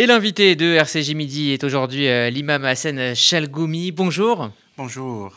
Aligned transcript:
Et 0.00 0.06
l'invité 0.06 0.54
de 0.54 0.74
RCJ 0.74 1.14
Midi 1.14 1.50
est 1.50 1.64
aujourd'hui 1.64 2.06
euh, 2.06 2.30
l'imam 2.30 2.64
Hassan 2.64 3.16
Chalgoumi. 3.16 3.90
Bonjour. 3.90 4.48
Bonjour. 4.76 5.32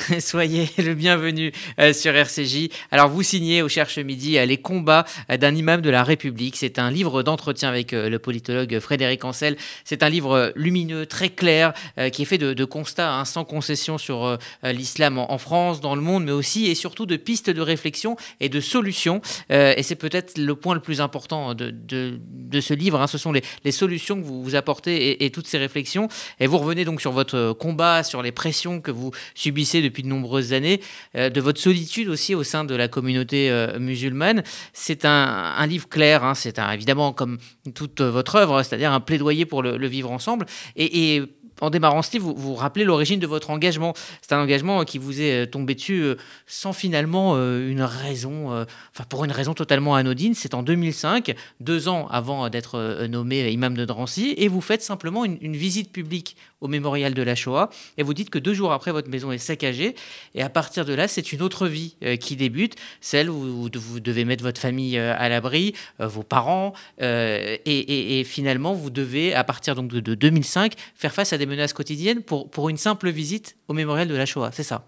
Soyez 0.20 0.68
le 0.78 0.94
bienvenu 0.94 1.52
euh, 1.78 1.92
sur 1.92 2.14
RCJ. 2.14 2.68
Alors, 2.90 3.08
vous 3.08 3.22
signez 3.22 3.62
au 3.62 3.68
Cherche 3.68 3.98
Midi 3.98 4.38
euh, 4.38 4.46
Les 4.46 4.56
combats 4.56 5.04
euh, 5.30 5.36
d'un 5.36 5.54
imam 5.54 5.80
de 5.80 5.90
la 5.90 6.02
République. 6.02 6.56
C'est 6.56 6.78
un 6.78 6.90
livre 6.90 7.22
d'entretien 7.22 7.68
avec 7.68 7.92
le 7.92 8.18
politologue 8.18 8.78
Frédéric 8.78 9.24
Ancel. 9.24 9.56
C'est 9.84 10.02
un 10.02 10.08
livre 10.08 10.52
lumineux, 10.54 11.06
très 11.06 11.28
clair, 11.28 11.72
qui 12.12 12.22
est 12.22 12.24
fait 12.24 12.38
de, 12.38 12.64
constats 12.64 13.12
hein, 13.12 13.24
sans 13.24 13.44
concession 13.44 13.98
sur 13.98 14.38
l'islam 14.62 15.18
en, 15.18 15.38
France, 15.38 15.80
dans 15.80 15.94
le 15.94 16.00
monde, 16.00 16.24
mais 16.24 16.32
aussi 16.32 16.66
et 16.66 16.74
surtout 16.74 17.06
de 17.06 17.16
pistes 17.16 17.50
de 17.50 17.60
réflexion 17.60 18.16
et 18.40 18.48
de 18.48 18.60
solutions. 18.60 19.20
et 19.50 19.82
c'est 19.82 19.96
peut-être 19.96 20.38
le 20.38 20.54
point 20.54 20.74
le 20.74 20.80
plus 20.80 21.00
important 21.00 21.54
de, 21.54 21.70
de, 21.70 22.60
ce 22.60 22.74
livre. 22.74 23.00
Hein. 23.00 23.06
Ce 23.06 23.18
sont 23.18 23.32
les, 23.32 23.42
les, 23.64 23.72
solutions 23.72 24.20
que 24.20 24.24
vous, 24.24 24.42
vous 24.42 24.54
apportez 24.54 25.10
et, 25.10 25.24
et 25.24 25.30
toutes 25.30 25.46
ces 25.46 25.58
réflexions. 25.58 26.08
Et 26.38 26.46
vous 26.46 26.58
revenez 26.58 26.84
donc 26.84 27.00
sur 27.00 27.12
votre 27.12 27.52
combat, 27.52 28.02
sur 28.02 28.22
les 28.22 28.32
pressions 28.32 28.80
que 28.80 28.90
vous 28.90 29.10
subissez 29.34 29.82
depuis 29.82 29.89
de 29.90 30.06
nombreuses 30.06 30.52
années, 30.52 30.80
euh, 31.16 31.30
de 31.30 31.40
votre 31.40 31.60
solitude 31.60 32.08
aussi 32.08 32.34
au 32.34 32.42
sein 32.42 32.64
de 32.64 32.74
la 32.74 32.88
communauté 32.88 33.50
euh, 33.50 33.78
musulmane. 33.78 34.42
C'est 34.72 35.04
un, 35.04 35.66
livre 35.66 35.88
clair, 35.88 36.24
hein, 36.24 36.34
c'est 36.34 36.58
évidemment 36.72 37.12
comme 37.12 37.38
toute 37.74 38.00
votre 38.00 38.36
œuvre, 38.36 38.62
c'est-à-dire 38.62 38.92
un 38.92 39.00
plaidoyer 39.00 39.44
pour 39.44 39.62
le, 39.62 39.86
vivre 39.86 40.10
ensemble. 40.10 40.46
Et 40.76 41.22
en 41.60 41.70
démarrant 41.70 42.00
livre, 42.12 42.32
vous 42.32 42.34
vous 42.34 42.54
rappelez 42.54 42.84
l'origine 42.84 43.20
de 43.20 43.26
votre 43.26 43.50
engagement. 43.50 43.94
C'est 44.22 44.32
un 44.32 44.40
engagement 44.40 44.84
qui 44.84 44.98
vous 44.98 45.20
est 45.20 45.42
euh, 45.42 45.46
tombé 45.46 45.74
dessus 45.74 46.02
euh, 46.02 46.16
sans 46.46 46.72
finalement 46.72 47.32
euh, 47.34 47.68
une 47.68 47.82
raison, 47.82 48.50
enfin 48.50 49.04
pour 49.08 49.24
une 49.24 49.32
raison 49.32 49.54
totalement 49.54 49.94
anodine. 49.94 50.34
C'est 50.34 50.54
en 50.54 50.62
2005, 50.62 51.34
deux 51.60 51.88
ans 51.88 52.08
avant 52.08 52.48
d'être 52.48 53.06
nommé 53.06 53.50
imam 53.50 53.76
de 53.76 53.84
Drancy, 53.84 54.34
et 54.36 54.48
vous 54.48 54.60
faites 54.60 54.82
simplement 54.82 55.24
une, 55.24 55.56
visite 55.56 55.92
publique 55.92 56.36
au 56.60 56.68
mémorial 56.68 57.14
de 57.14 57.22
la 57.22 57.34
Shoah, 57.34 57.70
et 57.98 58.02
vous 58.02 58.14
dites 58.14 58.30
que 58.30 58.38
deux 58.38 58.54
jours 58.54 58.72
après, 58.72 58.92
votre 58.92 59.08
maison 59.08 59.32
est 59.32 59.38
saccagée, 59.38 59.94
et 60.34 60.42
à 60.42 60.48
partir 60.48 60.84
de 60.84 60.92
là, 60.92 61.08
c'est 61.08 61.32
une 61.32 61.42
autre 61.42 61.66
vie 61.66 61.96
qui 62.20 62.36
débute, 62.36 62.76
celle 63.00 63.30
où 63.30 63.68
vous 63.74 64.00
devez 64.00 64.24
mettre 64.24 64.42
votre 64.42 64.60
famille 64.60 64.98
à 64.98 65.28
l'abri, 65.28 65.74
vos 65.98 66.22
parents, 66.22 66.72
et, 67.00 68.22
finalement, 68.26 68.72
vous 68.72 68.90
devez, 68.90 69.34
à 69.34 69.44
partir 69.44 69.74
donc 69.74 69.88
de 69.88 70.14
2005, 70.14 70.74
faire 70.94 71.12
face 71.12 71.32
à 71.32 71.38
des 71.38 71.46
menaces 71.50 71.74
quotidiennes 71.74 72.22
pour, 72.22 72.50
pour 72.50 72.70
une 72.70 72.78
simple 72.78 73.10
visite 73.10 73.56
au 73.68 73.74
mémorial 73.74 74.08
de 74.08 74.14
la 74.14 74.24
Shoah, 74.24 74.52
c'est 74.52 74.62
ça? 74.62 74.86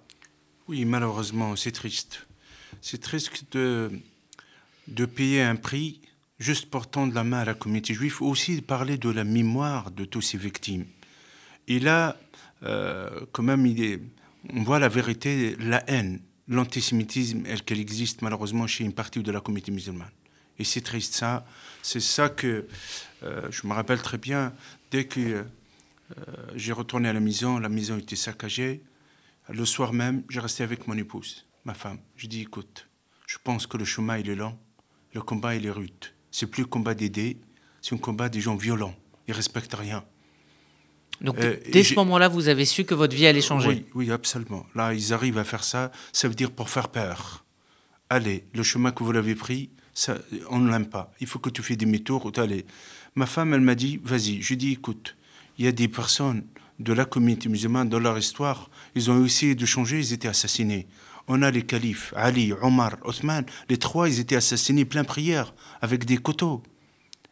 Oui, 0.68 0.84
malheureusement, 0.84 1.54
c'est 1.56 1.72
triste. 1.72 2.26
C'est 2.80 3.00
triste 3.00 3.44
de, 3.52 3.90
de 4.88 5.04
payer 5.04 5.42
un 5.42 5.56
prix 5.56 6.00
juste 6.38 6.66
pour 6.70 6.88
tendre 6.88 7.14
la 7.14 7.24
main 7.24 7.40
à 7.40 7.44
la 7.44 7.54
communauté 7.54 7.94
juive, 7.94 8.22
aussi 8.22 8.62
parler 8.62 8.96
de 8.96 9.10
la 9.10 9.24
mémoire 9.24 9.90
de 9.90 10.04
tous 10.04 10.22
ces 10.22 10.38
victimes. 10.38 10.86
Et 11.68 11.78
là, 11.78 12.16
euh, 12.62 13.26
quand 13.32 13.44
même, 13.44 13.66
il 13.66 13.82
est, 13.84 14.00
on 14.52 14.62
voit 14.62 14.78
la 14.78 14.88
vérité, 14.88 15.56
la 15.60 15.82
haine, 15.88 16.20
l'antisémitisme, 16.48 17.44
qu'elle 17.64 17.80
existe 17.80 18.22
malheureusement 18.22 18.66
chez 18.66 18.84
une 18.84 18.92
partie 18.92 19.22
de 19.22 19.30
la 19.30 19.40
communauté 19.40 19.70
musulmane. 19.70 20.10
Et 20.58 20.64
c'est 20.64 20.80
triste 20.80 21.14
ça. 21.14 21.46
C'est 21.82 22.00
ça 22.00 22.28
que 22.28 22.66
euh, 23.22 23.48
je 23.50 23.66
me 23.66 23.72
rappelle 23.72 24.02
très 24.02 24.18
bien, 24.18 24.52
dès 24.90 25.04
que 25.04 25.44
j'ai 26.54 26.72
retourné 26.72 27.08
à 27.08 27.12
la 27.12 27.20
maison, 27.20 27.58
la 27.58 27.68
maison 27.68 27.98
était 27.98 28.16
saccagée. 28.16 28.82
Le 29.48 29.64
soir 29.64 29.92
même, 29.92 30.22
j'ai 30.28 30.40
resté 30.40 30.62
avec 30.62 30.86
mon 30.86 30.96
épouse, 30.96 31.46
ma 31.64 31.74
femme. 31.74 31.98
Je 32.16 32.26
dis, 32.26 32.42
écoute, 32.42 32.88
je 33.26 33.38
pense 33.42 33.66
que 33.66 33.76
le 33.76 33.84
chemin, 33.84 34.18
il 34.18 34.28
est 34.28 34.34
long, 34.34 34.56
le 35.14 35.22
combat, 35.22 35.54
il 35.54 35.66
est 35.66 35.70
rude. 35.70 35.92
C'est 36.30 36.46
plus 36.46 36.62
le 36.62 36.68
combat 36.68 36.94
d'aider, 36.94 37.38
c'est 37.80 37.94
un 37.94 37.98
combat 37.98 38.28
des 38.28 38.40
gens 38.40 38.56
violents. 38.56 38.94
Ils 39.28 39.34
respectent 39.34 39.74
rien. 39.74 40.04
Donc, 41.20 41.38
euh, 41.38 41.56
dès 41.70 41.84
ce 41.84 41.94
moment-là, 41.94 42.28
vous 42.28 42.48
avez 42.48 42.64
su 42.64 42.84
que 42.84 42.94
votre 42.94 43.14
vie 43.14 43.26
allait 43.26 43.40
changer 43.40 43.68
Oui, 43.68 43.84
oui, 43.94 44.10
absolument. 44.10 44.66
Là, 44.74 44.92
ils 44.92 45.12
arrivent 45.12 45.38
à 45.38 45.44
faire 45.44 45.62
ça, 45.62 45.92
ça 46.12 46.28
veut 46.28 46.34
dire 46.34 46.50
pour 46.50 46.68
faire 46.68 46.88
peur. 46.88 47.44
Allez, 48.10 48.44
le 48.54 48.62
chemin 48.62 48.90
que 48.90 49.04
vous 49.04 49.12
l'avez 49.12 49.34
pris, 49.34 49.70
ça, 49.94 50.18
on 50.50 50.58
ne 50.58 50.70
l'aime 50.70 50.88
pas. 50.88 51.12
Il 51.20 51.26
faut 51.26 51.38
que 51.38 51.50
tu 51.50 51.62
fais 51.62 51.76
demi-tour 51.76 52.26
ou 52.26 52.40
allez. 52.40 52.66
Ma 53.14 53.26
femme, 53.26 53.54
elle 53.54 53.60
m'a 53.60 53.74
dit, 53.74 54.00
vas-y. 54.02 54.42
Je 54.42 54.54
dis, 54.54 54.72
écoute, 54.72 55.16
il 55.62 55.66
y 55.66 55.68
a 55.68 55.72
des 55.72 55.86
personnes 55.86 56.42
de 56.80 56.92
la 56.92 57.04
communauté 57.04 57.48
musulmane 57.48 57.88
dans 57.88 58.00
leur 58.00 58.18
histoire, 58.18 58.68
ils 58.96 59.12
ont 59.12 59.24
essayé 59.24 59.54
de 59.54 59.64
changer, 59.64 60.00
ils 60.00 60.12
étaient 60.12 60.26
assassinés. 60.26 60.88
On 61.28 61.40
a 61.40 61.52
les 61.52 61.62
califes, 61.62 62.12
Ali, 62.16 62.52
Omar, 62.62 62.96
Othman, 63.04 63.44
les 63.68 63.76
trois, 63.76 64.08
ils 64.08 64.18
étaient 64.18 64.34
assassinés 64.34 64.84
plein 64.84 65.04
prière, 65.04 65.54
avec 65.80 66.04
des 66.04 66.16
couteaux. 66.16 66.64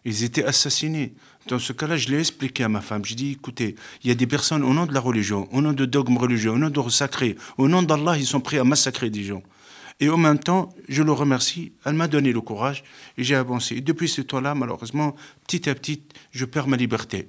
Ils 0.04 0.22
étaient 0.22 0.44
assassinés. 0.44 1.12
Dans 1.48 1.58
ce 1.58 1.72
cas-là, 1.72 1.96
je 1.96 2.08
l'ai 2.08 2.20
expliqué 2.20 2.62
à 2.62 2.68
ma 2.68 2.80
femme. 2.80 3.04
Je 3.04 3.14
dis, 3.14 3.32
écoutez, 3.32 3.74
il 4.04 4.08
y 4.08 4.12
a 4.12 4.14
des 4.14 4.28
personnes 4.28 4.62
au 4.62 4.72
nom 4.72 4.86
de 4.86 4.94
la 4.94 5.00
religion, 5.00 5.48
au 5.52 5.60
nom 5.60 5.72
de 5.72 5.84
dogmes 5.84 6.16
religieux, 6.16 6.52
au 6.52 6.58
nom 6.58 6.70
de 6.70 6.88
sacré, 6.88 7.34
au 7.58 7.66
nom 7.66 7.82
d'Allah, 7.82 8.16
ils 8.16 8.26
sont 8.26 8.41
prêts 8.41 8.58
à 8.58 8.64
massacrer 8.64 9.10
des 9.10 9.24
gens. 9.24 9.42
Et 9.98 10.08
en 10.08 10.16
même 10.16 10.38
temps, 10.38 10.72
je 10.88 11.02
le 11.02 11.10
remercie. 11.10 11.72
Elle 11.84 11.94
m'a 11.94 12.06
donné 12.06 12.32
le 12.32 12.41
courage 12.41 12.84
et 13.18 13.24
j'ai 13.24 13.34
avancé. 13.34 13.78
Et 13.78 13.80
depuis 13.80 14.08
ce 14.08 14.22
temps-là, 14.22 14.54
malheureusement, 14.54 15.16
petit 15.48 15.68
à 15.68 15.74
petit, 15.74 16.04
je 16.30 16.44
perds 16.44 16.68
ma 16.68 16.76
liberté 16.76 17.28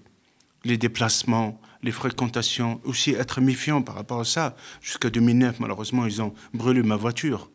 les 0.64 0.78
déplacements, 0.78 1.60
les 1.84 1.92
fréquentations, 1.92 2.80
aussi 2.84 3.12
être 3.12 3.42
méfiant 3.42 3.82
par 3.82 3.96
rapport 3.96 4.20
à 4.20 4.26
ça. 4.26 4.56
Jusqu'à 4.82 5.10
2009, 5.10 5.60
malheureusement, 5.60 6.06
ils 6.06 6.22
ont 6.22 6.34
brûlé 6.54 6.84
ma 6.84 6.96
voiture. 6.96 7.50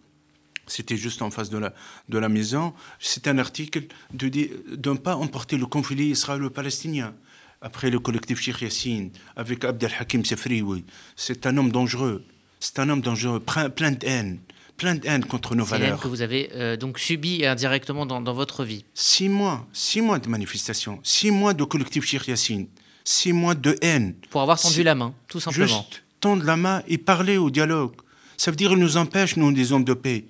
C'était 0.66 0.96
juste 0.96 1.22
en 1.22 1.30
face 1.30 1.48
de 1.48 1.58
la, 1.58 1.72
de 2.08 2.18
la 2.18 2.28
maison. 2.28 2.74
C'est 2.98 3.28
un 3.28 3.38
article 3.38 3.84
de, 4.12 4.28
de 4.28 4.90
ne 4.90 4.96
pas 4.96 5.14
emporter 5.14 5.56
le 5.56 5.66
conflit 5.66 6.08
israélo-palestinien. 6.08 7.14
Après 7.62 7.88
le 7.90 7.98
collectif 8.00 8.40
Sheikh 8.40 8.60
Yassine, 8.62 9.10
avec 9.34 9.64
Abdel 9.64 9.90
Hakim 9.98 10.24
Sefrioui. 10.24 10.84
C'est 11.14 11.46
un 11.46 11.56
homme 11.56 11.70
dangereux. 11.70 12.24
C'est 12.60 12.78
un 12.80 12.88
homme 12.88 13.00
dangereux, 13.00 13.40
plein 13.40 13.92
de 13.92 14.06
haine 14.06 14.38
plein 14.76 14.94
de 14.94 15.06
haine 15.06 15.24
contre 15.24 15.54
nos 15.54 15.64
valeurs. 15.64 15.98
que 15.98 16.06
vous 16.06 16.20
avez 16.20 16.50
euh, 16.54 16.76
donc 16.76 16.98
subi 16.98 17.46
indirectement 17.46 18.04
dans, 18.04 18.20
dans, 18.20 18.34
votre 18.34 18.62
vie. 18.62 18.84
Six 18.92 19.30
mois, 19.30 19.66
six 19.72 20.02
mois 20.02 20.18
de 20.18 20.28
manifestations, 20.28 21.00
six 21.02 21.30
mois 21.30 21.54
de 21.54 21.64
collectif 21.64 22.04
Sheikh 22.04 22.28
Yassine 22.28 22.66
six 23.06 23.32
mois 23.32 23.54
de 23.54 23.76
haine. 23.80 24.14
Pour 24.30 24.42
avoir 24.42 24.60
tendu 24.60 24.82
la 24.82 24.94
main, 24.94 25.14
tout 25.28 25.40
simplement. 25.40 25.66
Juste 25.66 26.02
tendre 26.20 26.44
la 26.44 26.56
main 26.56 26.82
et 26.88 26.98
parler 26.98 27.36
au 27.38 27.50
dialogue. 27.50 27.94
Ça 28.36 28.50
veut 28.50 28.56
dire 28.56 28.70
qu'il 28.70 28.78
nous 28.78 28.96
empêche, 28.96 29.36
nous, 29.36 29.52
des 29.52 29.72
hommes 29.72 29.84
de 29.84 29.94
paix. 29.94 30.26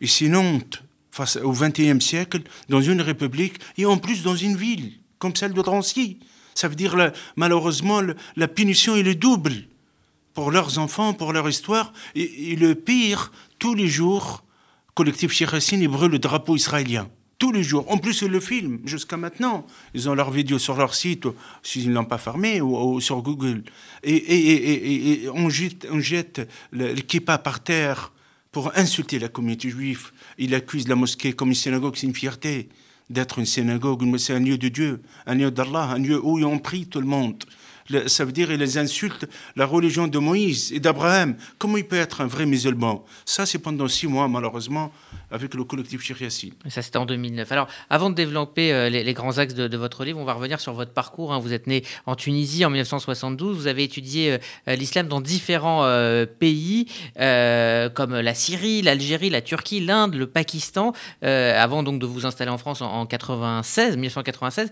Et 0.00 0.06
c'est 0.06 0.32
honte 0.34 0.82
face 1.10 1.36
au 1.36 1.52
XXIe 1.52 2.00
siècle, 2.00 2.42
dans 2.68 2.80
une 2.80 3.00
république, 3.00 3.58
et 3.76 3.86
en 3.86 3.96
plus 3.96 4.22
dans 4.22 4.36
une 4.36 4.56
ville, 4.56 4.92
comme 5.18 5.34
celle 5.34 5.52
de 5.52 5.62
Drancy. 5.62 6.18
Ça 6.54 6.68
veut 6.68 6.76
dire, 6.76 6.94
malheureusement, 7.36 8.02
la 8.36 8.48
punition 8.48 8.94
est 8.94 9.02
le 9.02 9.14
double 9.14 9.64
pour 10.34 10.50
leurs 10.52 10.78
enfants, 10.78 11.14
pour 11.14 11.32
leur 11.32 11.48
histoire. 11.48 11.92
Et, 12.14 12.54
le 12.54 12.74
pire, 12.74 13.32
tous 13.58 13.74
les 13.74 13.88
jours, 13.88 14.44
collectif 14.94 15.32
Chirassine, 15.32 15.86
brûle 15.88 16.12
le 16.12 16.18
drapeau 16.18 16.54
israélien 16.54 17.08
tous 17.38 17.52
les 17.52 17.62
jours. 17.62 17.90
En 17.90 17.98
plus, 17.98 18.22
le 18.22 18.40
filment 18.40 18.78
jusqu'à 18.84 19.16
maintenant. 19.16 19.66
Ils 19.94 20.08
ont 20.08 20.14
leur 20.14 20.30
vidéo 20.30 20.58
sur 20.58 20.76
leur 20.76 20.94
site, 20.94 21.26
s'ils 21.62 21.88
ne 21.88 21.94
l'ont 21.94 22.04
pas 22.04 22.18
fermé, 22.18 22.60
ou, 22.60 23.00
sur 23.00 23.22
Google. 23.22 23.62
Et, 24.02 25.28
on 25.34 25.48
jette, 25.48 25.86
on 25.90 26.00
jette 26.00 26.48
le, 26.72 26.94
par 27.36 27.62
terre 27.62 28.12
pour 28.50 28.72
insulter 28.76 29.18
la 29.18 29.28
communauté 29.28 29.70
juive. 29.70 30.10
Il 30.36 30.54
accuse 30.54 30.88
la 30.88 30.96
mosquée 30.96 31.32
comme 31.32 31.48
une 31.48 31.54
synagogue, 31.54 31.94
c'est 31.96 32.06
une 32.06 32.14
fierté 32.14 32.68
d'être 33.10 33.38
une 33.38 33.46
synagogue, 33.46 34.04
c'est 34.18 34.34
un 34.34 34.40
lieu 34.40 34.58
de 34.58 34.68
Dieu, 34.68 35.00
un 35.26 35.34
lieu 35.34 35.50
d'Allah, 35.50 35.92
un 35.94 35.98
lieu 35.98 36.20
où 36.22 36.44
on 36.44 36.58
prie 36.58 36.86
tout 36.86 37.00
le 37.00 37.06
monde 37.06 37.42
ça 38.06 38.24
veut 38.24 38.32
dire 38.32 38.48
qu'ils 38.48 38.78
insultent 38.78 39.26
la 39.56 39.66
religion 39.66 40.06
de 40.06 40.18
Moïse 40.18 40.72
et 40.72 40.80
d'Abraham. 40.80 41.36
Comment 41.58 41.76
il 41.76 41.86
peut 41.86 41.96
être 41.96 42.20
un 42.20 42.26
vrai 42.26 42.46
musulman? 42.46 43.04
Ça, 43.24 43.46
c'est 43.46 43.58
pendant 43.58 43.88
six 43.88 44.06
mois, 44.06 44.28
malheureusement, 44.28 44.92
avec 45.30 45.54
le 45.54 45.64
collectif 45.64 46.02
Chiriassi. 46.02 46.52
Ça, 46.68 46.82
c'était 46.82 46.98
en 46.98 47.06
2009. 47.06 47.50
Alors, 47.52 47.68
avant 47.90 48.10
de 48.10 48.14
développer 48.14 48.72
euh, 48.72 48.88
les, 48.88 49.14
grands 49.14 49.38
axes 49.38 49.54
de, 49.54 49.76
votre 49.76 50.04
livre, 50.04 50.18
on 50.18 50.24
va 50.24 50.32
revenir 50.32 50.60
sur 50.60 50.72
votre 50.72 50.92
parcours. 50.92 51.32
Hein. 51.32 51.38
Vous 51.38 51.52
êtes 51.52 51.66
né 51.66 51.84
en 52.06 52.14
Tunisie 52.14 52.64
en 52.64 52.70
1972. 52.70 53.56
Vous 53.56 53.66
avez 53.66 53.84
étudié 53.84 54.38
euh, 54.68 54.74
l'islam 54.74 55.08
dans 55.08 55.20
différents 55.20 55.84
euh, 55.84 56.26
pays, 56.26 56.86
comme 57.14 58.18
la 58.18 58.34
Syrie, 58.34 58.82
l'Algérie, 58.82 59.30
la 59.30 59.40
Turquie, 59.40 59.80
l'Inde, 59.80 60.14
le 60.14 60.26
Pakistan, 60.26 60.92
avant 61.22 61.82
donc 61.82 62.00
de 62.00 62.06
vous 62.06 62.26
installer 62.26 62.50
en 62.50 62.58
France 62.58 62.82
en, 62.82 63.00
en 63.00 63.06
96, 63.06 63.96
1996. 63.96 64.70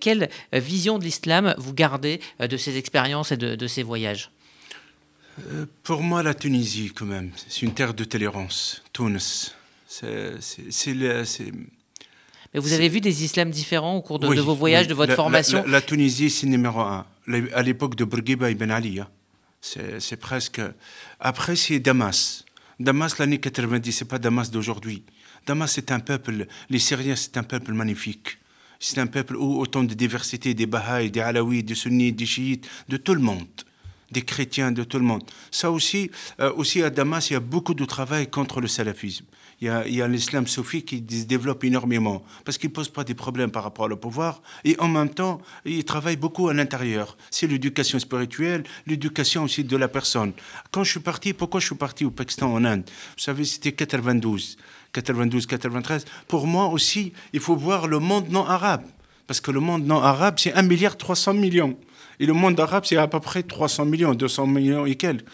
quelle 0.00 0.28
vision 0.52 0.98
de 0.98 1.04
l'islam 1.04 1.54
vous 1.58 1.72
gardez 1.72 2.20
de 2.48 2.56
ces 2.56 2.76
expériences 2.76 3.32
et 3.32 3.36
de, 3.36 3.66
ces 3.66 3.82
voyages 3.82 4.30
euh, 5.52 5.66
Pour 5.82 6.02
moi, 6.02 6.22
la 6.22 6.34
Tunisie, 6.34 6.92
quand 6.94 7.06
même, 7.06 7.30
c'est 7.48 7.62
une 7.62 7.74
terre 7.74 7.94
de 7.94 8.04
tolérance. 8.04 8.82
Tunis, 8.92 9.54
c'est 9.86 10.34
mais 12.54 12.60
vous 12.60 12.72
avez 12.72 12.88
vu 12.88 13.02
des 13.02 13.24
islams 13.24 13.50
différents 13.50 13.96
au 13.96 14.02
cours 14.02 14.18
de, 14.18 14.40
vos 14.40 14.54
voyages, 14.54 14.86
de 14.86 14.94
votre 14.94 15.14
formation 15.14 15.62
la, 15.66 15.82
Tunisie, 15.82 16.30
c'est 16.30 16.46
numéro 16.46 16.80
un. 16.80 17.04
À 17.52 17.62
l'époque 17.62 17.96
de 17.96 18.04
Bourguiba 18.04 18.50
ibn 18.50 18.70
Ali, 18.70 19.00
hein. 19.00 19.08
c'est 19.60 20.16
presque. 20.16 20.60
Après, 21.20 21.56
c'est 21.56 21.80
Damas. 21.80 22.44
Damas, 22.78 23.18
l'année 23.18 23.38
90, 23.38 23.92
c'est 23.92 24.04
pas 24.04 24.18
Damas 24.18 24.50
d'aujourd'hui. 24.50 25.02
Damas, 25.46 25.72
c'est 25.72 25.90
un 25.90 26.00
peuple. 26.00 26.46
Les 26.70 26.78
Syriens, 26.78 27.16
c'est 27.16 27.36
un 27.36 27.42
peuple 27.42 27.72
magnifique. 27.72 28.38
C'est 28.78 28.98
un 28.98 29.06
peuple 29.06 29.36
où 29.36 29.58
autant 29.60 29.82
de 29.82 29.94
diversité, 29.94 30.54
des 30.54 30.66
Bahaïs, 30.66 31.10
des 31.10 31.20
Alaouis, 31.20 31.62
des 31.62 31.74
Sunnites, 31.74 32.16
des 32.16 32.26
Chiites, 32.26 32.68
de 32.88 32.96
tout 32.96 33.14
le 33.14 33.20
monde 33.20 33.46
des 34.10 34.22
chrétiens, 34.22 34.72
de 34.72 34.84
tout 34.84 34.98
le 34.98 35.04
monde. 35.04 35.22
Ça 35.50 35.70
aussi, 35.70 36.10
euh, 36.40 36.52
aussi 36.54 36.82
à 36.82 36.90
Damas, 36.90 37.30
il 37.30 37.34
y 37.34 37.36
a 37.36 37.40
beaucoup 37.40 37.74
de 37.74 37.84
travail 37.84 38.28
contre 38.28 38.60
le 38.60 38.68
salafisme. 38.68 39.24
Il 39.62 39.68
y 39.68 40.02
a, 40.02 40.08
l'islam 40.08 40.46
soufi 40.46 40.82
qui 40.82 40.98
se 40.98 41.24
développe 41.24 41.64
énormément 41.64 42.22
parce 42.44 42.58
qu'il 42.58 42.68
ne 42.68 42.74
pose 42.74 42.90
pas 42.90 43.04
des 43.04 43.14
problèmes 43.14 43.50
par 43.50 43.62
rapport 43.62 43.90
au 43.90 43.96
pouvoir 43.96 44.42
et 44.64 44.78
en 44.78 44.88
même 44.88 45.08
temps, 45.08 45.40
il 45.64 45.82
travaille 45.82 46.16
beaucoup 46.16 46.48
à 46.48 46.54
l'intérieur. 46.54 47.16
C'est 47.30 47.46
l'éducation 47.46 47.98
spirituelle, 47.98 48.64
l'éducation 48.86 49.44
aussi 49.44 49.64
de 49.64 49.76
la 49.78 49.88
personne. 49.88 50.34
Quand 50.70 50.84
je 50.84 50.90
suis 50.90 51.00
parti, 51.00 51.32
pourquoi 51.32 51.60
je 51.60 51.66
suis 51.66 51.74
parti 51.74 52.04
au 52.04 52.10
Pakistan, 52.10 52.52
en 52.52 52.66
Inde? 52.66 52.84
Vous 53.16 53.22
savez, 53.22 53.46
c'était 53.46 53.72
92, 53.72 54.58
92, 55.02 55.46
93. 55.46 56.04
Pour 56.28 56.46
moi 56.46 56.66
aussi, 56.68 57.12
il 57.32 57.40
faut 57.40 57.56
voir 57.56 57.86
le 57.86 57.98
monde 57.98 58.28
non 58.30 58.46
arabe 58.46 58.82
parce 59.26 59.40
que 59.40 59.50
le 59.50 59.60
monde 59.60 59.84
non 59.86 60.00
arabe, 60.02 60.36
c'est 60.38 60.52
1 60.52 60.62
milliard 60.62 60.96
300 60.96 61.34
millions. 61.34 61.76
Et 62.20 62.26
le 62.26 62.32
monde 62.32 62.58
arabe, 62.58 62.84
c'est 62.86 62.96
à 62.96 63.08
peu 63.08 63.20
près 63.20 63.42
300 63.42 63.84
millions, 63.84 64.14
200 64.14 64.46
millions 64.46 64.86
et 64.86 64.94
quelques. 64.94 65.26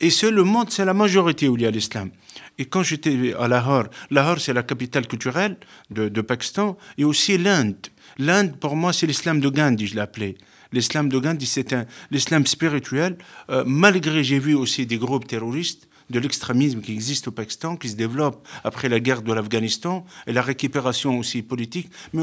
Et 0.00 0.10
c'est 0.10 0.30
le 0.30 0.44
monde, 0.44 0.70
c'est 0.70 0.84
la 0.84 0.94
majorité 0.94 1.48
où 1.48 1.56
il 1.56 1.62
y 1.62 1.66
a 1.66 1.70
l'islam. 1.70 2.10
Et 2.58 2.66
quand 2.66 2.82
j'étais 2.82 3.34
à 3.38 3.48
Lahore, 3.48 3.86
Lahore, 4.10 4.38
c'est 4.38 4.52
la 4.52 4.62
capitale 4.62 5.06
culturelle 5.08 5.56
de, 5.90 6.20
Pakistan, 6.20 6.76
et 6.96 7.04
aussi 7.04 7.36
l'Inde. 7.38 7.74
L'Inde, 8.18 8.56
pour 8.58 8.76
moi, 8.76 8.92
c'est 8.92 9.06
l'islam 9.06 9.40
de 9.40 9.48
Gandhi, 9.48 9.88
je 9.88 9.96
l'appelais. 9.96 10.36
L'islam 10.72 11.08
de 11.08 11.18
Gandhi, 11.18 11.46
c'est 11.46 11.74
l'islam 12.10 12.46
spirituel. 12.46 13.16
Euh, 13.50 13.64
malgré, 13.66 14.22
j'ai 14.22 14.38
vu 14.38 14.54
aussi 14.54 14.86
des 14.86 14.98
groupes 14.98 15.26
terroristes 15.26 15.88
de 16.10 16.18
l'extrémisme 16.18 16.80
qui 16.80 16.92
existe 16.92 17.28
au 17.28 17.30
Pakistan, 17.30 17.76
qui 17.76 17.88
se 17.88 17.96
développe 17.96 18.46
après 18.64 18.88
la 18.88 19.00
guerre 19.00 19.22
de 19.22 19.32
l'Afghanistan 19.32 20.04
et 20.26 20.32
la 20.32 20.42
récupération 20.42 21.18
aussi 21.18 21.42
politique. 21.42 21.90
Mais 22.12 22.22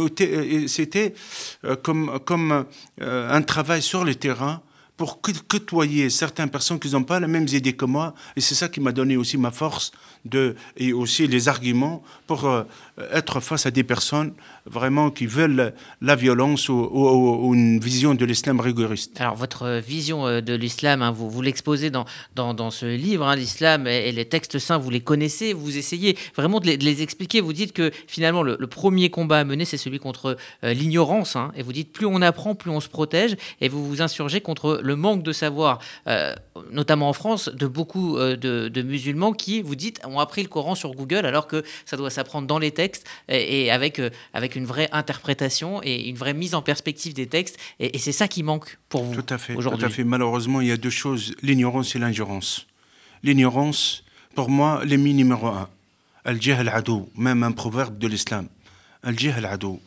c'était 0.68 1.14
euh, 1.64 1.76
comme, 1.76 2.20
comme 2.26 2.66
euh, 3.02 3.32
un 3.32 3.42
travail 3.42 3.82
sur 3.82 4.04
le 4.04 4.16
terrain 4.16 4.62
pour 4.98 5.20
côtoyer 5.22 6.10
certaines 6.10 6.50
personnes 6.50 6.80
qui 6.80 6.90
n'ont 6.90 7.04
pas 7.04 7.20
les 7.20 7.28
mêmes 7.28 7.48
idées 7.52 7.74
que 7.74 7.86
moi. 7.86 8.14
Et 8.36 8.42
c'est 8.42 8.56
ça 8.56 8.70
qui 8.70 8.80
m'a 8.80 8.92
donné 8.92 9.18
aussi 9.18 9.38
ma 9.38 9.52
force 9.52 9.92
et 10.78 10.94
aussi 10.94 11.28
les 11.28 11.48
arguments 11.48 12.04
pour 12.28 12.46
euh, 12.46 12.64
être 13.14 13.40
face 13.40 13.66
à 13.66 13.72
des 13.72 13.84
personnes 13.84 14.34
vraiment 14.66 15.12
qui 15.12 15.28
veulent 15.28 15.74
la 16.02 16.16
violence 16.16 16.70
ou, 16.70 17.52
une 17.54 17.80
vision 17.80 18.16
de 18.16 18.26
l'islam 18.26 18.60
rigoriste. 18.60 19.20
Alors 19.22 19.36
votre 19.36 19.80
vision 19.80 20.26
euh, 20.26 20.42
de 20.42 20.54
l'islam, 20.54 21.02
hein, 21.02 21.12
vous, 21.12 21.30
vous 21.30 21.42
l'exposez 21.42 21.92
dans, 21.92 22.06
dans, 22.36 22.72
ce 22.72 22.86
livre, 22.86 23.28
hein, 23.28 23.36
l'islam 23.36 23.88
et, 23.88 24.12
les 24.12 24.26
textes 24.26 24.58
saints, 24.60 24.78
vous 24.78 24.90
les 24.90 25.02
connaissez, 25.02 25.54
vous 25.54 25.78
essayez 25.78 26.18
vraiment 26.36 26.60
de 26.60 26.68
les, 26.68 27.02
expliquer. 27.02 27.42
Vous 27.42 27.54
dites 27.54 27.74
que 27.74 27.92
finalement 28.08 28.42
le, 28.42 28.58
premier 28.68 29.10
combat 29.10 29.40
à 29.40 29.44
mener, 29.44 29.66
c'est 29.66 29.78
celui 29.78 30.00
contre 30.00 30.38
euh, 30.64 30.74
l'ignorance. 30.74 31.36
Hein, 31.36 31.52
et 31.56 31.62
vous 31.62 31.74
dites 31.74 31.92
plus 31.92 32.06
on 32.06 32.22
apprend, 32.22 32.56
plus 32.56 32.72
on 32.72 32.80
se 32.80 32.90
protège. 32.90 33.36
Et 33.62 33.70
vous 33.70 33.86
vous 33.86 34.02
insurgez 34.02 34.42
contre 34.42 34.80
le 34.82 34.96
manque 34.96 35.24
de 35.24 35.32
savoir, 35.32 35.80
notamment 36.72 37.10
en 37.10 37.14
France, 37.14 37.50
de 37.50 37.68
beaucoup 37.68 38.18
de, 38.18 38.36
de 38.68 38.82
musulmans 38.82 39.34
qui, 39.34 39.62
vous 39.62 39.76
dites, 39.76 40.00
ont 40.16 40.20
appris 40.20 40.42
le 40.44 40.50
Coran 40.50 40.76
sur 40.76 40.94
Google 40.94 41.26
alors 41.26 41.48
que 41.48 41.64
ça 41.86 41.98
doit 41.98 42.10
s'apprendre 42.10 42.48
dans 42.48 42.60
les 42.60 42.72
textes 42.72 43.06
et, 43.30 43.72
avec, 43.72 44.00
euh, 44.00 44.10
avec 44.34 44.56
une 44.56 44.66
vraie 44.66 44.90
interprétation 44.92 45.82
et 45.84 46.08
une 46.10 46.16
vraie 46.16 46.34
mise 46.34 46.56
en 46.56 46.62
perspective 46.62 47.14
des 47.14 47.28
textes. 47.28 47.58
Et, 47.80 47.98
c'est 47.98 48.12
ça 48.12 48.28
qui 48.28 48.44
manque 48.44 48.78
pour 48.90 49.04
vous 49.04 49.16
Tout 49.16 49.34
à 49.34 49.38
fait. 49.38 49.56
Tout 49.56 49.70
à 49.82 49.90
fait. 49.90 50.04
Malheureusement, 50.04 50.62
il 50.62 50.68
y 50.68 50.72
a 50.72 50.78
deux 50.78 50.90
choses 50.90 51.36
l'ignorance 51.42 51.96
et 51.96 52.00
l'ingérence. 52.00 52.68
L'ignorance, 53.24 54.04
pour 54.36 54.50
moi, 54.50 54.84
l'ennemi 54.86 55.14
numéro 55.14 55.48
un. 55.48 55.70
Al-Jahl 56.24 56.70
adou, 56.70 57.10
même 57.16 57.44
un 57.44 57.52
proverbe 57.52 57.98
de 57.98 58.08
l'islam. 58.08 58.48
Al-Jahl 59.04 59.46
adou. 59.46 59.80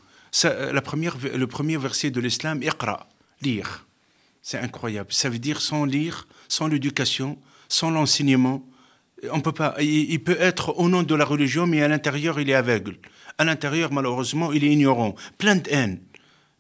La 0.45 0.81
première, 0.83 1.17
le 1.35 1.47
premier 1.47 1.77
verset 1.77 2.11
de 2.11 2.21
l'islam, 2.21 2.63
Iqra, 2.63 3.09
lire. 3.43 3.87
C'est 4.43 4.59
incroyable. 4.59 5.13
Ça 5.13 5.29
veut 5.29 5.39
dire 5.39 5.61
sans 5.61 5.85
lire, 5.85 6.29
sans 6.49 6.69
l'éducation, 6.69 7.39
sans 7.69 7.91
l'enseignement, 7.91 8.65
on 9.33 9.41
peut 9.41 9.53
pas. 9.53 9.75
Il, 9.81 10.23
peut 10.23 10.37
être 10.39 10.79
au 10.79 10.89
nom 10.89 11.03
de 11.03 11.15
la 11.15 11.25
religion, 11.25 11.67
mais 11.67 11.83
à 11.83 11.89
l'intérieur, 11.89 12.41
il 12.41 12.51
est 12.51 12.55
aveugle. 12.55 12.97
À 13.37 13.45
l'intérieur, 13.45 13.93
malheureusement, 13.93 14.53
il 14.53 14.65
est 14.65 14.71
ignorant. 14.71 15.15
Plein 15.39 15.57
de 15.57 15.69
haine. 15.71 16.01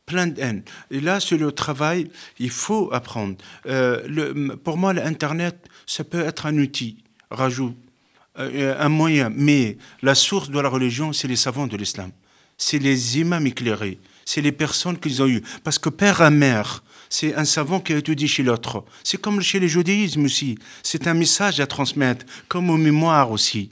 Plein 0.07 0.27
de 0.27 0.41
haine. 0.41 0.63
Et 0.91 1.01
là, 1.01 1.21
sur 1.21 1.39
le 1.39 1.53
travail, 1.53 2.11
il 2.39 2.51
faut 2.51 2.89
apprendre. 2.93 3.37
Euh, 3.67 4.57
pour 4.65 4.77
moi, 4.77 4.93
l'Internet, 4.93 5.69
ça 5.87 6.05
peut 6.05 6.21
être 6.21 6.47
un 6.47 6.57
outil, 6.59 7.03
rajout, 7.31 7.75
euh, 8.39 8.75
un 8.79 8.89
moyen. 8.89 9.31
Mais 9.35 9.77
la 10.03 10.15
source 10.15 10.51
de 10.51 10.59
la 10.59 10.69
religion, 10.69 11.13
c'est 11.13 11.29
les 11.29 11.37
savants 11.37 11.67
de 11.67 11.77
l'islam. 11.77 12.11
C'est 12.57 12.79
les 12.79 13.19
imams 13.19 13.47
éclairés. 13.47 13.99
C'est 14.25 14.41
les 14.41 14.53
personnes 14.53 14.99
qu'ils 14.99 15.23
ont 15.23 15.29
eues. 15.29 15.43
Parce 15.63 15.79
que 15.79 15.89
père 15.89 16.23
et 16.23 16.31
mère, 16.31 16.83
c'est 17.09 17.35
un 17.35 17.45
savant 17.45 17.81
qui 17.81 17.93
a 17.93 17.97
étudié 17.97 18.29
chez 18.29 18.43
l'autre. 18.43 18.85
C'est 19.05 19.21
comme 19.21 19.41
chez 19.41 19.61
les 19.61 19.69
judaïsmes 19.69 20.25
aussi. 20.25 20.59
C'est 20.83 21.07
un 21.07 21.15
message 21.15 21.61
à 21.61 21.67
transmettre, 21.67 22.27
comme 22.49 22.71
aux 22.71 22.77
mémoires 22.77 23.31
aussi. 23.31 23.71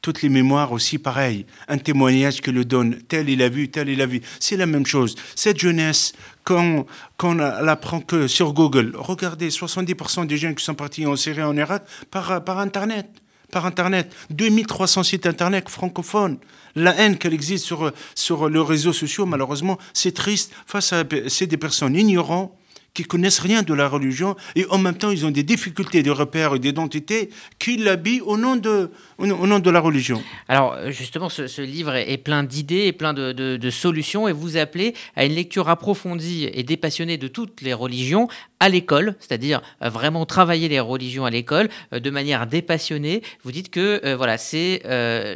Toutes 0.00 0.22
les 0.22 0.28
mémoires 0.28 0.72
aussi, 0.72 0.98
pareil. 0.98 1.44
Un 1.66 1.78
témoignage 1.78 2.40
que 2.40 2.50
le 2.50 2.64
donne. 2.64 2.98
Tel 3.08 3.28
il 3.28 3.42
a 3.42 3.48
vu, 3.48 3.68
tel 3.68 3.88
il 3.88 4.00
a 4.00 4.06
vu. 4.06 4.20
C'est 4.38 4.56
la 4.56 4.66
même 4.66 4.86
chose. 4.86 5.16
Cette 5.34 5.58
jeunesse, 5.58 6.12
quand, 6.44 6.86
quand 7.16 7.30
on 7.30 7.34
l'apprend 7.34 8.00
que 8.00 8.28
sur 8.28 8.52
Google, 8.52 8.92
regardez, 8.94 9.48
70% 9.48 10.26
des 10.26 10.36
jeunes 10.36 10.54
qui 10.54 10.64
sont 10.64 10.76
partis 10.76 11.04
en 11.04 11.16
Syrie, 11.16 11.42
en 11.42 11.56
Irak, 11.56 11.84
par, 12.10 12.44
par 12.44 12.58
Internet 12.58 13.08
par 13.50 13.66
Internet. 13.66 14.14
2300 14.30 15.02
sites 15.04 15.26
Internet 15.26 15.68
francophones. 15.68 16.38
La 16.74 16.94
haine 16.96 17.16
qu'elle 17.16 17.32
existe 17.32 17.64
sur, 17.64 17.92
sur 18.14 18.48
les 18.48 18.60
réseaux 18.60 18.92
sociaux, 18.92 19.26
malheureusement, 19.26 19.78
c'est 19.94 20.12
triste 20.12 20.52
face 20.66 20.92
à 20.92 21.02
c'est 21.28 21.46
des 21.46 21.56
personnes 21.56 21.96
ignorantes 21.96 22.52
qui 22.98 23.04
connaissent 23.04 23.38
rien 23.38 23.62
de 23.62 23.74
la 23.74 23.86
religion 23.86 24.34
et 24.56 24.66
en 24.70 24.78
même 24.78 24.96
temps 24.96 25.12
ils 25.12 25.24
ont 25.24 25.30
des 25.30 25.44
difficultés 25.44 26.02
de 26.02 26.10
repères 26.10 26.56
et 26.56 26.58
d'identité 26.58 27.30
qui 27.60 27.76
l'habillent 27.76 28.22
au 28.22 28.36
nom 28.36 28.56
de 28.56 28.90
au 29.18 29.26
nom 29.26 29.60
de 29.60 29.70
la 29.70 29.78
religion. 29.78 30.20
Alors 30.48 30.76
justement, 30.90 31.28
ce, 31.28 31.62
livre 31.62 31.94
est 31.94 32.18
plein 32.18 32.42
d'idées 32.42 32.86
et 32.86 32.92
plein 32.92 33.14
de, 33.14 33.70
solutions 33.70 34.26
et 34.26 34.32
vous 34.32 34.56
appelez 34.56 34.94
à 35.14 35.24
une 35.24 35.34
lecture 35.34 35.68
approfondie 35.68 36.48
et 36.52 36.64
dépassionnée 36.64 37.18
de 37.18 37.28
toutes 37.28 37.60
les 37.60 37.72
religions 37.72 38.26
à 38.58 38.68
l'école, 38.68 39.14
c'est-à-dire 39.20 39.60
euh, 39.82 39.88
vraiment 39.88 40.26
travailler 40.26 40.68
les 40.68 40.80
religions 40.80 41.24
à 41.24 41.30
l'école 41.30 41.68
euh, 41.92 42.00
de 42.00 42.10
manière 42.10 42.48
dépassionnée. 42.48 43.22
Vous 43.44 43.52
dites 43.52 43.70
que 43.70 44.00
euh, 44.04 44.16
voilà, 44.16 44.38
c'est 44.38 44.82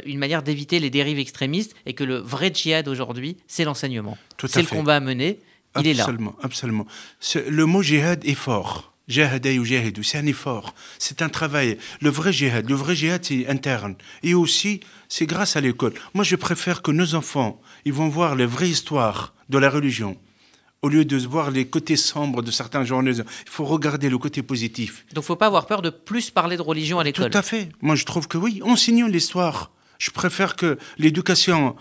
une 0.05 0.19
manière 0.19 0.43
d'éviter 0.43 0.79
les 0.79 0.89
dérives 0.89 1.19
extrémistes 1.19 1.75
et 1.85 1.93
que 1.93 2.03
le 2.03 2.17
vrai 2.17 2.51
djihad 2.53 2.89
aujourd'hui, 2.89 3.37
c'est 3.47 3.63
l'enseignement. 3.63 4.17
C'est 4.45 4.61
le 4.61 4.67
combat 4.67 4.97
à 4.97 4.99
mener. 4.99 5.39
Il 5.79 5.87
est 5.87 5.93
là. 5.93 6.03
Absolument, 6.03 6.35
absolument. 6.41 6.85
Le 7.47 7.65
mot 7.65 7.81
jihad 7.81 8.23
est 8.25 8.35
fort. 8.35 8.93
ou 9.07 10.03
c'est 10.03 10.17
un 10.17 10.25
effort, 10.25 10.73
c'est 10.99 11.21
un 11.21 11.29
travail. 11.29 11.77
Le 12.01 12.09
vrai 12.09 12.31
jihad, 12.31 12.69
le 12.69 12.75
vrai 12.75 12.95
jihad, 12.95 13.23
c'est 13.23 13.47
interne. 13.47 13.95
Et 14.21 14.33
aussi, 14.33 14.81
c'est 15.09 15.25
grâce 15.25 15.55
à 15.55 15.61
l'école. 15.61 15.93
Moi, 16.13 16.23
je 16.23 16.35
préfère 16.35 16.81
que 16.81 16.91
nos 16.91 17.15
enfants, 17.15 17.59
ils 17.85 17.93
vont 17.93 18.09
voir 18.09 18.35
les 18.35 18.45
vraies 18.45 18.69
histoires 18.69 19.33
de 19.49 19.57
la 19.57 19.69
religion. 19.69 20.17
Au 20.83 20.89
lieu 20.89 21.05
de 21.05 21.17
voir 21.17 21.49
les 21.49 21.65
côtés 21.65 21.95
sombres 21.95 22.41
de 22.41 22.51
certains 22.51 22.83
journalistes, 22.83 23.23
il 23.45 23.49
faut 23.49 23.63
regarder 23.63 24.09
le 24.09 24.17
côté 24.17 24.43
positif. 24.43 25.05
Donc, 25.13 25.13
il 25.13 25.19
ne 25.19 25.21
faut 25.21 25.35
pas 25.37 25.47
avoir 25.47 25.65
peur 25.65 25.81
de 25.81 25.89
plus 25.89 26.29
parler 26.29 26.57
de 26.57 26.61
religion 26.61 26.99
à 26.99 27.05
l'école. 27.05 27.29
Tout 27.29 27.37
à 27.37 27.41
fait. 27.41 27.69
Moi, 27.81 27.95
je 27.95 28.03
trouve 28.03 28.27
que 28.27 28.37
oui, 28.37 28.61
enseignons 28.63 29.07
l'histoire. 29.07 29.71
Je 29.99 30.11
préfère 30.11 30.55
que 30.55 30.77
l'éducation, 30.97 31.75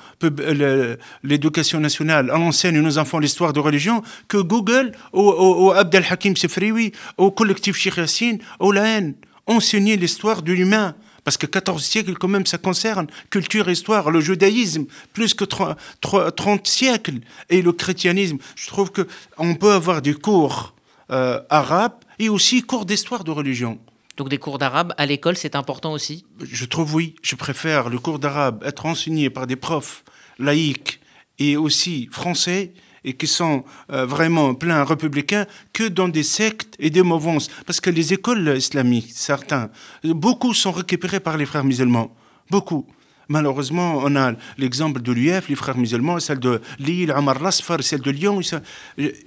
l'éducation 1.23 1.81
nationale 1.81 2.31
enseigne 2.31 2.79
à 2.79 2.81
nos 2.81 2.99
enfants 2.99 3.19
l'histoire 3.19 3.53
de 3.53 3.61
religion 3.61 4.03
que 4.29 4.37
Google 4.37 4.93
ou, 5.13 5.23
ou, 5.23 5.73
Abdel 5.73 6.05
Hakim 6.09 6.37
Sefrioui, 6.37 6.93
au 7.17 7.31
collectif 7.31 7.85
Yassine, 7.85 8.39
ou 8.61 8.73
la 8.73 8.85
haine. 8.85 9.15
Enseigner 9.47 9.97
l'histoire 9.97 10.43
de 10.43 10.53
l'humain. 10.53 10.95
Parce 11.25 11.37
que 11.37 11.47
14 11.47 11.83
siècles, 11.83 12.15
quand 12.15 12.29
même, 12.29 12.47
ça 12.47 12.59
concerne 12.59 13.07
culture, 13.31 13.69
histoire, 13.71 14.11
le 14.11 14.21
judaïsme, 14.21 14.87
plus 15.13 15.35
que 15.35 15.45
30, 15.45 16.67
siècles, 16.67 17.21
et 17.49 17.63
le 17.63 17.73
chrétianisme. 17.73 18.39
Je 18.57 18.67
trouve 18.67 18.91
qu'on 18.91 19.55
peut 19.55 19.73
avoir 19.73 20.03
des 20.03 20.15
cours 20.15 20.75
euh, 21.11 21.41
arabes 21.49 21.99
et 22.19 22.29
aussi 22.29 22.63
cours 22.63 22.87
d'histoire 22.87 23.25
de 23.25 23.31
religion. 23.31 23.79
Donc 24.17 24.29
des 24.29 24.39
cours 24.39 24.59
d'arabe 24.59 24.93
à 24.99 25.07
l'école, 25.07 25.37
c'est 25.37 25.57
important 25.57 25.93
aussi 25.93 26.25
Je 26.41 26.65
trouve 26.65 26.95
oui. 26.95 27.15
Je 27.23 27.35
préfère 27.35 27.89
le 27.89 27.99
cours 27.99 28.19
d'arabe 28.19 28.63
être 28.65 28.87
enseigné 28.87 29.31
par 29.31 29.47
des 29.47 29.57
profs 29.57 30.05
laïcs 30.39 31.01
et 31.39 31.57
aussi 31.57 32.09
français 32.11 32.73
et 33.05 33.15
qui 33.15 33.27
sont 33.27 33.65
euh, 33.91 34.07
vraiment 34.07 34.55
pleins 34.55 34.85
républicains 34.85 35.47
que 35.73 35.89
dans 35.89 36.09
des 36.09 36.23
sectes 36.23 36.77
et 36.79 36.91
des 36.91 37.03
mouvances. 37.03 37.49
Parce 37.67 37.81
que 37.81 37.91
les 37.91 38.13
écoles 38.13 38.55
islamiques, 38.57 39.11
certains, 39.13 39.71
beaucoup 40.05 40.55
sont 40.55 40.73
récupérés 40.73 41.21
par 41.21 41.37
les 41.37 41.47
frères 41.47 41.65
musulmans. 41.65 42.15
Beaucoup. 42.51 42.87
Malheureusement, 43.33 44.03
on 44.05 44.15
a 44.15 44.35
l'exemple 44.59 45.01
de 45.01 45.11
l'UF, 45.11 45.49
les 45.49 45.55
frères 45.55 45.79
musulmans, 45.79 46.21
celle 46.21 46.39
de 46.39 46.61
Lille, 46.79 47.11
Amar 47.13 47.43
Lasfar, 47.43 47.83
celle 47.83 48.03
de 48.03 48.11
Lyon. 48.11 48.41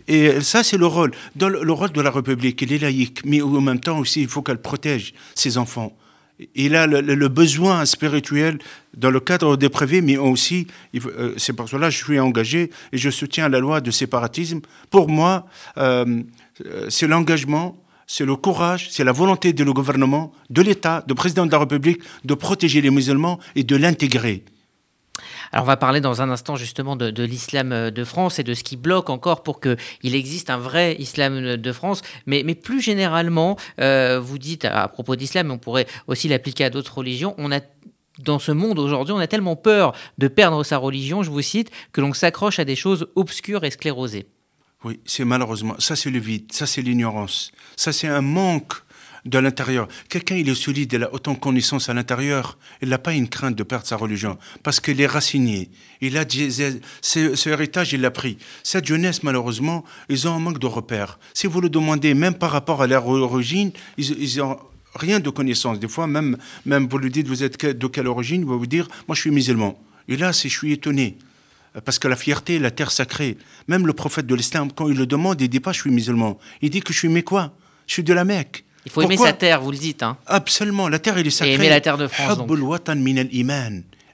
Et 0.08 0.42
ça, 0.42 0.64
c'est 0.64 0.78
le 0.78 0.86
rôle. 0.86 1.12
Le 1.40 1.72
rôle 1.72 1.92
de 1.92 2.02
la 2.02 2.12
République, 2.12 2.62
elle 2.62 2.74
est 2.74 2.78
laïque, 2.78 3.22
mais 3.26 3.42
en 3.42 3.62
même 3.62 3.80
temps 3.80 3.98
aussi, 3.98 4.22
il 4.22 4.28
faut 4.28 4.44
qu'elle 4.44 4.62
protège 4.62 5.16
ses 5.34 5.58
enfants. 5.58 5.92
il 6.54 6.76
a 6.76 6.86
le, 6.86 7.28
besoin 7.30 7.84
spirituel 7.86 8.60
dans 8.96 9.10
le 9.10 9.20
cadre 9.20 9.58
des 9.58 9.70
prévus, 9.70 10.04
mais 10.04 10.18
aussi, 10.18 10.68
euh, 10.94 11.34
c'est 11.38 11.54
pour 11.54 11.68
cela 11.68 11.88
que 11.88 11.96
je 11.96 12.04
suis 12.04 12.20
engagé 12.20 12.70
et 12.92 12.98
je 13.00 13.10
soutiens 13.10 13.50
la 13.50 13.58
loi 13.58 13.82
de 13.82 13.90
séparatisme. 13.90 14.60
Pour 14.92 15.10
moi, 15.10 15.48
euh, 15.78 16.22
c'est 16.90 17.08
l'engagement, 17.08 17.76
c'est 18.08 18.26
le 18.26 18.36
courage, 18.36 18.90
c'est 18.92 19.04
la 19.04 19.12
volonté 19.12 19.54
de 19.54 19.64
le 19.64 19.74
gouvernement, 19.74 20.32
de 20.50 20.62
l'État, 20.62 21.04
du 21.08 21.16
président 21.16 21.46
de 21.46 21.52
la 21.52 21.60
République 21.60 22.02
de 22.24 22.34
protéger 22.34 22.82
les 22.82 22.92
musulmans 22.92 23.40
et 23.56 23.64
de 23.64 23.76
l'intégrer. 23.76 24.44
Alors 25.52 25.64
on 25.64 25.68
va 25.68 25.78
parler 25.78 26.02
dans 26.02 26.22
un 26.22 26.30
instant 26.30 26.56
justement 26.56 26.96
de, 26.96 27.24
l'islam 27.24 27.72
euh, 27.72 27.92
de 27.92 28.04
France 28.04 28.40
et 28.40 28.44
de 28.44 28.54
ce 28.54 28.64
qui 28.64 28.76
bloque 28.76 29.10
encore 29.10 29.44
pour 29.44 29.62
qu'il 29.62 30.16
existe 30.16 30.50
un 30.50 30.58
vrai 30.58 30.96
islam 31.00 31.56
de 31.56 31.72
France. 31.72 32.02
Mais, 32.26 32.44
mais 32.44 32.56
plus 32.56 32.82
généralement, 32.82 33.58
euh, 33.80 34.20
vous 34.20 34.38
dites 34.38 34.66
à, 34.66 34.88
propos 34.88 35.16
d'islam, 35.16 35.52
on 35.52 35.58
pourrait 35.58 35.88
aussi 36.08 36.28
l'appliquer 36.28 36.66
à 36.66 36.70
d'autres 36.70 36.98
religions, 36.98 37.36
on 37.38 37.52
a 37.52 37.62
dans 38.20 38.40
ce 38.40 38.52
monde 38.52 38.80
aujourd'hui, 38.80 39.14
on 39.14 39.20
a 39.20 39.28
tellement 39.28 39.56
peur 39.56 39.94
de 40.18 40.28
perdre 40.28 40.64
sa 40.64 40.78
religion, 40.78 41.22
je 41.22 41.30
vous 41.30 41.42
cite, 41.42 41.70
que 41.92 42.00
l'on 42.00 42.14
s'accroche 42.14 42.60
à 42.60 42.66
des 42.66 42.76
choses 42.76 43.08
obscures 43.16 43.66
et 43.66 43.72
sclérosées. 43.72 44.28
Oui, 44.86 45.00
c'est 45.04 45.26
malheureusement, 45.26 45.76
ça 45.80 45.96
c'est 45.96 46.12
le 46.12 46.20
vide, 46.20 46.52
ça 46.52 46.68
c'est 46.68 46.84
l'ignorance, 46.84 47.52
ça 47.76 47.92
c'est 47.92 48.08
un 48.08 48.22
manque 48.22 48.74
de 49.26 49.40
l'intérieur. 49.40 49.88
Quelqu'un, 50.10 50.36
il 50.36 50.48
est 50.48 50.54
solide, 50.54 50.94
il 50.94 51.04
a 51.04 51.12
autant 51.12 51.34
de 51.34 51.40
connaissances 51.40 51.90
à 51.90 51.96
l'intérieur, 51.96 52.60
il 52.84 52.90
n'a 52.90 53.00
pas 53.00 53.14
une 53.14 53.28
crainte 53.28 53.56
de 53.56 53.64
perdre 53.64 53.88
sa 53.88 53.96
religion, 53.96 54.38
parce 54.62 54.80
qu'il 54.80 55.02
est 55.02 55.08
raciné. 55.08 55.72
Il 56.02 56.20
a 56.20 56.24
ce, 57.02 57.50
héritage, 57.50 57.94
il 57.94 58.02
l'a 58.02 58.12
pris. 58.12 58.38
Cette 58.62 58.86
jeunesse, 58.86 59.24
malheureusement, 59.24 59.84
ils 60.08 60.28
ont 60.28 60.36
un 60.36 60.40
manque 60.40 60.60
de 60.60 60.68
repères. 60.68 61.18
Si 61.34 61.48
vous 61.48 61.62
le 61.62 61.70
demandez, 61.70 62.14
même 62.14 62.36
par 62.36 62.52
rapport 62.52 62.84
à 62.84 62.86
leur 62.86 63.08
origine, 63.08 63.72
ils, 63.98 64.40
ont 64.40 64.60
rien 64.94 65.20
de 65.20 65.32
connaissances. 65.32 65.80
Des 65.80 65.88
fois, 65.88 66.06
même, 66.06 66.38
même 66.64 66.88
vous 66.88 67.00
lui 67.00 67.10
dites, 67.10 67.28
vous 67.28 67.44
êtes 67.44 67.66
de 67.66 67.88
quelle 67.88 68.08
origine, 68.08 68.42
il 68.42 68.48
va 68.48 68.56
vous 68.56 68.68
dire, 68.68 68.88
moi 69.08 69.16
je 69.16 69.22
suis 69.22 69.32
musulman. 69.32 69.82
Et 70.08 70.16
là, 70.16 70.32
je 70.32 70.48
suis 70.48 70.74
étonné. 70.74 71.18
Parce 71.84 72.00
que 72.00 72.08
la 72.08 72.16
fierté, 72.16 72.60
la 72.60 72.72
terre 72.72 72.92
sacrée, 72.92 73.38
même 73.68 73.86
le 73.86 73.94
prophète 73.94 74.26
de 74.26 74.36
l'islam, 74.36 74.72
quand 74.72 74.88
il 74.88 74.98
le 74.98 75.06
demande, 75.06 75.42
il 75.42 75.50
dit 75.50 75.60
pas 75.60 75.74
je 75.74 75.82
suis 75.82 75.92
musulman. 75.92 76.38
Il 76.62 76.70
dit 76.70 76.82
que 76.82 76.94
je 76.94 77.00
suis 77.00 77.24
quoi 77.24 77.54
Je 77.88 77.94
suis 77.94 78.04
de 78.04 78.14
la 78.14 78.24
Mecque. 78.24 78.64
Il 78.86 78.92
faut 78.92 79.02
aimer 79.02 79.18
sa 79.18 79.34
terre, 79.34 79.62
vous 79.62 79.72
le 79.72 79.78
dites. 79.78 80.04
Hein. 80.04 80.18
Absolument, 80.28 80.88
la 80.88 81.00
terre, 81.00 81.18
elle 81.18 81.28
est 81.28 81.32
sacrée. 81.32 81.54
Et 81.54 81.56
aimer 81.56 81.70
la 81.70 81.82
terre 81.82 81.98
de 81.98 82.08
France. 82.08 82.38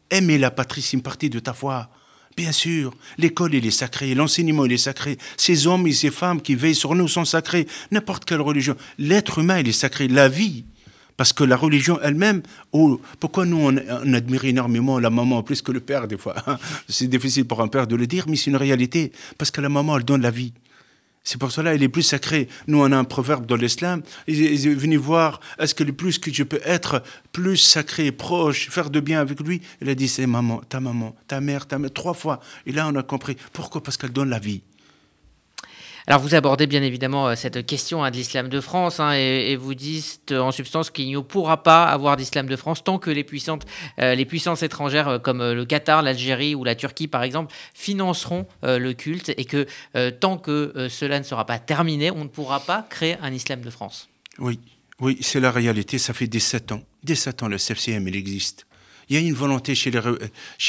Aimer 0.10 0.38
la 0.38 0.51
patrie, 0.51 0.82
c'est 0.82 0.98
une 0.98 1.03
partie 1.03 1.30
de 1.30 1.39
ta 1.39 1.53
foi. 1.53 1.89
Bien 2.38 2.53
sûr, 2.53 2.94
l'école, 3.18 3.56
elle 3.56 3.65
est 3.65 3.72
sacrée, 3.72 4.15
l'enseignement, 4.15 4.65
il 4.65 4.72
est 4.72 4.77
sacré. 4.77 5.18
Ces 5.36 5.68
hommes 5.68 5.86
et 5.88 5.91
ces 5.91 6.10
femmes 6.10 6.41
qui 6.41 6.56
veillent 6.56 6.75
sur 6.75 6.96
nous 6.96 7.10
sont 7.10 7.25
sacrés. 7.25 7.68
N'importe 7.91 8.25
quelle 8.25 8.41
religion. 8.41 8.75
L'être 8.98 9.39
humain, 9.39 9.60
il 9.60 9.68
est 9.68 9.74
sacré. 9.74 10.08
La 10.08 10.30
vie, 10.30 10.65
parce 11.18 11.34
que 11.34 11.44
la 11.44 11.56
religion 11.56 12.00
elle-même, 12.01 12.41
oh, 12.72 13.00
pourquoi 13.20 13.46
nous 13.46 13.58
on, 13.58 14.13
admire 14.13 14.46
énormément 14.46 15.00
la 15.00 15.10
maman 15.10 15.44
plus 15.44 15.62
que 15.62 15.72
le 15.72 15.80
père 15.80 16.08
des 16.08 16.18
fois 16.18 16.36
C'est 16.89 17.08
difficile 17.08 17.46
pour 17.46 17.62
un 17.62 17.68
père 17.68 17.88
de 17.88 17.96
le 17.96 18.08
dire, 18.08 18.25
mais 18.27 18.36
c'est 18.36 18.50
une 18.50 18.58
réalité. 18.58 19.12
Parce 19.38 19.51
que 19.51 19.62
la 19.62 19.70
maman, 19.70 19.98
elle 19.98 20.03
donne 20.03 20.22
la 20.22 20.32
vie. 20.32 20.53
C'est 21.24 21.38
pour 21.38 21.51
cela 21.51 21.74
qu'il 21.74 21.84
est 21.84 21.89
plus 21.89 22.01
sacré. 22.01 22.48
Nous, 22.65 22.82
on 22.82 22.91
a 22.91 22.98
un 22.98 23.03
proverbe 23.03 23.46
dans 23.46 23.56
l'islam. 23.56 24.01
Il 24.27 24.41
est 24.41 24.74
venu 24.74 24.98
voir, 24.98 25.39
est-ce 25.60 25.75
que 25.75 25.84
le 25.84 25.94
plus 25.94 26.18
que 26.18 26.34
je 26.34 26.44
peux 26.44 26.62
être 26.65 27.03
plus 27.32 27.58
sacré, 27.58 28.12
proche, 28.12 28.70
faire 28.70 28.89
de 28.89 29.00
bien 29.00 29.22
avec 29.22 29.39
lui? 29.39 29.62
Il 29.82 29.89
a 29.89 29.96
dit, 29.96 30.08
c'est 30.08 30.25
maman, 30.25 30.62
ta 30.68 30.80
maman, 30.80 31.15
ta 31.27 31.39
mère, 31.39 31.68
ta 31.68 31.77
mère, 31.77 31.94
trois 31.94 32.15
fois. 32.15 32.39
Et 32.65 32.72
là, 32.72 32.88
on 32.91 32.96
a 32.96 33.03
compris. 33.03 33.38
Pourquoi? 33.53 33.84
Parce 33.84 33.98
qu'elle 33.98 34.13
donne 34.13 34.30
la 34.30 34.39
vie. 34.39 34.63
Alors 36.08 36.20
vous 36.20 36.34
abordez 36.34 36.67
bien 36.67 36.81
évidemment 36.81 37.27
euh, 37.27 37.36
cette 37.36 37.65
question 37.65 38.03
hein, 38.03 38.12
de 38.12 38.15
l'islam 38.15 38.50
de 38.50 38.60
France 38.60 39.00
hein, 39.00 39.12
et, 39.13 39.55
vous 39.55 39.75
dites 39.75 40.31
euh, 40.31 40.39
en 40.39 40.51
substance 40.51 40.89
qu'il 40.89 41.12
ne 41.12 41.20
pourra 41.20 41.62
pas 41.62 41.86
avoir 41.86 42.17
d'islam 42.17 42.48
de 42.48 42.55
France 42.55 42.84
tant 42.84 42.98
que 42.98 43.12
les, 43.12 43.24
puissantes, 43.24 43.65
euh, 44.00 44.15
les 44.15 44.25
puissances 44.25 44.63
étrangères 44.63 45.20
comme 45.24 45.39
le 45.51 45.65
Qatar, 45.65 46.01
l'Algérie 46.01 46.55
ou 46.55 46.63
la 46.63 46.75
Turquie 46.75 47.08
par 47.08 47.24
exemple 47.24 47.53
financeront 47.74 48.48
le 48.63 48.93
culte 48.93 49.31
et 49.38 49.46
que 49.46 49.67
tant 50.20 50.38
que 50.38 50.88
cela 50.89 51.20
ne 51.20 51.24
sera 51.24 51.46
pas 51.46 51.60
terminé, 51.60 52.12
on 52.12 52.24
ne 52.24 52.29
pourra 52.29 52.60
pas 52.60 52.86
créer 52.89 53.17
un 53.22 53.31
islam 53.31 53.62
de 53.62 53.70
France. 53.70 54.10
Oui, 54.39 54.60
oui, 55.00 55.17
c'est 55.22 55.39
la 55.39 55.51
réalité. 55.51 55.98
Ça 55.98 56.13
fait 56.13 56.27
17 56.27 56.72
ans. 56.72 56.81
17 57.03 57.43
ans, 57.43 57.48
le 57.48 57.58
CFCM, 57.58 58.08
il 58.08 58.15
existe. 58.15 58.65
Il 59.10 59.15
y 59.15 59.17
a 59.17 59.22
une 59.22 59.34
volonté 59.34 59.75
chez 59.75 59.91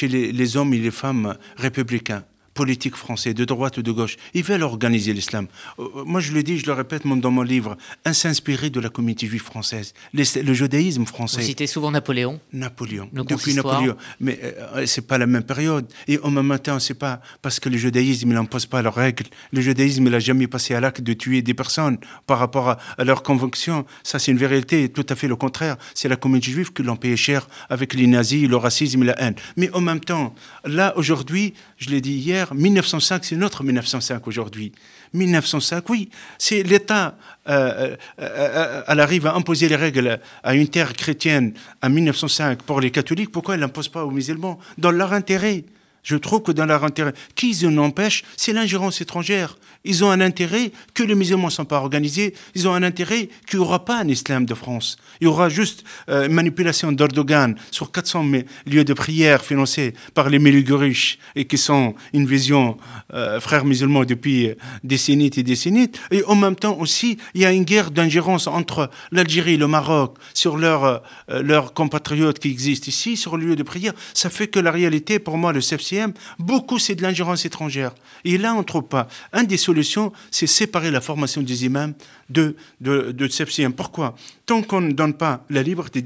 les 0.09 0.57
hommes 0.57 0.75
et 0.75 0.79
les 0.79 0.91
femmes 0.91 1.37
républicains 1.57 2.25
politique 2.55 2.97
français, 2.97 3.35
de 3.35 3.45
droite 3.45 3.79
ou 3.79 3.83
de 3.83 3.93
gauche. 3.93 4.17
Ils 4.35 4.45
veulent 4.45 4.63
organiser 4.63 5.13
l'islam. 5.13 5.47
Euh, 5.79 5.85
euh, 5.97 6.05
moi, 6.05 6.21
je 6.21 6.33
le 6.33 6.43
dis, 6.43 6.59
je 6.59 6.67
le 6.67 6.73
répète 6.73 7.07
dans 7.07 7.31
mon 7.31 7.43
livre, 7.43 7.77
un 8.05 8.13
s'inspirer 8.13 8.71
de 8.71 8.81
la 8.81 8.89
communauté 8.89 9.27
juive 9.27 9.43
française, 9.43 9.95
le 10.13 10.53
judaïsme 10.53 11.07
français. 11.07 11.41
Vous 11.41 11.47
citez 11.47 11.67
souvent 11.67 11.91
Napoléon 11.91 12.41
Napoléon. 12.53 13.09
depuis 13.13 13.55
Napoléon. 13.55 13.97
Mais 14.21 14.39
euh, 14.43 14.87
c'est 14.87 15.07
pas 15.07 15.19
la 15.19 15.27
même 15.27 15.43
période. 15.43 15.87
Et 16.09 16.19
en 16.23 16.31
même 16.31 16.59
temps, 16.59 16.79
c'est 16.79 16.95
pas 16.95 17.21
parce 17.41 17.61
que 17.61 17.69
le 17.69 17.77
judaïsme 17.77 18.33
n'impose 18.33 18.67
pas 18.67 18.83
leurs 18.83 18.95
règles. 18.95 19.27
Le 19.53 19.61
judaïsme 19.61 20.09
n'a 20.09 20.19
jamais 20.19 20.47
passé 20.47 20.75
à 20.75 20.81
l'acte 20.81 21.01
de 21.01 21.13
tuer 21.13 21.43
des 21.43 21.55
personnes 21.55 21.99
par 22.27 22.39
rapport 22.39 22.71
à, 22.71 22.79
leurs 23.05 23.23
convictions. 23.23 23.85
Ça, 24.03 24.19
c'est 24.19 24.33
une 24.33 24.39
vérité. 24.39 24.89
Tout 24.89 25.07
à 25.09 25.15
fait 25.15 25.29
le 25.29 25.37
contraire. 25.37 25.77
C'est 25.95 26.09
la 26.09 26.17
communauté 26.17 26.51
juive 26.51 26.73
qui 26.73 26.83
l'ont 26.83 26.97
payé 26.97 27.17
cher 27.17 27.49
avec 27.69 27.95
les 27.95 28.07
nazis, 28.07 28.49
le 28.49 28.57
racisme 28.57 29.03
et 29.03 29.07
la 29.07 29.21
haine. 29.23 29.35
Mais 29.57 29.71
en 29.73 29.81
même 29.81 30.01
temps, 30.01 30.35
là, 30.65 30.93
aujourd'hui, 30.97 31.55
je 31.79 31.91
l'ai 31.91 32.01
dit 32.01 32.15
hier, 32.15 32.42
1905, 32.53 33.25
c'est 33.25 33.37
notre 33.37 33.63
1905 33.63 34.27
aujourd'hui. 34.27 34.73
1905, 35.15 35.89
oui, 35.91 36.11
c'est 36.39 36.63
l'État, 36.63 37.17
euh, 37.49 37.97
euh, 38.21 38.83
euh, 38.89 39.01
arrive 39.01 39.27
à 39.27 39.35
imposer 39.35 39.69
les 39.69 39.77
règles 39.77 40.19
à 40.43 40.55
une 40.55 40.69
terre 40.69 40.95
chrétienne 40.95 41.55
en 41.83 41.91
1905 41.91 42.63
pour 42.63 42.81
les 42.81 42.91
catholiques, 42.91 43.31
pourquoi 43.31 43.55
elle 43.55 43.61
n'impose 43.61 43.89
pas 43.89 44.05
aux 44.05 44.11
musulmans? 44.11 44.59
Dans 44.79 44.91
leur 44.91 45.13
intérêt. 45.13 45.65
Je 46.03 46.17
trouve 46.17 46.43
que 46.43 46.53
dans 46.53 46.67
leur 46.67 46.85
intérêt, 46.85 47.13
qui 47.37 47.57
en 47.67 47.77
empêche, 47.79 48.25
c'est 48.37 48.53
l'ingérence 48.53 49.01
étrangère. 49.01 49.57
Ils 49.85 50.05
ont 50.05 50.11
un 50.11 50.21
intérêt 50.21 50.71
que 50.95 51.03
les 51.03 51.15
musulmans 51.15 51.47
ne 51.47 51.51
sont 51.51 51.65
pas 51.65 51.79
organisés. 51.79 52.35
Ils 52.55 52.69
ont 52.69 52.75
un 52.75 52.83
intérêt 52.83 53.29
qu'il 53.49 53.59
n'y 53.59 53.65
aura 53.65 53.85
pas 53.85 54.01
un 54.01 54.09
islam 54.09 54.47
de 54.47 54.55
France. 54.55 54.97
Il 55.21 55.25
y 55.25 55.27
aura 55.27 55.49
juste 55.49 55.85
euh, 56.09 56.29
manipulation 56.29 56.93
d'Erdogan 56.93 57.57
sur 57.71 57.91
400 57.91 58.25
lieux 58.67 58.85
de 58.85 58.95
prière 58.95 59.45
financés 59.45 59.95
par 60.15 60.29
les 60.29 60.39
Méligoriches 60.39 61.19
et 61.35 61.47
qui 61.47 61.59
sont 61.59 61.95
une 62.13 62.27
vision 62.27 62.77
euh, 63.13 63.41
frères 63.41 63.65
musulmans 63.65 64.05
depuis 64.05 64.51
décennies 64.85 65.31
et 65.37 65.43
décennies. 65.43 65.91
Et 66.11 66.25
en 66.25 66.37
même 66.37 66.57
temps 66.57 66.79
aussi, 66.79 67.19
il 67.35 67.41
y 67.41 67.45
a 67.45 67.53
une 67.53 67.65
guerre 67.65 67.91
d'ingérence 67.91 68.47
entre 68.47 68.91
l'Algérie 69.11 69.55
et 69.55 69.57
le 69.57 69.67
Maroc 69.67 70.17
sur 70.35 70.57
leurs 70.57 71.03
euh, 71.31 71.43
leurs 71.43 71.75
compatriotes 71.75 72.39
qui 72.39 72.49
existent 72.49 72.89
ici, 72.89 73.17
sur 73.17 73.37
le 73.37 73.47
lieu 73.47 73.57
de 73.57 73.63
prière. 73.63 73.93
Ça 74.15 74.31
fait 74.31 74.49
que 74.49 74.61
la 74.61 74.71
réalité, 74.71 75.19
pour 75.19 75.39
moi, 75.39 75.53
le 75.53 75.61
CFC 75.61 75.92
beaucoup 76.39 76.79
c'est 76.79 76.95
de 76.95 77.03
l'ingérence 77.03 77.45
étrangère. 77.45 77.95
Et 78.25 78.39
là, 78.39 78.55
on 78.55 78.59
ne 78.59 78.65
trouve 78.65 78.85
pas. 78.85 79.09
Un 79.33 79.45
des 79.45 79.57
solutions, 79.57 80.13
c'est 80.31 80.47
séparer 80.47 80.91
la 80.91 81.01
formation 81.01 81.43
des 81.43 81.65
imams 81.65 81.95
de, 82.31 82.57
de, 82.81 83.13
de 83.13 83.69
Pourquoi? 83.69 84.15
Tant 84.47 84.63
qu'on 84.63 84.81
ne 84.81 84.93
donne 84.93 85.15
pas 85.15 85.45
la 85.51 85.63
liberté 85.63 86.03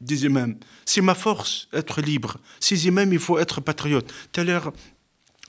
des, 0.00 0.24
imams, 0.24 0.56
c'est 0.84 1.00
ma 1.00 1.14
force, 1.14 1.68
être 1.72 2.00
libre. 2.00 2.38
Ces 2.60 2.86
imams, 2.86 3.12
il 3.12 3.18
faut 3.18 3.38
être 3.38 3.60
patriote. 3.60 4.12
Tout 4.32 4.40
à 4.40 4.44
l'heure, 4.44 4.72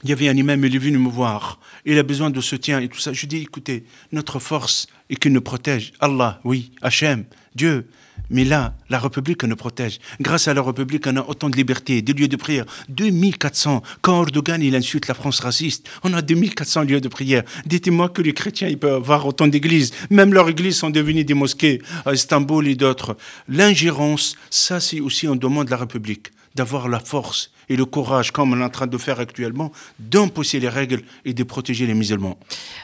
il 0.04 0.10
y 0.10 0.14
avait 0.14 0.30
un 0.30 0.36
imam, 0.36 0.64
il 0.64 0.76
est 0.76 0.80
venu 0.80 0.98
me 0.98 1.10
voir. 1.10 1.60
Il 1.86 1.98
a 1.98 2.04
besoin 2.04 2.30
de 2.30 2.42
soutien 2.42 2.80
et 2.80 2.88
tout 2.88 3.00
ça. 3.00 3.14
Je 3.14 3.26
dis, 3.26 3.38
écoutez, 3.38 3.84
notre 4.12 4.40
force 4.40 4.88
est 5.10 5.16
qu'il 5.16 5.34
nous 5.34 5.42
protège. 5.42 5.94
Allah, 6.00 6.40
oui, 6.44 6.72
Hachem, 6.82 7.26
Dieu. 7.56 7.86
Mais 8.30 8.44
là, 8.46 8.76
la 8.90 9.00
République 9.00 9.44
nous 9.44 9.56
protège. 9.56 10.00
Grâce 10.22 10.48
à 10.48 10.54
la 10.54 10.62
République, 10.62 11.08
on 11.08 11.18
a 11.18 11.22
autant 11.22 11.50
de 11.50 11.56
liberté, 11.56 12.02
de 12.02 12.14
lieux 12.14 12.28
de 12.28 12.36
prière. 12.36 12.66
2400. 12.90 13.82
Quand 14.02 14.22
Erdogan, 14.22 14.62
il 14.62 14.76
insulte 14.76 15.08
la 15.08 15.16
France 15.16 15.40
raciste, 15.40 15.90
on 16.04 16.14
a 16.14 16.22
2400 16.22 16.84
lieux 16.84 17.02
de 17.02 17.08
prière. 17.08 17.44
Dites-moi 17.66 18.10
que 18.10 18.22
les 18.22 18.34
chrétiens, 18.34 18.68
ils 18.68 18.78
peuvent 18.78 18.94
avoir 18.94 19.26
autant 19.26 19.48
d'églises. 19.48 19.92
Même 20.12 20.34
leurs 20.34 20.50
églises 20.50 20.78
sont 20.78 20.92
devenues 20.92 21.26
des 21.26 21.34
mosquées 21.34 21.82
à 22.06 22.14
Istanbul 22.14 22.68
et 22.68 22.76
d'autres. 22.76 23.18
L'ingérence, 23.48 24.36
ça, 24.52 24.80
c'est 24.80 25.00
aussi 25.00 25.26
un 25.26 25.36
demande 25.36 25.66
de 25.66 25.72
la 25.72 25.78
République 25.78 26.32
d'avoir 26.56 26.88
la 26.90 27.00
force 27.00 27.52
et 27.70 27.76
le 27.76 27.86
courage, 27.86 28.32
comme 28.32 28.54
on 28.54 28.60
est 28.60 28.64
en 28.64 28.70
train 28.70 28.88
de 28.88 28.98
faire 28.98 29.20
actuellement, 29.20 29.72
d'imposer 30.00 30.60
les 30.60 30.70
règles 30.70 31.04
et 31.24 31.34
de 31.34 31.44
protéger 31.44 31.86
les 31.86 31.94
musulmans. 31.94 32.38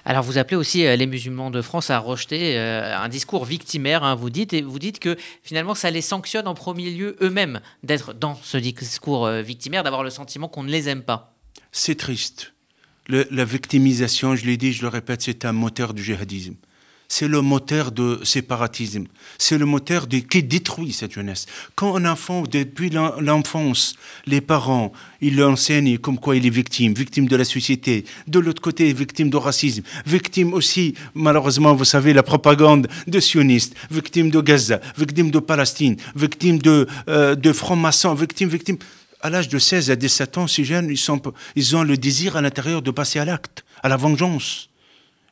Alors 0.06 0.24
vous 0.24 0.38
appelez 0.38 0.56
aussi 0.56 0.86
euh, 0.86 0.96
les 0.96 1.08
musulmans 1.08 1.50
de 1.50 1.62
France 1.62 1.90
à 1.90 2.00
rejeter 2.00 2.58
euh, 2.58 2.96
un 2.98 3.10
discours 3.10 3.46
victimaire, 3.46 4.04
hein, 4.04 4.16
vous 4.16 4.30
dites, 4.30 4.54
et 4.54 4.62
vous 4.62 4.80
dites 4.80 5.00
que 5.00 5.18
finalement 5.44 5.76
ça 5.76 5.90
les 5.90 6.02
sanctionne 6.02 6.48
en 6.48 6.54
premier 6.54 6.92
lieu 6.92 7.16
eux-mêmes 7.22 7.60
d'être 7.84 8.14
dans 8.14 8.36
ce 8.36 8.58
discours 8.58 9.26
euh, 9.26 9.42
victimaire, 9.42 9.84
d'avoir 9.84 10.04
le 10.04 10.12
sentiment 10.12 10.48
qu'on 10.48 10.64
ne 10.64 10.72
les 10.72 10.88
aime 10.88 11.02
pas. 11.02 11.34
C'est 11.72 11.96
triste. 11.96 12.54
la 13.10 13.46
victimisation, 13.46 14.36
je 14.36 14.46
l'ai 14.46 14.58
dit, 14.58 14.72
je 14.72 14.84
le 14.84 14.88
répète, 14.88 15.24
c'est 15.24 15.46
un 15.46 15.52
moteur 15.52 15.94
du 15.94 16.04
djihadisme. 16.04 16.56
C'est 17.08 17.28
le 17.28 17.42
moteur 17.42 17.92
de 17.92 18.20
séparatisme. 18.24 19.06
C'est 19.38 19.58
le 19.58 19.66
moteur 19.66 20.08
de, 20.08 20.18
qui 20.20 20.44
détruit 20.44 20.94
cette 20.94 21.14
jeunesse. 21.14 21.46
Quand 21.76 21.96
un 21.96 22.06
enfant, 22.06 22.44
depuis 22.44 22.90
l'enfance, 22.90 23.96
les 24.26 24.42
parents, 24.42 24.92
ils 25.22 25.36
l'enseignent 25.36 25.98
comme 25.98 26.20
quoi 26.20 26.36
il 26.36 26.46
est 26.46 26.50
victime, 26.50 26.94
victime 26.94 27.28
de 27.28 27.36
la 27.36 27.46
société. 27.46 28.06
De 28.28 28.40
l'autre 28.40 28.62
côté, 28.62 28.92
victime 28.94 29.30
de 29.30 29.38
racisme, 29.38 29.84
victime 30.06 30.54
aussi, 30.54 30.94
malheureusement, 31.14 31.76
vous 31.76 31.86
savez, 31.86 32.14
la 32.14 32.24
propagande 32.24 32.88
de 33.08 33.20
sionistes, 33.20 33.76
victime 33.92 34.30
de 34.30 34.42
Gaza, 34.42 34.80
victime 34.98 35.32
de 35.32 35.40
Palestine, 35.40 35.98
victime 36.16 36.58
de, 36.60 36.88
euh, 37.08 37.36
de 37.36 37.52
francs-maçons, 37.54 38.14
victime, 38.14 38.50
victime. 38.50 38.78
À 39.22 39.30
l'âge 39.30 39.50
de 39.50 39.58
16 39.58 39.90
à 39.90 39.96
17 39.96 40.38
ans, 40.38 40.48
ces 40.48 40.64
jeunes, 40.64 40.92
ils, 41.56 41.76
ont 41.76 41.84
le 41.84 41.98
désir 41.98 42.36
à 42.36 42.42
l'intérieur 42.42 42.82
de 42.82 42.92
passer 42.92 43.18
à 43.18 43.26
l'acte, 43.26 43.66
à 43.82 43.90
la 43.90 43.98
vengeance. 43.98 44.70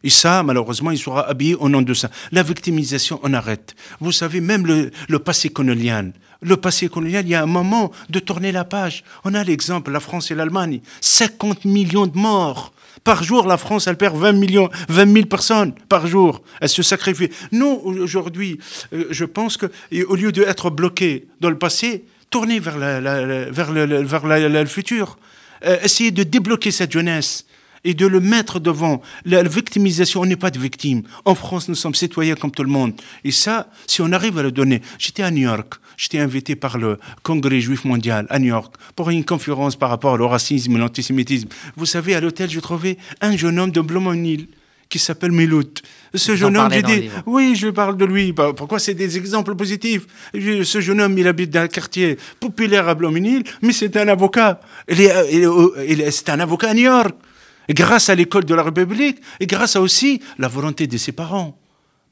Et 0.03 0.09
ça, 0.09 0.43
malheureusement, 0.43 0.91
il 0.91 0.97
sera 0.97 1.27
habillé 1.27 1.55
au 1.55 1.69
nom 1.69 1.81
de 1.81 1.93
ça. 1.93 2.09
La 2.31 2.43
victimisation, 2.43 3.19
on 3.23 3.33
arrête. 3.33 3.75
Vous 3.99 4.11
savez, 4.11 4.41
même 4.41 4.67
le, 4.67 5.19
passé 5.19 5.49
colonial, 5.49 6.13
le 6.41 6.57
passé 6.57 6.89
colonial, 6.89 7.25
il 7.25 7.29
y 7.29 7.35
a 7.35 7.43
un 7.43 7.47
moment 7.47 7.91
de 8.09 8.19
tourner 8.19 8.51
la 8.51 8.65
page. 8.65 9.03
On 9.23 9.33
a 9.33 9.43
l'exemple, 9.43 9.91
la 9.91 10.01
France 10.01 10.29
et 10.31 10.35
l'Allemagne. 10.35 10.81
50 10.99 11.65
millions 11.65 12.07
de 12.07 12.17
morts. 12.17 12.73
Par 13.05 13.23
jour, 13.23 13.47
la 13.47 13.57
France, 13.57 13.87
elle 13.87 13.97
perd 13.97 14.15
20 14.15 14.33
millions, 14.33 14.69
20 14.89 15.13
000 15.13 15.25
personnes 15.25 15.73
par 15.89 16.07
jour. 16.07 16.41
Elle 16.61 16.69
se 16.69 16.83
sacrifie. 16.83 17.29
Nous, 17.51 17.67
aujourd'hui, 17.67 18.59
euh, 18.93 19.05
je 19.09 19.25
pense 19.25 19.57
que, 19.57 19.67
au 20.07 20.15
lieu 20.15 20.31
d'être 20.31 20.69
bloqué 20.69 21.27
dans 21.41 21.49
le 21.49 21.57
passé, 21.57 22.05
tourner 22.29 22.59
vers, 22.59 22.77
vers, 22.77 23.71
le, 23.71 24.01
vers 24.03 24.25
le 24.25 24.65
futur. 24.65 25.17
Euh, 25.65 25.77
essayer 25.81 26.11
de 26.11 26.23
débloquer 26.23 26.71
cette 26.71 26.91
jeunesse 26.91 27.45
et 27.83 27.93
de 27.93 28.05
le 28.07 28.19
mettre 28.19 28.59
devant. 28.59 29.01
La 29.25 29.43
victimisation, 29.43 30.21
on 30.21 30.25
n'est 30.25 30.35
pas 30.35 30.51
de 30.51 30.59
victime. 30.59 31.03
En 31.25 31.35
France, 31.35 31.67
nous 31.69 31.75
sommes 31.75 31.95
citoyens 31.95 32.35
comme 32.35 32.51
tout 32.51 32.63
le 32.63 32.69
monde. 32.69 32.93
Et 33.23 33.31
ça, 33.31 33.69
si 33.87 34.01
on 34.01 34.11
arrive 34.11 34.37
à 34.37 34.43
le 34.43 34.51
donner. 34.51 34.81
J'étais 34.97 35.23
à 35.23 35.31
New 35.31 35.43
York. 35.43 35.75
J'étais 35.97 36.19
invité 36.19 36.55
par 36.55 36.77
le 36.77 36.97
Congrès 37.21 37.61
juif 37.61 37.85
mondial 37.85 38.25
à 38.29 38.39
New 38.39 38.47
York 38.47 38.73
pour 38.95 39.09
une 39.09 39.23
conférence 39.23 39.75
par 39.75 39.89
rapport 39.89 40.19
au 40.19 40.27
racisme 40.27 40.75
et 40.75 40.79
l'antisémitisme. 40.79 41.49
Vous 41.75 41.85
savez, 41.85 42.15
à 42.15 42.21
l'hôtel, 42.21 42.49
je 42.49 42.59
trouvais 42.59 42.97
un 43.21 43.37
jeune 43.37 43.59
homme 43.59 43.71
de 43.71 43.81
Blomonil 43.81 44.47
qui 44.89 44.99
s'appelle 44.99 45.31
Milout. 45.31 45.81
Ce 46.13 46.35
jeune 46.35 46.55
homme, 46.57 46.71
j'ai 46.71 46.83
dit, 46.83 47.09
oui, 47.25 47.55
je 47.55 47.67
parle 47.69 47.97
de 47.97 48.05
lui. 48.05 48.31
Bah, 48.31 48.53
pourquoi 48.55 48.79
c'est 48.79 48.93
des 48.93 49.17
exemples 49.17 49.55
positifs? 49.55 50.05
Ce 50.33 50.81
jeune 50.81 51.01
homme, 51.01 51.17
il 51.17 51.27
habite 51.27 51.49
dans 51.49 51.61
un 51.61 51.67
quartier 51.67 52.17
populaire 52.39 52.87
à 52.87 52.95
Blomonil, 52.95 53.43
mais 53.61 53.73
c'est 53.73 53.97
un 53.97 54.07
avocat. 54.07 54.59
C'est 54.87 56.29
un 56.29 56.39
avocat 56.39 56.69
à 56.69 56.73
New 56.73 56.81
York 56.83 57.15
grâce 57.69 58.09
à 58.09 58.15
l'école 58.15 58.45
de 58.45 58.55
la 58.55 58.63
République, 58.63 59.19
et 59.39 59.47
grâce 59.47 59.75
à 59.75 59.81
aussi 59.81 60.21
la 60.37 60.47
volonté 60.47 60.87
de 60.87 60.97
ses 60.97 61.11
parents. 61.11 61.62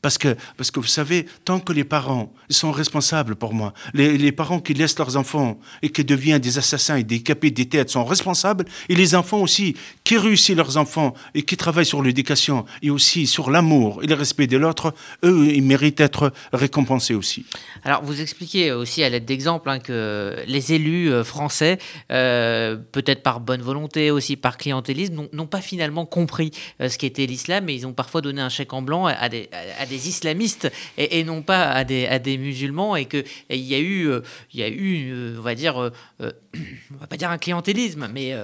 Parce 0.02 0.18
que, 0.18 0.36
parce 0.58 0.72
que 0.72 0.80
vous 0.80 0.88
savez, 0.88 1.26
tant 1.46 1.60
que 1.60 1.74
les 1.74 1.84
parents 1.84 2.34
sont 2.50 2.72
responsables 2.72 3.36
pour 3.36 3.54
moi, 3.54 3.74
les, 3.94 4.32
parents 4.32 4.60
qui 4.60 4.74
laissent 4.74 4.98
leurs 4.98 5.18
enfants 5.18 5.60
et 5.82 5.90
qui 5.90 6.04
deviennent 6.04 6.40
des 6.40 6.58
assassins 6.58 6.96
et 6.96 7.04
des 7.04 7.22
capés 7.22 7.52
des 7.52 7.68
têtes 7.68 7.90
sont 7.90 8.06
responsables, 8.06 8.66
et 8.90 8.96
les 8.96 9.14
enfants 9.14 9.40
aussi 9.40 9.76
qui 10.04 10.18
réussissent 10.18 10.56
leurs 10.56 10.78
enfants 10.78 11.14
et 11.36 11.44
qui 11.44 11.58
travaillent 11.58 11.86
sur 11.86 12.02
l'éducation 12.02 12.66
et 12.82 12.90
aussi 12.90 13.28
sur 13.28 13.52
l'amour 13.52 14.02
et 14.04 14.08
le 14.08 14.16
respect 14.16 14.48
de 14.48 14.58
l'autre, 14.58 14.94
eux, 15.24 15.48
ils 15.48 15.64
méritent 15.64 16.00
d'être 16.00 16.34
récompensés 16.54 17.14
aussi. 17.14 17.46
Alors, 17.84 18.04
vous 18.04 18.22
expliquez 18.22 18.72
aussi 18.72 19.04
à 19.04 19.10
l'aide 19.10 19.26
d'exemples 19.26 19.70
hein, 19.70 19.80
que 19.80 20.36
les 20.48 20.74
élus 20.74 21.12
euh, 21.12 21.24
français, 21.24 21.78
euh, 22.12 22.78
peut-être 22.92 23.24
par 23.24 23.40
bonne 23.40 23.62
volonté, 23.62 24.12
aussi 24.12 24.36
par 24.36 24.58
clientélisme, 24.58 25.28
n'ont 25.32 25.48
pas 25.48 25.62
finalement 25.62 26.06
compris 26.06 26.52
euh, 26.80 26.90
ce 26.90 26.98
qu'était 26.98 27.26
l'islam, 27.26 27.70
et 27.70 27.74
ils 27.74 27.86
ont 27.86 27.94
parfois 27.94 28.22
donné 28.22 28.42
un 28.42 28.50
chèque 28.50 28.74
en 28.74 28.82
blanc 28.82 29.06
à 29.06 29.30
des, 29.30 29.50
à 29.80 29.86
des 29.86 29.91
islamistes 29.96 30.72
et, 30.98 31.24
non 31.24 31.42
pas 31.42 31.72
à 31.72 31.84
des, 31.84 32.06
à 32.08 32.20
des 32.20 32.38
musulmans 32.38 32.96
et 32.96 33.06
qu'il 33.06 33.26
y 33.50 33.76
a 33.76 33.80
eu, 33.80 34.08
euh, 34.08 34.22
il 34.54 34.60
y 34.60 34.64
a 34.64 34.70
eu 34.70 35.12
euh, 35.12 35.36
on 35.38 35.42
va 35.42 35.56
dire, 35.56 35.82
euh, 35.82 35.92
on 36.22 36.98
va 37.00 37.08
pas 37.08 37.18
dire 37.18 37.30
un 37.30 37.38
clientélisme, 37.38 38.10
mais 38.14 38.36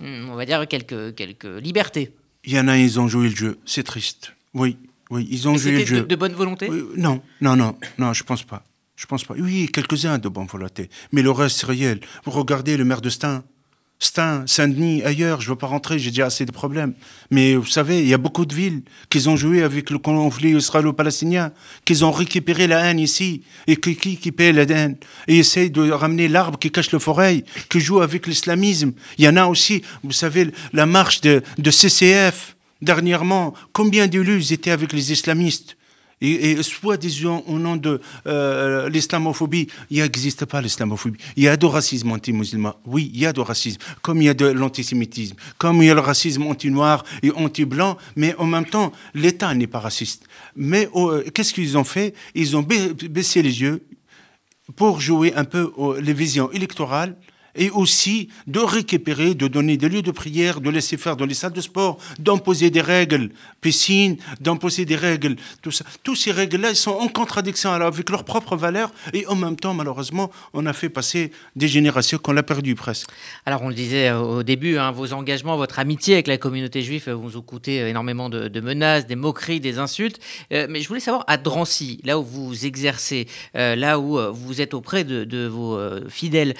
on 0.00 0.34
va 0.34 0.46
dire 0.46 0.66
quelques, 0.68 1.14
quelques 1.14 1.44
libertés. 1.44 2.12
Il 2.44 2.52
y 2.52 2.60
en 2.60 2.68
a, 2.68 2.78
ils 2.78 3.00
ont 3.00 3.08
joué 3.08 3.28
le 3.28 3.34
jeu. 3.34 3.58
C'est 3.64 3.82
triste. 3.82 4.32
Oui, 4.54 4.76
oui, 5.10 5.26
ils 5.30 5.48
ont 5.48 5.56
joué 5.56 5.72
le 5.72 5.84
jeu. 5.84 6.00
De, 6.02 6.06
de 6.06 6.16
bonne 6.16 6.34
volonté? 6.34 6.68
Non, 6.96 7.20
non, 7.40 7.56
non, 7.56 7.76
non, 7.98 8.12
je 8.12 8.22
pense 8.22 8.42
pas. 8.44 8.62
Je 8.96 9.04
pense 9.06 9.24
pas. 9.24 9.34
Oui, 9.38 9.68
quelques-uns 9.72 10.18
de 10.18 10.28
bonne 10.28 10.46
volonté. 10.46 10.88
Mais 11.12 11.22
le 11.22 11.30
reste, 11.30 11.58
c'est 11.58 11.66
réel. 11.66 12.00
Vous 12.24 12.30
regardez 12.30 12.76
le 12.76 12.84
maire 12.84 13.02
de 13.02 13.10
Stein, 13.10 13.44
Stein, 13.98 14.44
Saint-Denis, 14.46 15.02
ailleurs, 15.04 15.40
je 15.40 15.46
ne 15.46 15.52
veux 15.52 15.58
pas 15.58 15.66
rentrer, 15.66 15.98
j'ai 15.98 16.10
déjà 16.10 16.26
assez 16.26 16.44
de 16.44 16.52
problèmes. 16.52 16.92
Mais 17.30 17.54
vous 17.54 17.66
savez, 17.66 18.02
il 18.02 18.08
y 18.08 18.12
a 18.12 18.18
beaucoup 18.18 18.44
de 18.44 18.54
villes 18.54 18.82
qui 19.08 19.26
ont 19.26 19.36
joué 19.36 19.62
avec 19.62 19.88
le 19.88 19.98
conflit 19.98 20.54
israélo-palestinien, 20.54 21.52
qui 21.86 22.04
ont 22.04 22.12
récupéré 22.12 22.66
la 22.66 22.80
haine 22.80 22.98
ici, 22.98 23.42
et 23.66 23.76
qui, 23.76 23.96
qui, 23.96 24.32
paie 24.32 24.52
la 24.52 24.64
haine, 24.64 24.96
et 25.28 25.38
essayent 25.38 25.70
de 25.70 25.90
ramener 25.90 26.28
l'arbre 26.28 26.58
qui 26.58 26.70
cache 26.70 26.92
le 26.92 26.98
forêt, 26.98 27.42
qui 27.70 27.80
joue 27.80 28.02
avec 28.02 28.26
l'islamisme. 28.26 28.92
Il 29.16 29.24
y 29.24 29.28
en 29.28 29.36
a 29.36 29.46
aussi, 29.46 29.82
vous 30.04 30.12
savez, 30.12 30.50
la 30.74 30.84
marche 30.84 31.22
de, 31.22 31.42
de 31.56 31.70
CCF, 31.70 32.56
dernièrement, 32.82 33.54
combien 33.72 34.06
d'élus 34.08 34.52
étaient 34.52 34.72
avec 34.72 34.92
les 34.92 35.10
islamistes? 35.10 35.75
Et, 36.22 36.62
soit 36.62 36.96
disons 36.96 37.44
au 37.46 37.58
nom 37.58 37.76
de 37.76 38.00
euh, 38.26 38.88
l'islamophobie, 38.88 39.68
il 39.90 40.00
n'existe 40.00 40.46
pas 40.46 40.62
l'islamophobie. 40.62 41.18
Il 41.36 41.42
y 41.42 41.48
a 41.48 41.56
du 41.56 41.66
racisme 41.66 42.10
anti-musulman. 42.10 42.74
Oui, 42.86 43.10
il 43.12 43.20
y 43.20 43.26
a 43.26 43.32
du 43.34 43.40
racisme. 43.40 43.78
Comme 44.00 44.22
il 44.22 44.24
y 44.24 44.28
a 44.30 44.34
de 44.34 44.46
l'antisémitisme. 44.46 45.36
Comme 45.58 45.82
il 45.82 45.88
y 45.88 45.90
a 45.90 45.94
le 45.94 46.00
racisme 46.00 46.44
anti-noir 46.44 47.04
et 47.22 47.30
anti-blanc. 47.32 47.98
Mais 48.16 48.34
en 48.38 48.46
même 48.46 48.64
temps, 48.64 48.92
l'État 49.14 49.54
n'est 49.54 49.66
pas 49.66 49.80
raciste. 49.80 50.24
Mais 50.54 50.88
euh, 50.96 51.22
qu'est-ce 51.34 51.52
qu'ils 51.52 51.76
ont 51.76 51.84
fait? 51.84 52.14
Ils 52.34 52.56
ont 52.56 52.62
baissé 52.62 53.42
les 53.42 53.60
yeux 53.60 53.82
pour 54.74 55.00
jouer 55.00 55.34
un 55.34 55.44
peu 55.44 55.70
les 56.00 56.14
visions 56.14 56.50
électorales 56.50 57.14
et 57.56 57.70
aussi 57.70 58.28
de 58.46 58.60
récupérer, 58.60 59.34
de 59.34 59.48
donner 59.48 59.76
des 59.76 59.88
lieux 59.88 60.02
de 60.02 60.10
prière, 60.10 60.60
de 60.60 60.70
laisser 60.70 60.96
faire 60.96 61.16
dans 61.16 61.26
les 61.26 61.34
salles 61.34 61.52
de 61.52 61.60
sport, 61.60 61.98
d'imposer 62.18 62.70
des 62.70 62.80
règles, 62.80 63.30
piscine, 63.60 64.16
d'imposer 64.40 64.84
des 64.84 64.96
règles, 64.96 65.36
tout 65.62 65.70
ça. 65.70 65.84
Tous 66.02 66.14
ces 66.14 66.32
règles-là, 66.32 66.70
ils 66.70 66.76
sont 66.76 66.92
en 66.92 67.08
contradiction 67.08 67.70
avec 67.72 68.10
leurs 68.10 68.24
propres 68.24 68.56
valeurs 68.56 68.92
et 69.12 69.26
en 69.26 69.34
même 69.34 69.56
temps, 69.56 69.74
malheureusement, 69.74 70.30
on 70.52 70.66
a 70.66 70.72
fait 70.72 70.88
passer 70.88 71.32
des 71.54 71.68
générations 71.68 72.18
qu'on 72.18 72.32
l'a 72.32 72.42
perdu 72.42 72.74
presque. 72.74 73.08
Alors, 73.44 73.62
on 73.62 73.68
le 73.68 73.74
disait 73.74 74.12
au 74.12 74.42
début, 74.42 74.78
hein, 74.78 74.90
vos 74.90 75.12
engagements, 75.12 75.56
votre 75.56 75.78
amitié 75.78 76.14
avec 76.14 76.26
la 76.26 76.38
communauté 76.38 76.82
juive 76.82 77.10
vous 77.10 77.36
ont 77.36 77.42
coûté 77.42 77.78
énormément 77.88 78.28
de, 78.28 78.60
menaces, 78.60 79.06
des 79.06 79.16
moqueries, 79.16 79.60
des 79.60 79.78
insultes. 79.78 80.18
Euh, 80.52 80.66
mais 80.68 80.80
je 80.80 80.88
voulais 80.88 81.00
savoir, 81.00 81.24
à 81.26 81.36
Drancy, 81.36 82.00
là 82.04 82.18
où 82.18 82.22
vous 82.22 82.66
exercez, 82.66 83.26
euh, 83.56 83.76
là 83.76 83.98
où 83.98 84.18
euh, 84.18 84.30
vous 84.30 84.60
êtes 84.60 84.74
auprès 84.74 85.04
de 85.04 85.46
vos 85.46 85.78
fidèles, 86.08 86.54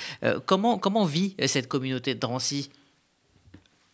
comment 0.44 0.78
Comment 0.86 1.04
vit 1.04 1.34
euh, 1.40 1.48
cette 1.48 1.66
communauté 1.66 2.14
de 2.14 2.20
Drancy? 2.20 2.70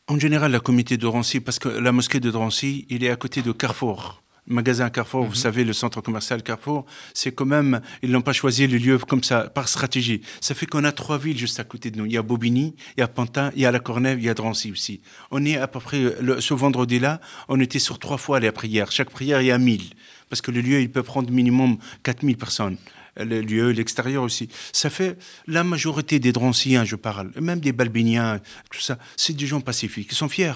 En 0.08 0.18
général, 0.18 0.52
la 0.52 0.60
communauté 0.60 0.98
de 0.98 1.00
Drancy, 1.00 1.40
parce 1.40 1.58
que 1.58 1.70
la 1.70 1.90
mosquée 1.90 2.20
de 2.20 2.30
Drancy, 2.30 2.84
il 2.90 3.02
est 3.02 3.08
à 3.08 3.16
côté 3.16 3.40
de 3.40 3.50
Carrefour. 3.50 4.22
Le 4.46 4.56
magasin 4.56 4.90
Carrefour, 4.90 5.22
vous 5.22 5.30
mhm. 5.30 5.34
savez, 5.34 5.64
le 5.64 5.72
centre 5.72 6.02
commercial 6.02 6.42
Carrefour, 6.42 6.84
c'est 7.14 7.32
quand 7.32 7.46
même, 7.46 7.80
ils 8.02 8.10
n'ont 8.10 8.20
pas 8.20 8.34
choisi 8.34 8.66
le 8.66 8.76
lieu 8.76 8.98
comme 8.98 9.24
ça, 9.24 9.48
par 9.48 9.68
stratégie. 9.68 10.20
Ça 10.42 10.54
fait 10.54 10.66
qu'on 10.66 10.84
a 10.84 10.92
trois 10.92 11.16
villes 11.16 11.38
juste 11.38 11.58
à 11.58 11.64
côté 11.64 11.90
de 11.90 11.96
nous. 11.96 12.04
Il 12.04 12.12
y 12.12 12.18
a 12.18 12.22
Bobigny, 12.22 12.74
il 12.98 13.00
y 13.00 13.02
a 13.02 13.08
Pantin, 13.08 13.52
il 13.56 13.62
y 13.62 13.64
a 13.64 13.70
La 13.70 13.80
Cornève, 13.80 14.18
il 14.18 14.26
y 14.26 14.28
a 14.28 14.34
Drancy 14.34 14.70
aussi. 14.70 15.00
On 15.30 15.42
est 15.46 15.56
à 15.56 15.68
peu 15.68 15.80
près, 15.80 15.98
ce 16.40 16.52
vendredi-là, 16.52 17.22
on 17.48 17.58
était 17.58 17.78
sur 17.78 18.00
trois 18.00 18.18
fois 18.18 18.38
les 18.38 18.52
prières. 18.52 18.92
Chaque 18.92 19.08
prière, 19.08 19.40
il 19.40 19.46
y 19.46 19.50
a 19.50 19.56
1000. 19.56 19.94
Parce 20.28 20.42
que 20.42 20.50
le 20.50 20.60
lieu, 20.60 20.82
il 20.82 20.92
peut 20.92 21.02
prendre 21.02 21.30
minimum 21.30 21.78
4000 22.02 22.36
personnes 22.36 22.76
les 23.16 23.42
lieux, 23.42 23.70
l'extérieur 23.70 24.22
aussi. 24.22 24.48
Ça 24.72 24.90
fait 24.90 25.18
la 25.46 25.64
majorité 25.64 26.18
des 26.18 26.32
Dranciens, 26.32 26.84
je 26.84 26.96
parle, 26.96 27.30
même 27.40 27.60
des 27.60 27.72
Balbiniens, 27.72 28.40
tout 28.70 28.80
ça, 28.80 28.98
c'est 29.16 29.36
des 29.36 29.46
gens 29.46 29.60
pacifiques, 29.60 30.08
ils 30.10 30.16
sont 30.16 30.28
fiers. 30.28 30.52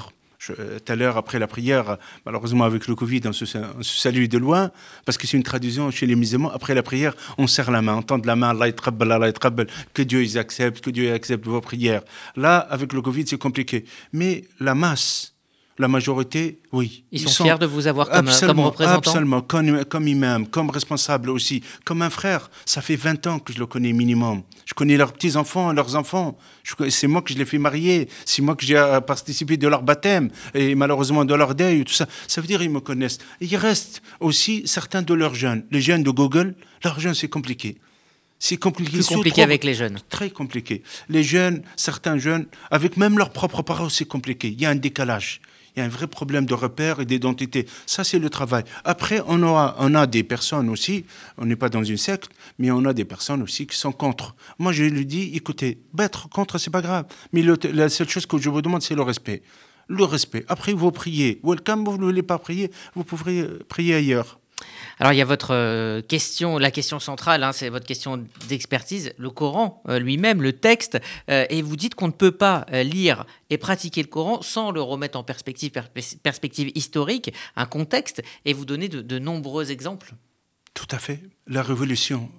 Euh, 0.51 0.79
tout 0.79 0.93
à 0.93 0.97
l'heure, 0.97 1.17
après 1.17 1.39
la 1.39 1.47
prière, 1.47 1.97
malheureusement 2.25 2.65
avec 2.65 2.87
le 2.87 2.95
Covid, 2.95 3.23
on 3.25 3.33
se, 3.33 3.47
salue 3.83 4.27
de 4.27 4.39
loin, 4.39 4.71
parce 5.05 5.19
que 5.19 5.27
c'est 5.27 5.37
une 5.37 5.43
tradition 5.43 5.91
chez 5.91 6.07
les 6.07 6.15
musulmans. 6.15 6.51
Après 6.51 6.75
la 6.75 6.83
prière, 6.83 7.15
on 7.39 7.47
serre 7.47 7.71
la 7.71 7.83
main, 7.83 7.97
on 7.97 8.03
tend 8.03 8.21
la 8.25 8.37
main, 8.37 8.51
Allah 8.51 8.67
Allah 9.01 9.33
que 9.95 10.03
Dieu 10.03 10.25
accepte, 10.37 10.85
que 10.85 10.91
Dieu 10.91 11.13
accepte 11.13 11.47
vos 11.47 11.61
prières. 11.61 12.03
Là, 12.37 12.59
avec 12.59 12.93
le 12.93 13.03
Covid, 13.03 13.27
c'est 13.27 13.39
compliqué. 13.39 13.85
Mais 14.13 14.45
la 14.61 14.75
masse, 14.75 15.36
la 15.79 15.89
majorité, 15.89 16.59
oui. 16.73 17.05
Ils, 17.13 17.29
sont, 17.29 17.45
fiers 17.45 17.59
de 17.59 17.67
vous 17.67 17.87
avoir 17.87 18.09
comme, 18.09 18.29
comme 18.29 18.61
représentant 18.61 19.11
Absolument, 19.11 19.41
comme, 19.43 19.85
comme, 19.85 20.09
imam, 20.09 20.47
comme 20.47 20.71
responsable 20.71 21.31
aussi, 21.31 21.63
comme 21.85 22.03
un 22.03 22.11
frère. 22.11 22.51
Ça 22.65 22.81
fait 22.81 22.97
20 22.97 23.27
ans 23.27 23.39
que 23.39 23.53
je 23.53 23.59
le 23.59 23.67
connais 23.67 23.93
minimum. 23.93 24.43
Je 24.65 24.75
connais 24.75 24.97
leurs 24.97 25.13
petits-enfants, 25.13 25.73
leurs 25.73 25.95
enfants. 25.95 26.39
C'est 26.89 27.07
moi 27.07 27.23
que 27.23 27.33
je 27.33 27.39
les 27.39 27.45
fais 27.45 27.59
marier. 27.59 28.09
C'est 28.25 28.43
moi 28.43 28.57
que 28.57 28.65
j'ai 28.65 28.83
participé 29.07 29.57
de 29.57 29.69
leur 29.69 29.83
baptême 29.83 30.31
et 30.55 30.75
malheureusement 30.75 31.25
de 31.25 31.35
leur 31.35 31.55
deuil, 31.55 31.85
tout 31.85 31.93
ça. 31.93 32.07
Ça 32.27 32.41
veut 32.41 32.47
dire 32.47 32.61
qu'ils 32.61 32.71
me 32.71 32.81
connaissent. 32.81 33.19
il 33.41 33.57
reste 33.57 34.03
aussi 34.21 34.63
certains 34.67 35.03
de 35.03 35.15
leurs 35.15 35.35
jeunes. 35.35 35.65
Les 35.71 35.81
jeunes 35.81 36.03
de 36.03 36.11
Google, 36.11 36.55
leurs 36.85 37.01
jeunes, 37.01 37.15
c'est 37.15 37.29
compliqué. 37.29 37.77
C'est 38.39 38.57
compliqué. 38.57 39.03
C'est 39.03 39.15
compliqué 39.15 39.43
avec 39.43 39.65
les 39.65 39.75
jeunes. 39.75 39.99
Très 40.09 40.31
compliqué. 40.31 40.83
Les 41.09 41.23
jeunes, 41.23 41.63
certains 41.77 42.19
jeunes, 42.19 42.47
avec 42.71 42.97
même 42.97 43.19
leurs 43.19 43.31
propres 43.31 43.63
parents, 43.63 43.89
c'est 43.89 44.05
compliqué. 44.05 44.49
Il 44.49 44.61
y 44.61 44.67
a 44.67 44.71
un 44.71 44.75
décalage. 44.75 45.41
Il 45.77 45.81
y 45.81 45.83
a 45.83 45.85
un 45.85 45.91
vrai 45.91 46.07
problème 46.07 46.47
de 46.47 46.55
repère 46.55 47.01
et 47.01 47.05
d'identité. 47.05 47.67
Ça, 47.85 48.03
c'est 48.03 48.19
le 48.19 48.31
travail. 48.31 48.65
Après, 48.85 49.21
on, 49.27 49.43
aura, 49.43 49.77
on 49.79 49.95
a 49.95 50.07
des 50.07 50.23
personnes 50.23 50.71
aussi, 50.71 51.05
on 51.37 51.45
n'est 51.45 51.57
pas 51.57 51.69
dans 51.69 51.85
une 51.85 51.99
secte, 51.99 52.31
mais 52.59 52.71
on 52.71 52.83
a 52.87 52.95
des 52.95 53.05
personnes 53.05 53.43
aussi 53.43 53.67
qui 53.67 53.77
sont 53.77 53.93
contre. 53.93 54.35
Moi, 54.59 54.73
je 54.73 54.85
lui 54.85 55.05
dis, 55.05 55.33
écoutez, 55.35 55.79
être 55.99 56.31
contre, 56.31 56.57
c'est 56.57 56.71
pas 56.71 56.81
grave. 56.81 57.05
Mais 57.33 57.43
la 57.43 57.89
seule 57.91 58.09
chose 58.09 58.25
que 58.25 58.39
je 58.39 58.49
vous 58.49 58.63
demande, 58.63 58.81
c'est 58.81 58.95
le 58.95 59.03
respect. 59.03 59.43
Le 59.89 60.05
respect. 60.05 60.47
Après, 60.49 60.73
vous 60.73 60.91
priez. 60.91 61.41
Welcome, 61.45 61.85
vous 61.85 61.99
ne 61.99 62.05
voulez 62.05 62.23
pas 62.23 62.39
prier, 62.39 62.71
vous 62.95 63.05
pouvez 63.05 63.45
prier 63.69 63.97
ailleurs. 63.97 64.41
Alors 64.99 65.13
il 65.13 65.17
y 65.17 65.23
a 65.23 65.27
votre 65.27 65.53
euh, 65.53 66.01
question, 66.01 66.57
la 66.59 66.71
question 66.71 66.99
centrale, 66.99 67.43
hein, 67.43 67.53
c'est 67.53 67.69
votre 67.69 67.87
question 67.87 68.25
d'expertise, 68.49 69.13
le 69.19 69.31
Coran 69.31 69.83
euh, 69.89 69.99
lui-même, 69.99 70.41
le 70.41 70.55
texte, 70.55 70.99
euh, 71.31 71.45
et 71.51 71.61
vous 71.61 71.77
dites 71.77 71.95
qu'on 71.95 72.07
ne 72.07 72.13
peut 72.13 72.33
pas 72.33 72.65
lire 72.73 73.27
et 73.51 73.59
pratiquer 73.59 74.03
le 74.03 74.09
Coran 74.09 74.41
sans 74.41 74.71
le 74.71 74.81
remettre 74.81 75.19
en 75.19 75.23
perspective, 75.23 75.73
perspective 76.23 76.73
historique, 76.75 77.33
un 77.57 77.67
contexte, 77.67 78.23
et 78.45 78.55
vous 78.55 78.65
donner 78.65 78.89
de 78.89 79.19
nombreux 79.19 79.71
exemples. 79.71 80.15
Tout 80.75 80.87
à 80.91 80.99
fait. 80.99 81.21
La 81.47 81.63
révolution 81.63 82.31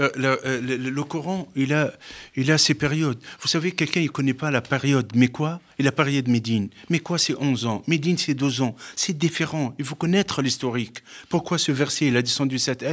euh, 0.00 0.10
euh, 0.18 0.60
le, 0.60 1.04
Coran, 1.04 1.48
il 1.56 1.72
a, 1.72 1.92
il 2.36 2.50
a 2.50 2.58
ses 2.58 2.74
périodes. 2.74 3.18
Vous 3.40 3.48
savez, 3.48 3.72
quelqu'un, 3.72 4.00
il 4.00 4.06
ne 4.06 4.10
connaît 4.10 4.34
pas 4.34 4.50
la 4.50 4.60
période 4.60 5.10
mais 5.14 5.28
quoi? 5.28 5.60
Et 5.78 5.82
la 5.82 5.92
période 5.92 6.28
Médine. 6.28 6.68
Mais 6.88 7.00
quoi, 7.00 7.18
c'est 7.18 7.34
11 7.36 7.66
ans? 7.66 7.82
Médine, 7.86 8.16
c'est 8.16 8.34
12 8.34 8.62
ans. 8.62 8.76
C'est 8.94 9.16
différent. 9.16 9.74
Il 9.78 9.84
faut 9.84 9.96
connaître 9.96 10.40
l'historique. 10.40 10.98
Pourquoi 11.28 11.58
ce 11.58 11.72
verset, 11.72 12.06
il 12.06 12.16
a 12.16 12.22
descendu 12.22 12.58
cette 12.58 12.84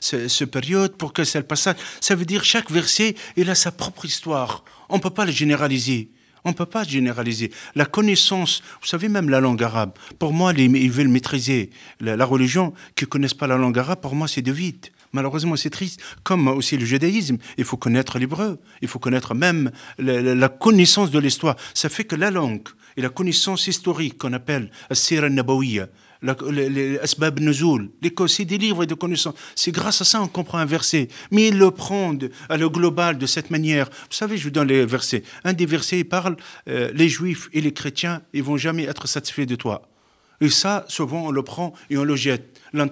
ce, 0.00 0.44
période, 0.44 0.96
pour 0.96 1.12
que 1.12 1.24
ça 1.24 1.38
le 1.38 1.46
passe 1.46 1.68
Ça 2.00 2.14
veut 2.14 2.24
dire 2.24 2.44
chaque 2.44 2.70
verset, 2.70 3.14
il 3.36 3.50
a 3.50 3.54
sa 3.54 3.70
propre 3.70 4.04
histoire. 4.04 4.64
On 4.88 4.96
ne 4.96 5.00
peut 5.00 5.10
pas 5.10 5.24
le 5.24 5.32
généraliser. 5.32 6.10
On 6.44 6.50
ne 6.50 6.54
peut 6.54 6.66
pas 6.66 6.84
généraliser. 6.84 7.52
La 7.74 7.84
connaissance, 7.84 8.62
vous 8.80 8.86
savez, 8.86 9.08
même 9.08 9.28
la 9.28 9.40
langue 9.40 9.62
arabe, 9.62 9.92
pour 10.18 10.32
moi, 10.32 10.52
ils 10.52 10.90
veulent 10.90 11.08
maîtriser 11.08 11.70
la, 12.00 12.24
religion, 12.24 12.72
qui 12.96 13.04
ne 13.04 13.08
connaissent 13.08 13.34
pas 13.34 13.46
la 13.46 13.56
langue 13.56 13.78
arabe, 13.78 14.00
pour 14.00 14.14
moi, 14.14 14.26
c'est 14.26 14.42
de 14.42 14.52
vide. 14.52 14.88
Malheureusement, 15.12 15.56
c'est 15.56 15.70
triste. 15.70 16.00
Comme 16.22 16.48
aussi 16.48 16.76
le 16.76 16.86
judaïsme, 16.86 17.36
il 17.58 17.64
faut 17.64 17.76
connaître 17.76 18.18
l'hébreu, 18.18 18.58
il 18.80 18.88
faut 18.88 18.98
connaître 18.98 19.34
même 19.34 19.70
la, 19.98 20.48
connaissance 20.48 21.10
de 21.10 21.18
l'histoire. 21.18 21.56
Ça 21.74 21.88
fait 21.88 22.04
que 22.04 22.16
la 22.16 22.30
langue 22.30 22.66
et 22.96 23.02
la 23.02 23.10
connaissance 23.10 23.66
historique 23.66 24.16
qu'on 24.18 24.32
appelle 24.32 24.70
Sira 24.90 25.28
Nabawiya, 25.28 25.88
les 26.50 26.98
Asbab 26.98 27.40
Nuzul, 27.40 27.90
c'est 28.26 28.44
des 28.46 28.56
livres 28.56 28.86
de 28.86 28.94
connaissances. 28.94 29.34
C'est 29.54 29.72
grâce 29.72 30.00
à 30.00 30.04
ça 30.04 30.18
qu'on 30.18 30.28
comprend 30.28 30.58
un 30.58 30.64
verset. 30.64 31.08
Mais 31.30 31.48
ils 31.48 31.58
le 31.58 31.70
prennent 31.70 32.30
à 32.48 32.56
le 32.56 32.68
global 32.70 33.18
de 33.18 33.26
cette 33.26 33.50
manière. 33.50 33.90
Vous 33.90 34.16
savez, 34.16 34.38
je 34.38 34.44
vous 34.44 34.50
donne 34.50 34.68
les 34.68 34.86
versets. 34.86 35.24
Un 35.44 35.52
des 35.52 35.66
versets, 35.66 35.98
il 36.00 36.08
parle 36.08 36.36
euh, 36.68 36.90
les 36.94 37.08
juifs 37.08 37.50
et 37.52 37.60
les 37.60 37.72
chrétiens, 37.72 38.22
ils 38.32 38.42
vont 38.42 38.56
jamais 38.56 38.84
être 38.84 39.06
satisfaits 39.06 39.46
de 39.46 39.56
toi. 39.56 39.91
Et 40.42 40.50
ça, 40.50 40.84
souvent, 40.88 41.26
on 41.26 41.30
le 41.30 41.44
prend 41.44 41.72
et 41.88 41.96
on 41.96 42.02
le 42.02 42.16
jette. 42.16 42.60
On 42.74 42.86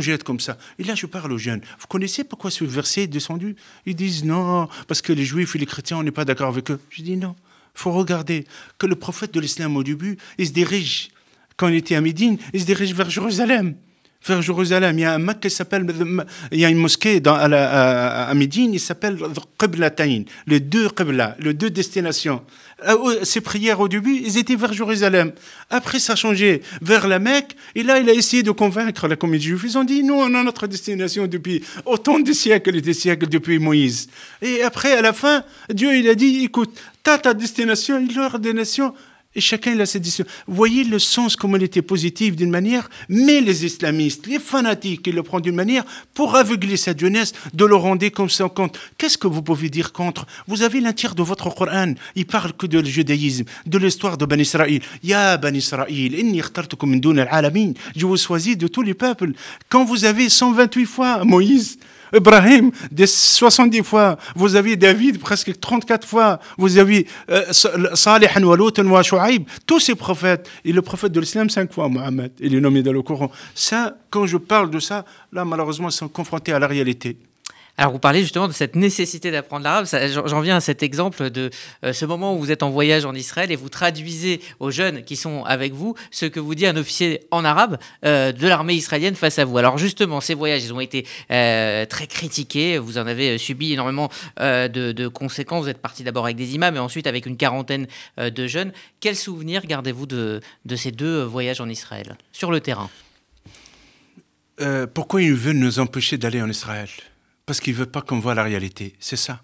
jette 0.00 0.22
comme 0.22 0.38
ça. 0.38 0.56
Et 0.78 0.84
là, 0.84 0.94
je 0.94 1.06
parle 1.06 1.32
aux 1.32 1.38
jeunes. 1.38 1.60
Vous 1.80 1.86
connaissez 1.88 2.22
pourquoi 2.22 2.52
ce 2.52 2.62
verset 2.62 3.02
est 3.02 3.06
descendu? 3.08 3.56
Ils 3.84 3.96
disent 3.96 4.24
non, 4.24 4.68
parce 4.86 5.02
que 5.02 5.12
les 5.12 5.24
juifs 5.24 5.56
et 5.56 5.58
les 5.58 5.66
chrétiens, 5.66 5.96
on 5.96 6.04
n'est 6.04 6.12
pas 6.12 6.24
d'accord 6.24 6.50
avec 6.50 6.70
eux. 6.70 6.78
Je 6.88 7.02
dis 7.02 7.16
non. 7.16 7.34
Il 7.74 7.80
faut 7.80 7.90
regarder 7.90 8.46
que 8.78 8.86
le 8.86 8.94
prophète 8.94 9.34
de 9.34 9.40
l'islam 9.40 9.76
au 9.76 9.82
début, 9.82 10.16
il 10.38 10.46
se 10.46 10.52
dirige, 10.52 11.08
quand 11.56 11.66
il 11.66 11.74
était 11.74 11.96
à 11.96 12.00
Médine, 12.00 12.38
il 12.52 12.60
se 12.60 12.66
dirige 12.66 12.94
vers 12.94 13.10
Jérusalem 13.10 13.74
vers 14.26 14.42
Jérusalem. 14.42 14.98
Il 14.98 16.58
y 16.58 16.64
a 16.64 16.68
une 16.68 16.78
mosquée 16.78 17.22
à, 17.24 18.34
Médine, 18.34 18.74
il 18.74 18.80
s'appelle 18.80 19.18
Qiblatayn, 19.58 20.24
les 20.46 20.60
deux 20.60 20.88
Qibla, 20.90 21.36
les 21.40 21.54
deux 21.54 21.70
destinations. 21.70 22.42
Euh, 22.88 23.24
Ses 23.24 23.40
prières 23.40 23.80
au 23.80 23.88
début, 23.88 24.22
ils 24.24 24.38
étaient 24.38 24.56
vers 24.56 24.72
Jérusalem. 24.72 25.32
Après, 25.68 25.98
ça 25.98 26.14
a 26.14 26.16
changé 26.16 26.62
vers 26.80 27.08
la 27.08 27.18
Mecque. 27.18 27.56
Et 27.74 27.82
là, 27.82 27.98
il 27.98 28.08
a 28.08 28.14
essayé 28.14 28.42
de 28.42 28.50
convaincre 28.50 29.06
la 29.06 29.16
communauté 29.16 29.48
juive. 29.48 29.62
Ils 29.64 29.78
ont 29.78 29.84
dit, 29.84 30.02
nous, 30.02 30.14
on 30.14 30.34
a 30.34 30.42
notre 30.42 30.66
destination 30.66 31.26
depuis 31.26 31.62
autant 31.84 32.18
de 32.18 32.32
siècles 32.32 32.76
et 32.76 32.80
des 32.80 32.94
siècles 32.94 33.28
depuis 33.28 33.58
Moïse. 33.58 34.08
Et 34.42 34.62
après, 34.62 34.92
à 34.92 35.02
la 35.02 35.12
fin, 35.12 35.44
Dieu, 35.72 35.96
il 35.96 36.08
a 36.08 36.14
dit, 36.14 36.44
écoute, 36.44 36.78
t'as 37.02 37.18
ta 37.18 37.34
destination, 37.34 37.98
il 37.98 38.14
leur 38.14 38.38
destination, 38.38 38.94
et 39.34 39.40
chacun 39.40 39.78
a 39.78 39.86
ses 39.86 40.00
décisions. 40.00 40.24
Voyez 40.46 40.84
le 40.84 40.98
sens, 40.98 41.36
comme 41.36 41.54
il 41.56 41.62
était 41.62 41.82
positif 41.82 42.34
d'une 42.34 42.50
manière, 42.50 42.90
mais 43.08 43.40
les 43.40 43.64
islamistes, 43.64 44.26
les 44.26 44.38
fanatiques, 44.38 45.06
ils 45.06 45.14
le 45.14 45.22
prennent 45.22 45.42
d'une 45.42 45.54
manière 45.54 45.84
pour 46.14 46.34
aveugler 46.34 46.76
cette 46.76 46.98
jeunesse, 46.98 47.32
de 47.54 47.64
le 47.64 47.76
rendre 47.76 48.08
comme 48.08 48.28
ça 48.28 48.48
compte. 48.48 48.78
Qu'est-ce 48.98 49.18
que 49.18 49.28
vous 49.28 49.42
pouvez 49.42 49.68
dire 49.68 49.92
contre? 49.92 50.26
Vous 50.48 50.62
avez 50.62 50.80
l'entière 50.80 51.14
de 51.14 51.22
votre 51.22 51.48
Coran, 51.54 51.94
il 52.16 52.26
parle 52.26 52.52
que 52.54 52.66
de 52.66 52.82
judaïsme, 52.84 53.44
de 53.66 53.78
l'histoire 53.78 54.16
de 54.16 54.26
Ben 54.26 54.40
Israël. 54.40 54.80
Ya 55.02 55.36
Ben 55.36 55.54
Israël, 55.54 55.90
je 57.96 58.06
vous 58.06 58.16
choisis 58.16 58.56
de 58.56 58.66
tous 58.66 58.82
les 58.82 58.94
peuples. 58.94 59.32
Quand 59.68 59.84
vous 59.84 60.04
avez 60.04 60.28
128 60.28 60.86
fois 60.86 61.24
Moïse, 61.24 61.78
Ibrahim, 62.14 62.70
des 62.90 63.06
70 63.06 63.82
fois. 63.82 64.16
Vous 64.34 64.56
avez 64.56 64.76
David, 64.76 65.18
presque 65.18 65.58
34 65.58 66.06
fois. 66.06 66.40
Vous 66.58 66.78
avez 66.78 67.06
euh, 67.30 67.52
Salih, 67.52 68.26
wa 68.44 69.02
Shu'aib, 69.02 69.44
tous 69.66 69.80
ces 69.80 69.94
prophètes. 69.94 70.48
Et 70.64 70.72
le 70.72 70.82
prophète 70.82 71.12
de 71.12 71.20
l'islam, 71.20 71.48
cinq 71.50 71.72
fois, 71.72 71.88
Mohammed. 71.88 72.32
Il 72.40 72.54
est 72.54 72.60
nommé 72.60 72.82
dans 72.82 72.92
le 72.92 73.02
Coran. 73.02 73.30
Ça, 73.54 73.96
quand 74.10 74.26
je 74.26 74.36
parle 74.36 74.70
de 74.70 74.80
ça, 74.80 75.04
là, 75.32 75.44
malheureusement, 75.44 75.88
ils 75.88 75.92
sont 75.92 76.08
confrontés 76.08 76.52
à 76.52 76.58
la 76.58 76.66
réalité. 76.66 77.16
Alors, 77.80 77.94
vous 77.94 77.98
parlez 77.98 78.20
justement 78.20 78.46
de 78.46 78.52
cette 78.52 78.76
nécessité 78.76 79.30
d'apprendre 79.30 79.64
l'arabe. 79.64 79.86
J'en 80.26 80.40
viens 80.42 80.56
à 80.56 80.60
cet 80.60 80.82
exemple 80.82 81.30
de 81.30 81.48
euh, 81.82 81.94
ce 81.94 82.04
moment 82.04 82.36
où 82.36 82.38
vous 82.38 82.52
êtes 82.52 82.62
en 82.62 82.68
voyage 82.68 83.06
en 83.06 83.14
Israël 83.14 83.50
et 83.50 83.56
vous 83.56 83.70
traduisez 83.70 84.42
aux 84.58 84.70
jeunes 84.70 85.02
qui 85.02 85.16
sont 85.16 85.44
avec 85.44 85.72
vous 85.72 85.94
ce 86.10 86.26
que 86.26 86.40
vous 86.40 86.54
dit 86.54 86.66
un 86.66 86.76
officier 86.76 87.22
en 87.30 87.42
arabe 87.42 87.78
euh, 88.04 88.32
de 88.32 88.46
l'armée 88.46 88.74
israélienne 88.74 89.14
face 89.14 89.38
à 89.38 89.46
vous. 89.46 89.56
Alors, 89.56 89.78
justement, 89.78 90.20
ces 90.20 90.34
voyages, 90.34 90.62
ils 90.62 90.74
ont 90.74 90.80
été 90.80 91.06
euh, 91.30 91.86
très 91.86 92.06
critiqués. 92.06 92.76
Vous 92.76 92.98
en 92.98 93.06
avez 93.06 93.38
subi 93.38 93.72
énormément 93.72 94.10
de, 94.36 95.08
conséquences. 95.08 95.64
Vous 95.64 95.70
êtes 95.70 95.80
parti 95.80 96.04
d'abord 96.04 96.26
avec 96.26 96.36
des 96.36 96.54
imams 96.54 96.76
et 96.76 96.80
ensuite 96.80 97.06
avec 97.06 97.24
une 97.24 97.38
quarantaine 97.38 97.86
de 98.18 98.46
jeunes. 98.46 98.72
Quels 99.00 99.16
souvenirs 99.16 99.64
gardez-vous 99.64 100.04
de, 100.04 100.42
de 100.66 100.76
ces 100.76 100.90
deux 100.90 101.22
voyages 101.22 101.62
en 101.62 101.68
Israël, 101.70 102.18
sur 102.30 102.50
le 102.50 102.60
terrain? 102.60 102.90
Pourquoi 104.92 105.22
ils 105.22 105.32
veulent 105.32 105.56
nous 105.56 105.78
empêcher 105.78 106.18
d'aller 106.18 106.42
en 106.42 106.50
Israël? 106.50 106.90
Parce 107.50 107.58
qu'il 107.58 107.72
ne 107.72 107.78
veut 107.80 107.86
pas 107.86 108.00
qu'on 108.00 108.20
voit 108.20 108.36
la 108.36 108.44
réalité. 108.44 108.94
C'est 109.00 109.16
ça. 109.16 109.42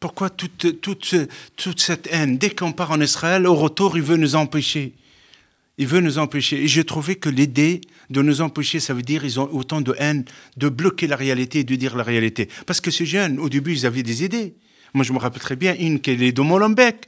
Pourquoi 0.00 0.30
toute, 0.30 0.80
toute, 0.80 1.14
toute 1.54 1.78
cette 1.78 2.08
haine 2.10 2.38
Dès 2.38 2.48
qu'on 2.48 2.72
part 2.72 2.92
en 2.92 3.00
Israël, 3.02 3.46
au 3.46 3.54
retour, 3.54 3.98
il 3.98 4.02
veut 4.02 4.16
nous 4.16 4.36
empêcher. 4.36 4.94
Il 5.76 5.86
veut 5.86 6.00
nous 6.00 6.16
empêcher. 6.16 6.62
Et 6.62 6.66
j'ai 6.66 6.82
trouvé 6.82 7.16
que 7.16 7.28
l'idée 7.28 7.82
de 8.08 8.22
nous 8.22 8.40
empêcher, 8.40 8.80
ça 8.80 8.94
veut 8.94 9.02
dire 9.02 9.20
qu'ils 9.20 9.38
ont 9.38 9.50
autant 9.52 9.82
de 9.82 9.94
haine, 9.98 10.24
de 10.56 10.70
bloquer 10.70 11.06
la 11.08 11.16
réalité 11.16 11.58
et 11.58 11.64
de 11.64 11.74
dire 11.74 11.94
la 11.94 12.04
réalité. 12.04 12.48
Parce 12.64 12.80
que 12.80 12.90
ces 12.90 13.04
jeunes, 13.04 13.38
au 13.38 13.50
début, 13.50 13.74
ils 13.74 13.84
avaient 13.84 14.02
des 14.02 14.24
idées. 14.24 14.54
Moi, 14.94 15.04
je 15.04 15.12
me 15.12 15.18
rappelle 15.18 15.42
très 15.42 15.56
bien 15.56 15.76
une 15.78 16.00
qui 16.00 16.12
est 16.12 16.32
de 16.32 16.40
Molenbeek. 16.40 17.06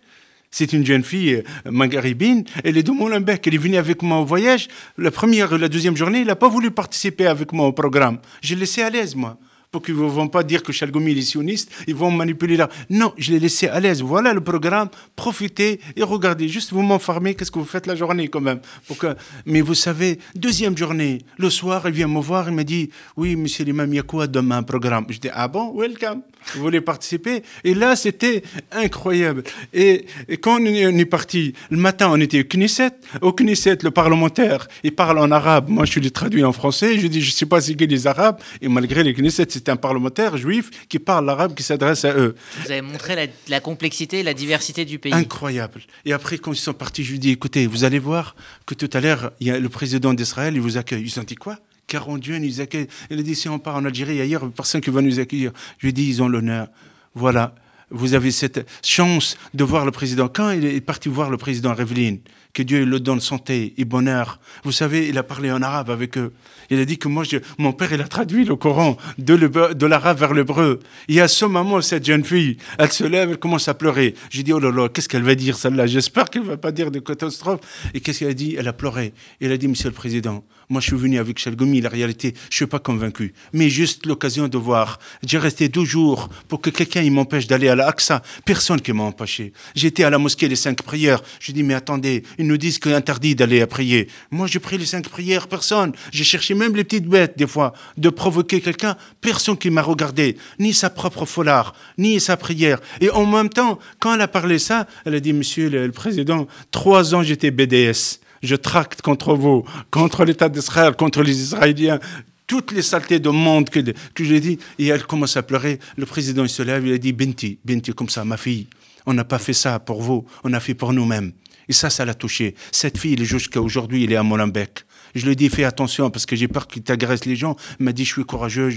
C'est 0.51 0.75
une 0.75 0.85
jeune 0.85 1.05
fille 1.05 1.37
euh, 1.37 1.71
maghrébine. 1.71 2.45
Elle 2.65 2.77
est 2.77 2.83
de 2.83 2.91
Molenbeek. 2.91 3.47
Elle 3.47 3.55
est 3.55 3.57
venue 3.57 3.79
avec 3.79 4.03
moi 4.03 4.19
au 4.19 4.27
voyage. 4.27 4.69
La 4.99 5.11
première, 5.11 5.57
la 5.57 5.71
deuxième 5.71 5.97
journée, 5.97 6.21
elle 6.21 6.27
n'a 6.27 6.37
pas 6.37 6.51
voulu 6.51 6.71
participer 6.71 7.25
avec 7.29 7.55
moi 7.55 7.67
au 7.67 7.73
programme. 7.73 8.19
J'ai 8.43 8.57
laissé 8.57 8.83
à 8.83 8.91
l'aise, 8.91 9.15
moi 9.15 9.39
pour 9.73 9.83
qu'ils 9.83 9.97
ne 9.97 10.03
vont 10.03 10.29
pas 10.29 10.45
dire 10.45 10.63
que 10.63 10.71
Chalgoumi 10.71 11.13
est 11.13 11.23
sioniste, 11.23 11.73
ils 11.87 11.95
vont 11.95 12.11
manipuler 12.11 12.59
là. 12.59 12.69
Non, 12.91 13.15
je 13.17 13.33
l'ai 13.33 13.41
laissé 13.41 13.69
à 13.69 13.81
l'aise. 13.81 14.03
Voilà 14.03 14.35
le 14.35 14.43
programme, 14.43 14.91
profitez 15.17 15.81
et 15.97 16.03
regardez. 16.03 16.47
Juste 16.47 16.73
vous 16.73 16.83
m'enfermez, 16.83 17.35
qu'est-ce 17.35 17.51
que 17.51 17.59
vous 17.59 17.65
faites 17.65 17.87
la 17.87 17.97
journée 17.97 18.29
quand 18.29 18.43
même? 18.43 18.61
Pour 18.87 18.99
que... 18.99 19.17
Mais 19.47 19.63
vous 19.63 19.75
savez, 19.75 20.19
deuxième 20.35 20.77
journée, 20.77 21.23
le 21.39 21.49
soir, 21.49 21.83
il 21.87 21.93
vient 21.93 22.07
me 22.07 22.21
voir, 22.21 22.51
il 22.51 22.55
m'a 22.55 22.65
dit, 22.65 22.91
oui, 23.17 23.35
monsieur 23.35 23.65
l'imam, 23.65 23.91
il 23.91 23.97
y 23.97 23.99
a 23.99 24.03
quoi 24.03 24.27
demain 24.27 24.63
programme? 24.63 25.07
Je 25.09 25.19
dis, 25.19 25.31
ah 25.33 25.49
bon, 25.49 25.75
welcome, 25.75 26.21
vous 26.55 26.61
voulez 26.61 26.83
participer? 26.83 27.43
Et 27.65 27.73
là, 27.73 27.97
c'était 27.97 28.43
incroyable. 28.73 29.43
Et, 29.73 30.05
quand 30.43 30.61
on 30.61 30.67
est, 30.67 31.05
parti, 31.07 31.55
le 31.71 31.79
matin, 31.79 32.09
on 32.11 32.21
était 32.21 32.41
au 32.41 32.45
Knesset. 32.45 32.91
Au 33.23 33.33
Knesset, 33.33 33.79
le 33.83 33.91
parlementaire, 33.91 34.69
il 34.83 34.95
parle 34.95 35.19
en 35.19 35.31
arabe. 35.31 35.71
Moi, 35.71 35.87
je 35.87 35.99
lui 35.99 36.13
traduit 36.13 36.45
en 36.45 36.53
français. 36.53 36.99
Je 36.99 37.07
dis, 37.07 37.23
je 37.23 37.31
ne 37.31 37.33
sais 37.33 37.47
pas 37.47 37.63
c'est 37.63 37.75
qui 37.75 37.87
les 37.87 38.07
arabes. 38.07 38.39
Et 38.61 38.69
malgré 38.69 39.03
les 39.03 39.15
Knesset, 39.15 39.47
c'est 39.65 39.71
un 39.71 39.77
parlementaire 39.77 40.37
juif 40.37 40.71
qui 40.89 40.99
parle 40.99 41.25
l'arabe, 41.27 41.55
qui 41.55 41.63
s'adresse 41.63 42.05
à 42.05 42.15
eux. 42.17 42.35
Vous 42.65 42.71
avez 42.71 42.83
montré 42.83 43.31
la, 43.49 43.61
complexité 43.61 44.21
et 44.21 44.23
la 44.25 44.35
diversité 44.35 44.85
du 44.85 44.99
pays. 44.99 45.13
Incroyable. 45.13 45.83
Et 46.05 46.13
après, 46.13 46.39
quand 46.39 46.53
ils 46.53 46.57
sont 46.57 46.73
partis, 46.73 47.05
je 47.05 47.13
lui 47.13 47.19
dis, 47.21 47.31
écoutez, 47.31 47.67
vous 47.69 47.85
allez 47.85 48.01
voir 48.01 48.35
que 48.67 48.75
tout 48.75 48.91
à 48.93 49.01
l'heure, 49.01 49.33
il 49.39 49.47
y 49.47 49.51
a 49.51 49.61
le 49.61 49.69
président 49.69 50.15
d'Israël, 50.15 50.55
il 50.55 50.61
vous 50.61 50.79
accueille. 50.79 51.03
Ils 51.05 51.21
ont 51.21 51.23
dit 51.23 51.37
quoi? 51.37 51.59
40 51.87 52.25
jeunes, 52.25 52.45
ils 52.45 52.61
accueillent. 52.61 52.89
Il 53.11 53.21
a 53.21 53.23
dit, 53.23 53.37
si 53.37 53.49
on 53.49 53.59
part 53.59 53.77
en 53.77 53.85
Algérie, 53.85 54.21
ailleurs, 54.21 54.51
personne 54.51 54.81
qui 54.81 54.91
va 54.91 55.01
nous 55.01 55.21
accueillir. 55.21 55.53
Je 55.79 55.87
lui 55.87 55.91
ai 55.91 55.93
dit, 55.93 56.09
ils 56.09 56.23
ont 56.23 56.29
l'honneur. 56.29 56.69
Voilà. 57.15 57.55
Vous 57.91 58.15
avez 58.15 58.31
cette 58.31 58.67
chance 58.83 59.37
de 59.55 59.63
voir 59.63 59.85
le 59.85 59.93
président. 59.93 60.29
Quand 60.29 60.51
il 60.51 60.65
est 60.65 60.81
parti 60.81 61.09
voir 61.09 61.31
le 61.31 61.37
président 61.37 61.75
Revlin, 61.75 62.17
que 62.53 62.63
Dieu 62.63 62.85
le 62.85 63.01
donne 63.01 63.21
santé 63.21 63.75
et 63.79 63.85
bonheur. 63.85 64.39
Vous 64.65 64.73
savez, 64.73 65.09
il 65.09 65.17
a 65.17 65.23
parlé 65.23 65.51
en 65.51 65.63
arabe 65.63 65.91
avec 65.91 66.19
eux. 66.19 66.33
Il 66.71 66.79
a 66.79 66.85
dit 66.85 66.99
que 66.99 67.09
moi, 67.09 67.25
mon 67.59 67.73
père, 67.73 67.93
il 67.93 68.01
a 68.01 68.09
traduit 68.09 68.45
le 68.45 68.57
Coran 68.57 68.97
de, 69.19 69.87
l'arabe 69.87 70.19
vers 70.19 70.35
l'hébreu. 70.35 70.81
Et 71.09 71.21
à 71.21 71.29
ce 71.29 71.45
moment, 71.45 71.81
cette 71.81 72.05
jeune 72.05 72.25
fille, 72.25 72.59
elle 72.79 72.93
se 72.93 73.05
lève, 73.05 73.31
elle 73.31 73.39
commence 73.39 73.69
à 73.69 73.75
pleurer. 73.75 74.15
J'ai 74.31 74.43
dit, 74.43 74.53
oh 74.53 74.59
là 74.59 74.71
là, 74.71 74.89
qu'est-ce 74.89 75.09
qu'elle 75.09 75.23
va 75.23 75.35
dire, 75.35 75.57
celle-là? 75.57 75.87
J'espère 75.87 76.31
qu'elle 76.31 76.43
ne 76.43 76.49
va 76.49 76.57
pas 76.57 76.73
dire 76.73 76.91
de 76.91 76.99
catastrophe. 76.99 77.61
Et 77.95 78.01
qu'est-ce 78.01 78.21
qu'elle 78.21 78.29
a 78.29 78.35
dit? 78.35 78.57
Elle 78.59 78.69
a 78.69 78.73
pleuré. 78.73 79.13
Elle 79.41 79.53
a 79.53 79.57
dit, 79.57 79.69
Monsieur 79.69 79.89
le 79.89 79.95
Président, 79.95 80.45
moi, 80.69 80.81
je 80.81 80.87
suis 80.87 80.97
venu 80.97 81.19
avec 81.19 81.39
Chalgoumi. 81.39 81.81
La 81.81 81.91
réalité, 81.91 82.35
je 82.49 82.57
suis 82.57 82.67
pas 82.67 82.79
convaincu. 82.79 83.35
Mais 83.53 83.69
juste 83.69 84.07
l'occasion 84.07 84.49
de 84.49 84.57
voir. 84.57 84.99
J'ai 85.23 85.37
resté 85.37 85.69
deux 85.69 85.85
jours 85.85 86.31
pour 86.49 86.61
que 86.61 86.71
quelqu'un 86.71 87.03
m'empêche 87.11 87.47
d'aller 87.47 87.69
à 87.69 87.75
l'Aqsa. 87.75 88.23
Personne 88.47 88.81
qui 88.81 88.93
m'a 88.93 89.03
empêché. 89.03 89.53
J'étais 89.75 90.05
à 90.05 90.09
la 90.09 90.17
mosquée 90.17 90.49
les 90.49 90.57
cinq 90.57 90.81
prières. 90.83 91.23
Je 91.41 91.53
dis, 91.53 91.63
mais 91.63 91.75
attendez, 91.75 92.23
ils 92.43 92.49
nous 92.49 92.57
disent 92.57 92.79
qu'il 92.79 92.93
est 92.93 92.97
interdit 92.97 93.35
d'aller 93.35 93.63
à 93.63 93.67
prier. 93.67 94.09
Moi, 94.31 94.47
j'ai 94.47 94.59
pris 94.59 94.77
les 94.77 94.87
cinq 94.87 95.09
prières. 95.09 95.49
Personne. 95.49 95.93
J'ai 96.13 96.25
cherché 96.25 96.55
même 96.55 96.77
les 96.77 96.85
petites 96.85 97.07
bêtes, 97.07 97.39
des 97.39 97.47
fois, 97.47 97.73
de 97.97 98.11
provoquer 98.11 98.61
quelqu'un. 98.61 98.97
Personne 99.21 99.57
qui 99.57 99.71
m'a 99.71 99.83
regardé. 99.83 100.37
Ni 100.59 100.75
sa 100.75 100.91
propre 100.91 101.25
foulard, 101.25 101.75
ni 101.99 102.21
sa 102.21 102.37
prière. 102.37 102.79
Et 103.01 103.11
en 103.11 103.27
même 103.27 103.49
temps, 103.49 103.79
quand 104.01 104.15
elle 104.15 104.21
a 104.21 104.29
parlé 104.29 104.59
ça, 104.59 104.87
elle 105.05 105.15
a 105.15 105.21
dit, 105.21 105.33
monsieur 105.33 105.71
le 105.71 105.93
président, 105.93 106.47
trois 106.71 107.15
ans 107.15 107.23
j'étais 107.23 107.51
BDS 107.51 108.21
je 108.43 108.57
tracte 108.57 109.03
contre 109.03 109.35
vous, 109.35 109.65
contre 109.93 110.25
l'État 110.25 110.49
d'Israël, 110.49 110.95
contre 110.97 111.23
les 111.23 111.41
Israéliens, 111.41 112.01
toutes 112.49 112.73
les 112.73 112.83
saletés 112.83 113.21
de 113.21 113.29
monde 113.29 113.71
que, 113.71 113.79
que 113.79 114.25
j'ai 114.25 114.41
dit. 114.41 114.59
Et 114.81 114.89
elle 114.89 115.07
commence 115.07 115.37
à 115.37 115.43
pleurer. 115.43 115.79
Le 115.97 116.07
président 116.07 116.43
il 116.43 116.49
se 116.49 116.63
lève, 116.63 116.85
il 116.85 116.93
a 116.93 116.99
dit 116.99 117.13
Binti, 117.13 117.59
Binti, 117.65 117.93
comme 117.93 118.09
ça, 118.09 118.25
ma 118.25 118.37
fille, 118.37 118.67
on 119.07 119.15
n'a 119.15 119.25
pas 119.25 119.39
fait 119.39 119.53
ça 119.53 119.79
pour 119.79 120.03
vous, 120.03 120.27
on 120.45 120.53
a 120.53 120.61
fait 120.61 120.75
pour 120.75 120.93
nous-mêmes. 120.93 121.33
Et 121.69 121.73
ça, 121.73 121.91
ça 121.91 122.05
l'a 122.05 122.15
touché. 122.15 122.55
Cette 122.71 122.99
fille, 122.99 123.25
jusqu'à 123.25 123.61
aujourd'hui, 123.61 124.05
il 124.05 124.13
est 124.13 124.17
à 124.17 124.23
Molenbeek. 124.23 124.85
Je 125.15 125.25
lui 125.25 125.33
ai 125.33 125.37
dit, 125.37 125.49
fais 125.49 125.65
attention 125.65 126.11
parce 126.11 126.27
que 126.27 126.37
j'ai 126.37 126.49
peur 126.49 126.67
qu'il 126.67 126.83
t'agresse 126.83 127.27
les 127.27 127.37
gens. 127.37 127.57
Il 127.79 127.85
m'a 127.85 127.93
dit, 127.93 128.05
je 128.05 128.13
suis 128.13 128.25
courageux. 128.25 128.71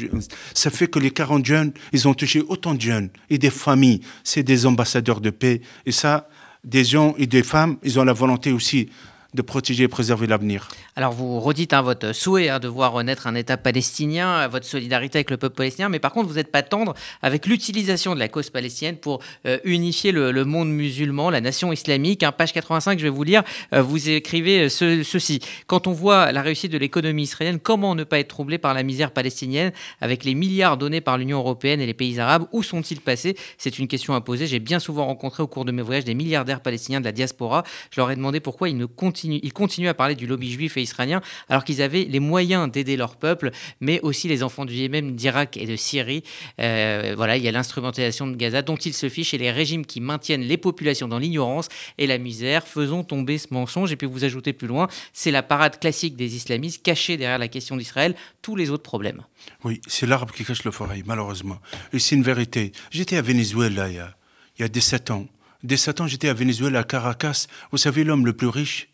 Ça 0.54 0.70
fait 0.70 0.88
que 0.88 1.00
les 1.00 1.12
40 1.12 1.46
jeunes, 1.46 1.72
ils 1.94 2.08
ont 2.08 2.14
touché 2.14 2.44
autant 2.48 2.74
de 2.74 2.82
jeunes 2.82 3.10
et 3.30 3.38
des 3.38 3.50
familles. 3.50 4.02
C'est 4.24 4.44
des 4.44 4.66
ambassadeurs 4.66 5.22
de 5.22 5.30
paix. 5.30 5.62
Et 5.86 5.92
ça, 5.92 6.28
des 6.64 6.84
gens 6.84 7.16
et 7.18 7.28
des 7.28 7.44
femmes, 7.44 7.78
ils 7.84 8.00
ont 8.00 8.04
la 8.04 8.14
volonté 8.14 8.52
aussi 8.52 8.90
de 9.36 9.42
protéger 9.42 9.84
et 9.84 9.88
préserver 9.88 10.28
l'avenir. 10.28 10.70
Alors 10.96 11.12
vous 11.12 11.40
redites 11.40 11.74
hein, 11.74 11.82
votre 11.82 12.14
souhait 12.14 12.50
hein, 12.50 12.60
de 12.60 12.68
voir 12.68 13.04
naître 13.04 13.28
un 13.28 13.36
État 13.36 13.58
palestinien, 13.58 14.48
votre 14.48 14.66
solidarité 14.66 15.20
avec 15.20 15.30
le 15.30 15.38
peuple 15.38 15.56
palestinien, 15.56 15.90
mais 15.90 16.00
par 16.00 16.14
contre 16.14 16.30
vous 16.30 16.36
n'êtes 16.36 16.52
pas 16.52 16.64
tendre 16.64 16.94
avec 17.22 17.46
l'utilisation 17.46 18.16
de 18.16 18.20
la 18.20 18.28
cause 18.28 18.50
palestinienne 18.50 18.98
pour 18.98 19.22
euh, 19.46 19.60
unifier 19.64 20.12
le, 20.12 20.46
monde 20.46 20.70
musulman, 20.70 21.30
la 21.30 21.42
nation 21.42 21.72
islamique. 21.74 22.24
Hein, 22.24 22.32
page 22.32 22.54
85, 22.54 23.00
je 23.00 23.04
vais 23.04 23.10
vous 23.10 23.24
lire, 23.24 23.44
euh, 23.74 23.82
vous 23.82 24.10
écrivez 24.10 24.66
euh, 24.66 25.04
ceci. 25.04 25.40
Quand 25.68 25.88
on 25.88 25.92
voit 25.92 26.32
la 26.32 26.42
réussite 26.42 26.72
de 26.72 26.78
l'économie 26.78 27.24
israélienne, 27.24 27.60
comment 27.60 27.96
ne 27.96 28.04
pas 28.04 28.20
être 28.20 28.30
troublé 28.30 28.58
par 28.58 28.74
la 28.74 28.84
misère 28.84 29.12
palestinienne 29.12 29.72
avec 30.02 30.24
les 30.24 30.36
milliards 30.36 30.78
donnés 30.78 31.02
par 31.02 31.18
l'Union 31.18 31.40
européenne 31.40 31.82
et 31.82 31.86
les 31.86 31.94
pays 31.94 32.20
arabes? 32.20 32.46
Où 32.52 32.64
sont-ils 32.64 33.02
passés 33.02 33.36
C'est 33.58 33.80
une 33.80 33.88
question 33.88 34.14
à 34.14 34.22
poser. 34.22 34.48
J'ai 34.48 34.60
bien 34.60 34.80
souvent 34.80 35.06
rencontré 35.06 35.44
au 35.44 35.48
cours 35.48 35.66
de 35.66 35.72
mes 35.72 35.82
voyages 35.82 36.06
des 36.06 36.14
milliardaires 36.14 36.62
palestiniens 36.62 37.00
de 37.00 37.06
la 37.06 37.12
diaspora. 37.12 37.64
Je 37.92 38.00
leur 38.00 38.12
ai 38.12 38.16
demandé 38.16 38.40
pourquoi 38.40 38.70
ils 38.70 38.78
ne 38.78 38.86
continuent, 38.86 39.25
ils 39.34 39.54
continuent 39.54 39.90
à 39.90 39.94
parler 39.94 40.16
du 40.16 40.28
lobby 40.28 40.52
juif 40.52 40.78
et 40.78 40.82
israéliens, 40.82 41.22
alors 41.50 41.64
qu'ils 41.64 41.82
avaient 41.82 42.06
les 42.06 42.20
moyens 42.20 42.72
d'aider 42.72 42.98
leur 42.98 43.16
peuple, 43.16 43.52
mais 43.80 44.00
aussi 44.02 44.28
les 44.28 44.44
enfants 44.44 44.66
du 44.66 44.74
Yémen, 44.74 45.16
d'Irak 45.16 45.58
et 45.58 45.66
de 45.66 45.76
Syrie. 45.76 46.24
Euh, 46.60 47.14
voilà, 47.16 47.38
il 47.38 47.44
y 47.44 47.48
a 47.48 47.52
l'instrumentalisation 47.52 48.28
de 48.28 48.36
Gaza 48.36 48.62
dont 48.62 48.76
ils 48.76 48.94
se 48.94 49.10
fichent 49.10 49.34
et 49.34 49.38
les 49.38 49.52
régimes 49.52 49.86
qui 49.86 50.02
maintiennent 50.02 50.44
les 50.44 50.58
populations 50.58 51.08
dans 51.08 51.20
l'ignorance 51.20 51.68
et 51.98 52.08
la 52.08 52.18
misère. 52.18 52.68
Faisons 52.68 53.04
tomber 53.04 53.38
ce 53.38 53.48
mensonge. 53.52 53.92
Et 53.92 53.96
puis 53.96 54.08
vous 54.08 54.24
ajoutez 54.24 54.54
plus 54.54 54.68
loin, 54.68 54.88
c'est 55.14 55.32
la 55.32 55.44
parade 55.44 55.80
classique 55.80 56.16
des 56.16 56.36
islamistes 56.36 56.84
cachés 56.84 57.18
derrière 57.18 57.40
la 57.40 57.48
question 57.48 57.78
d'Israël, 57.78 58.16
tous 58.42 58.56
les 58.56 58.70
autres 58.70 58.84
problèmes. 58.84 59.22
Oui, 59.64 59.82
c'est 59.88 60.06
l'arbre 60.06 60.34
qui 60.34 60.44
cache 60.44 60.64
le 60.64 60.72
forêt, 60.72 61.02
malheureusement. 61.06 61.60
Et 61.94 62.00
c'est 62.00 62.16
une 62.16 62.24
vérité. 62.24 62.72
J'étais 62.92 63.18
à 63.18 63.22
Venezuela 63.22 63.90
il 63.90 63.96
y 63.96 64.00
a, 64.00 64.16
il 64.58 64.62
y 64.62 64.66
a 64.66 64.68
17 64.68 65.12
ans. 65.12 65.28
17 65.64 66.02
ans, 66.02 66.08
j'étais 66.08 66.30
à 66.30 66.34
Venezuela, 66.34 66.80
à 66.80 66.84
Caracas. 66.84 67.48
Vous 67.72 67.78
savez, 67.78 68.04
l'homme 68.04 68.26
le 68.26 68.34
plus 68.34 68.48
riche, 68.48 68.90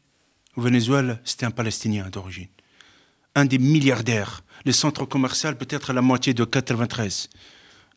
au 0.55 0.61
Venezuela, 0.61 1.19
c'était 1.23 1.45
un 1.45 1.51
Palestinien 1.51 2.09
d'origine. 2.09 2.47
Un 3.35 3.45
des 3.45 3.59
milliardaires. 3.59 4.43
Le 4.65 4.71
centre 4.71 5.05
commercial, 5.05 5.57
peut-être 5.57 5.93
la 5.93 6.01
moitié 6.01 6.33
de 6.33 6.43
93. 6.43 7.29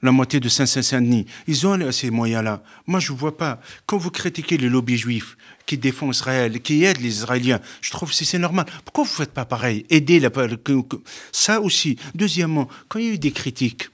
La 0.02 0.12
moitié 0.12 0.38
de 0.38 0.48
Saint-Saint-Denis. 0.48 1.26
Ils 1.46 1.66
ont 1.66 1.90
ces 1.90 2.10
moyens-là. 2.10 2.62
Moi, 2.86 3.00
je 3.00 3.12
ne 3.12 3.18
vois 3.18 3.36
pas. 3.36 3.60
Quand 3.86 3.96
vous 3.96 4.10
critiquez 4.10 4.56
les 4.56 4.68
lobbies 4.68 4.98
juifs 4.98 5.36
qui 5.66 5.78
défendent 5.78 6.14
Israël, 6.14 6.60
qui 6.60 6.84
aident 6.84 7.00
les 7.00 7.08
Israéliens, 7.08 7.60
je 7.80 7.90
trouve 7.90 8.10
que 8.10 8.24
c'est 8.24 8.38
normal. 8.38 8.66
Pourquoi 8.84 9.04
vous 9.04 9.10
ne 9.10 9.16
faites 9.16 9.32
pas 9.32 9.46
pareil? 9.46 9.86
Aider 9.90 10.20
la... 10.20 10.30
Ça 11.32 11.60
aussi. 11.60 11.98
Deuxièmement, 12.14 12.68
quand 12.88 12.98
il 12.98 13.06
y 13.06 13.10
a 13.10 13.14
eu 13.14 13.18
des 13.18 13.32
critiques, 13.32 13.88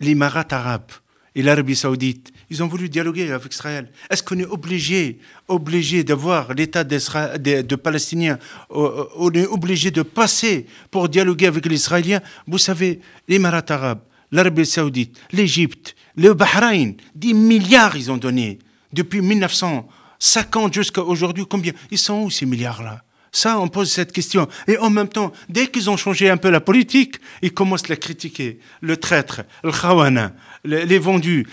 les 0.00 0.14
marats 0.14 0.46
arabes 0.50 0.92
et 1.34 1.42
l'Arabie 1.42 1.76
saoudite, 1.76 2.32
ils 2.50 2.62
ont 2.62 2.68
voulu 2.68 2.88
dialoguer 2.88 3.30
avec 3.32 3.52
Israël. 3.52 3.90
Est-ce 4.10 4.22
qu'on 4.22 4.38
est 4.38 4.46
obligé, 4.46 5.18
obligé 5.48 6.04
d'avoir 6.04 6.54
l'État 6.54 6.84
de, 6.84 7.62
de 7.62 7.76
Palestiniens? 7.76 8.38
On 8.70 9.30
est 9.32 9.46
obligé 9.46 9.90
de 9.90 10.02
passer 10.02 10.66
pour 10.90 11.08
dialoguer 11.08 11.46
avec 11.46 11.66
les 11.66 11.76
Israéliens? 11.76 12.20
Vous 12.46 12.58
savez, 12.58 13.00
les 13.28 13.38
Marats 13.38 13.64
arabes, 13.68 14.00
l'Arabie 14.30 14.66
saoudite, 14.66 15.18
l'Égypte, 15.32 15.96
le 16.16 16.34
Bahreïn, 16.34 16.94
10 17.14 17.34
milliards 17.34 17.96
ils 17.96 18.10
ont 18.10 18.16
donné. 18.16 18.58
Depuis 18.92 19.20
1950 19.20 20.72
jusqu'à 20.72 21.02
aujourd'hui, 21.02 21.44
combien? 21.48 21.72
Ils 21.90 21.98
sont 21.98 22.22
où 22.22 22.30
ces 22.30 22.46
milliards-là? 22.46 23.02
Ça, 23.36 23.60
on 23.60 23.68
pose 23.68 23.90
cette 23.90 24.12
question. 24.12 24.48
Et 24.66 24.78
en 24.78 24.88
même 24.88 25.08
temps, 25.08 25.30
dès 25.50 25.66
qu'ils 25.66 25.90
ont 25.90 25.98
changé 25.98 26.30
un 26.30 26.38
peu 26.38 26.48
la 26.48 26.60
politique, 26.60 27.16
ils 27.42 27.52
commencent 27.52 27.84
à 27.84 27.88
la 27.90 27.96
critiquer. 27.96 28.58
Le 28.80 28.96
traître, 28.96 29.42
le 29.62 29.72
khawana, 29.72 30.32
les 30.64 30.98
vendus. 30.98 31.46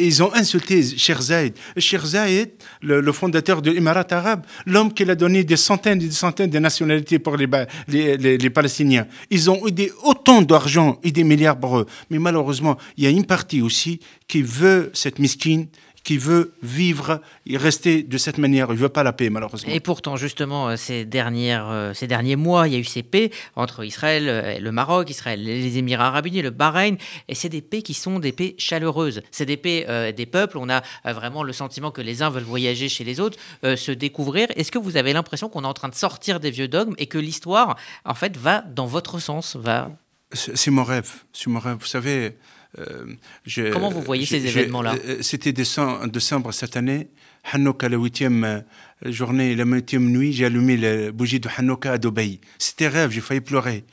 Ils 0.00 0.22
ont 0.22 0.32
insulté 0.34 0.82
Cher 0.96 1.20
Zayed. 1.20 1.54
Cher 1.76 2.06
Zayed, 2.06 2.52
le, 2.80 3.12
fondateur 3.12 3.60
de 3.60 3.70
l'Émirat 3.70 4.06
arabe, 4.12 4.46
l'homme 4.64 4.94
qui 4.94 5.02
a 5.02 5.14
donné 5.14 5.44
des 5.44 5.58
centaines 5.58 6.00
et 6.00 6.06
des 6.06 6.10
centaines 6.10 6.48
de 6.48 6.58
nationalités 6.58 7.18
pour 7.18 7.36
les, 7.36 7.46
les, 7.86 8.16
les, 8.38 8.50
Palestiniens. 8.50 9.06
Ils 9.28 9.50
ont 9.50 9.60
eu 9.68 9.90
autant 10.04 10.40
d'argent 10.40 10.98
et 11.02 11.12
des 11.12 11.22
milliards 11.22 11.60
pour 11.60 11.78
eux. 11.78 11.86
Mais 12.08 12.18
malheureusement, 12.18 12.78
il 12.96 13.04
y 13.04 13.06
a 13.06 13.10
une 13.10 13.26
partie 13.26 13.60
aussi 13.60 14.00
qui 14.26 14.40
veut 14.40 14.90
cette 14.94 15.18
misquine 15.18 15.66
qui 16.06 16.18
veut 16.18 16.52
vivre 16.62 17.20
et 17.46 17.56
rester 17.56 18.04
de 18.04 18.16
cette 18.16 18.38
manière. 18.38 18.68
Il 18.68 18.74
ne 18.74 18.78
veut 18.78 18.88
pas 18.88 19.02
la 19.02 19.12
paix, 19.12 19.28
malheureusement. 19.28 19.72
Et 19.72 19.80
pourtant, 19.80 20.14
justement, 20.14 20.68
euh, 20.68 20.76
ces, 20.76 21.04
dernières, 21.04 21.68
euh, 21.68 21.94
ces 21.94 22.06
derniers 22.06 22.36
mois, 22.36 22.68
il 22.68 22.74
y 22.74 22.76
a 22.76 22.78
eu 22.78 22.84
ces 22.84 23.02
paix 23.02 23.32
entre 23.56 23.84
Israël, 23.84 24.28
euh, 24.28 24.60
le 24.60 24.70
Maroc, 24.70 25.10
Israël, 25.10 25.42
les 25.42 25.78
Émirats 25.78 26.06
arabes 26.06 26.26
unis, 26.26 26.42
le 26.42 26.50
Bahreïn. 26.50 26.96
Et 27.26 27.34
c'est 27.34 27.48
des 27.48 27.60
paix 27.60 27.82
qui 27.82 27.92
sont 27.92 28.20
des 28.20 28.30
paix 28.30 28.54
chaleureuses. 28.56 29.20
C'est 29.32 29.46
des 29.46 29.56
paix 29.56 30.12
des 30.16 30.26
peuples. 30.26 30.58
On 30.58 30.68
a 30.70 30.80
vraiment 31.04 31.42
le 31.42 31.52
sentiment 31.52 31.90
que 31.90 32.00
les 32.00 32.22
uns 32.22 32.30
veulent 32.30 32.44
voyager 32.44 32.88
chez 32.88 33.02
les 33.02 33.18
autres, 33.18 33.38
se 33.64 33.90
découvrir. 33.90 34.46
Est-ce 34.54 34.70
que 34.70 34.78
vous 34.78 34.96
avez 34.96 35.12
l'impression 35.12 35.48
qu'on 35.48 35.64
est 35.64 35.66
en 35.66 35.74
train 35.74 35.88
de 35.88 35.94
sortir 35.96 36.38
des 36.38 36.52
vieux 36.52 36.68
dogmes 36.68 36.94
et 36.98 37.06
que 37.06 37.18
l'histoire, 37.18 37.76
en 38.04 38.14
fait, 38.14 38.36
va 38.36 38.60
dans 38.60 38.86
votre 38.86 39.18
sens 39.18 39.56
va... 39.56 39.90
C'est 40.32 40.70
mon 40.70 40.84
rêve. 40.84 41.24
C'est 41.32 41.50
mon 41.50 41.58
rêve. 41.58 41.78
Vous 41.80 41.86
savez, 41.86 42.36
euh, 42.78 43.70
Comment 43.72 43.90
vous 43.90 44.02
voyez 44.02 44.26
ces 44.26 44.44
événements-là 44.46 44.94
euh, 45.06 45.18
C'était 45.22 45.52
décembre, 45.52 46.06
décembre 46.08 46.52
cette 46.52 46.76
année. 46.76 47.08
Hanouka, 47.52 47.88
la 47.88 47.96
huitième 47.96 48.44
euh, 48.44 48.60
journée, 49.04 49.54
la 49.54 49.64
huitième 49.64 50.10
nuit, 50.10 50.32
j'ai 50.32 50.46
allumé 50.46 50.76
la 50.76 51.12
bougie 51.12 51.40
de 51.40 51.48
Hanouka 51.56 51.92
à 51.92 51.98
Dubaï. 51.98 52.40
C'était 52.58 52.88
rêve, 52.88 53.10
j'ai 53.10 53.20
failli 53.20 53.40
pleurer. 53.40 53.84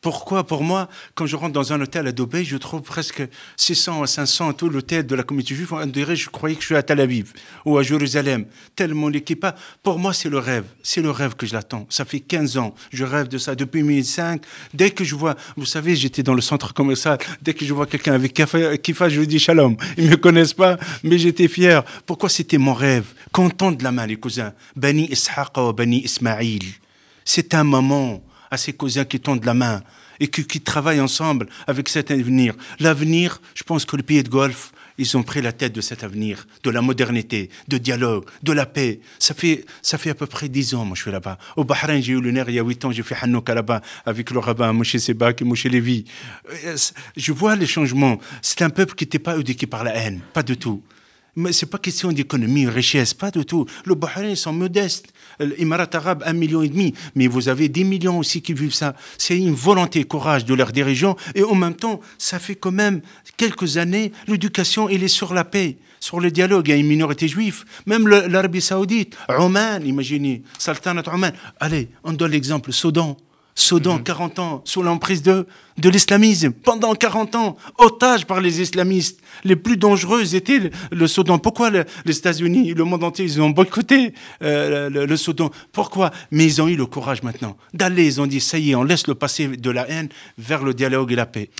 Pourquoi? 0.00 0.46
Pour 0.46 0.62
moi, 0.62 0.88
quand 1.16 1.26
je 1.26 1.34
rentre 1.34 1.52
dans 1.52 1.72
un 1.72 1.80
hôtel 1.80 2.06
à 2.06 2.12
Dubaï, 2.12 2.44
je 2.44 2.56
trouve 2.56 2.82
presque 2.82 3.26
600 3.56 4.04
à 4.04 4.06
500 4.06 4.52
tout 4.52 4.68
l'hôtel 4.68 5.04
de 5.04 5.16
la 5.16 5.24
communauté 5.24 5.56
juive. 5.56 5.72
On 5.72 5.84
dirait, 5.86 6.14
je 6.14 6.30
croyais 6.30 6.54
que 6.54 6.62
je 6.62 6.66
suis 6.66 6.76
à 6.76 6.84
Tel 6.84 7.00
Aviv 7.00 7.32
ou 7.64 7.78
à 7.78 7.82
Jérusalem. 7.82 8.46
Tellement 8.76 9.08
l'équipage. 9.08 9.54
Pour 9.82 9.98
moi, 9.98 10.12
c'est 10.12 10.28
le 10.28 10.38
rêve. 10.38 10.66
C'est 10.84 11.02
le 11.02 11.10
rêve 11.10 11.34
que 11.34 11.46
je 11.46 11.52
l'attends. 11.52 11.84
Ça 11.90 12.04
fait 12.04 12.20
15 12.20 12.58
ans. 12.58 12.76
Je 12.92 13.02
rêve 13.02 13.26
de 13.26 13.38
ça 13.38 13.56
depuis 13.56 13.80
2005. 13.80 14.40
Dès 14.72 14.90
que 14.90 15.02
je 15.02 15.16
vois, 15.16 15.34
vous 15.56 15.66
savez, 15.66 15.96
j'étais 15.96 16.22
dans 16.22 16.34
le 16.34 16.42
centre 16.42 16.72
commercial. 16.72 17.18
Dès 17.42 17.54
que 17.54 17.64
je 17.64 17.74
vois 17.74 17.86
quelqu'un 17.86 18.12
avec 18.12 18.34
Kifa, 18.34 19.08
je 19.08 19.18
lui 19.18 19.26
dis 19.26 19.40
shalom. 19.40 19.76
Ils 19.96 20.10
me 20.10 20.16
connaissent 20.16 20.54
pas, 20.54 20.76
mais 21.02 21.18
j'étais 21.18 21.48
fier. 21.48 21.82
Pourquoi 22.06 22.28
c'était 22.28 22.58
mon 22.58 22.74
rêve? 22.74 23.06
De 23.36 23.82
la 23.82 23.90
main, 23.90 24.06
les 24.06 24.16
cousins. 24.16 24.52
Bani 24.76 25.10
Ishaq 25.10 25.58
ou 25.58 25.72
Bani 25.72 26.04
Ismaïl. 26.04 26.62
C'est 27.24 27.52
un 27.54 27.64
moment 27.64 28.22
à 28.50 28.56
ses 28.56 28.72
cousins 28.72 29.04
qui 29.04 29.20
tendent 29.20 29.44
la 29.44 29.54
main 29.54 29.82
et 30.20 30.28
qui, 30.28 30.60
travaillent 30.60 31.00
ensemble 31.00 31.48
avec 31.66 31.88
cet 31.88 32.10
avenir. 32.10 32.54
L'avenir, 32.80 33.40
je 33.54 33.62
pense 33.62 33.84
que 33.84 33.96
le 33.96 34.02
pays 34.02 34.22
de 34.22 34.28
Golfe, 34.28 34.72
ils 34.98 35.16
ont 35.16 35.22
pris 35.22 35.40
la 35.40 35.52
tête 35.52 35.72
de 35.72 35.80
cet 35.80 36.02
avenir, 36.02 36.46
de 36.64 36.70
la 36.70 36.82
modernité, 36.82 37.50
de 37.68 37.78
dialogue, 37.78 38.24
de 38.42 38.52
la 38.52 38.66
paix. 38.66 39.00
Ça 39.20 39.32
fait, 39.32 39.64
ça 39.80 39.96
fait 39.96 40.10
à 40.10 40.14
peu 40.14 40.26
près 40.26 40.48
dix 40.48 40.74
ans, 40.74 40.84
moi, 40.84 40.96
je 40.96 41.02
suis 41.02 41.12
là-bas. 41.12 41.38
Au 41.56 41.62
Bahreïn, 41.62 42.02
j'ai 42.02 42.12
eu 42.14 42.20
nerf 42.32 42.48
il 42.48 42.56
y 42.56 42.58
a 42.58 42.64
huit 42.64 42.84
ans, 42.84 42.90
j'ai 42.90 43.04
fait 43.04 43.16
Hanouka 43.20 43.54
là-bas 43.54 43.80
avec 44.04 44.30
le 44.32 44.40
rabbin 44.40 44.72
Moshe 44.72 44.96
Sebak 44.96 45.40
et 45.40 45.44
Moshe 45.44 45.64
Lévi. 45.64 46.04
Euh, 46.64 46.76
je 47.16 47.32
vois 47.32 47.54
les 47.54 47.66
changements. 47.66 48.18
C'est 48.42 48.62
un 48.62 48.70
peuple 48.70 48.96
qui 48.96 49.04
n'était 49.04 49.20
pas 49.20 49.36
éduqué 49.38 49.68
par 49.68 49.84
la 49.84 49.94
haine, 49.94 50.20
pas 50.32 50.42
du 50.42 50.56
tout. 50.56 50.82
Mais 51.38 51.52
c'est 51.52 51.66
pas 51.66 51.78
question 51.78 52.10
d'économie, 52.10 52.66
richesse, 52.66 53.14
pas 53.14 53.30
du 53.30 53.46
tout. 53.46 53.64
Le 53.84 53.94
Bahreïn, 53.94 54.30
ils 54.30 54.36
sont 54.36 54.52
modestes. 54.52 55.12
L'Émirat 55.38 55.86
arabe, 55.92 56.24
un 56.26 56.32
million 56.32 56.62
et 56.62 56.68
demi. 56.68 56.94
Mais 57.14 57.28
vous 57.28 57.48
avez 57.48 57.68
des 57.68 57.84
millions 57.84 58.18
aussi 58.18 58.42
qui 58.42 58.52
vivent 58.52 58.74
ça. 58.74 58.96
C'est 59.18 59.38
une 59.38 59.54
volonté, 59.54 60.02
courage 60.02 60.44
de 60.44 60.54
leurs 60.54 60.72
dirigeants. 60.72 61.16
Et 61.36 61.44
en 61.44 61.54
même 61.54 61.76
temps, 61.76 62.00
ça 62.18 62.40
fait 62.40 62.56
quand 62.56 62.72
même 62.72 63.02
quelques 63.36 63.76
années, 63.76 64.10
l'éducation, 64.26 64.88
elle 64.88 65.04
est 65.04 65.06
sur 65.06 65.32
la 65.32 65.44
paix, 65.44 65.78
sur 66.00 66.18
le 66.18 66.32
dialogue. 66.32 66.66
Il 66.66 66.70
y 66.72 66.74
a 66.74 66.76
une 66.76 66.88
minorité 66.88 67.28
juive. 67.28 67.64
Même 67.86 68.08
l'Arabie 68.08 68.60
Saoudite, 68.60 69.16
Oman, 69.28 69.86
imaginez, 69.86 70.42
Sultanat 70.58 71.04
Oman. 71.06 71.32
Allez, 71.60 71.88
on 72.02 72.14
donne 72.14 72.32
l'exemple, 72.32 72.72
Soudan. 72.72 73.16
Soudan, 73.60 73.98
40 73.98 74.38
mhm. 74.38 74.44
ans, 74.44 74.62
sous 74.64 74.82
l'emprise 74.82 75.22
de, 75.22 75.46
de 75.78 75.90
l'islamisme. 75.90 76.52
Pendant 76.52 76.94
40 76.94 77.34
ans, 77.34 77.56
otage 77.76 78.24
par 78.24 78.40
les 78.40 78.60
islamistes. 78.60 79.20
Les 79.42 79.56
plus 79.56 79.76
dangereux 79.76 80.36
étaient 80.36 80.70
le, 80.92 81.06
Soudan. 81.08 81.38
Pourquoi 81.38 81.70
les 81.70 82.16
États-Unis, 82.16 82.72
le 82.74 82.84
monde 82.84 83.02
entier, 83.02 83.24
ils 83.24 83.40
ont 83.42 83.50
boycotté 83.50 84.14
euh, 84.42 84.88
le, 84.88 85.06
le, 85.06 85.16
Soudan 85.16 85.50
Pourquoi? 85.72 86.12
Mais 86.30 86.44
ils 86.44 86.62
ont 86.62 86.68
eu 86.68 86.76
le 86.76 86.86
courage 86.86 87.22
maintenant 87.24 87.56
d'aller, 87.74 88.06
ils 88.06 88.20
ont 88.20 88.26
dit, 88.26 88.40
ça 88.40 88.58
y 88.58 88.70
est, 88.70 88.74
on 88.76 88.84
laisse 88.84 89.08
le 89.08 89.14
passé 89.16 89.48
de 89.48 89.70
la 89.70 89.88
haine 89.88 90.08
vers 90.38 90.62
le 90.62 90.72
dialogue 90.72 91.12
et 91.12 91.16
la 91.16 91.26
paix. 91.26 91.50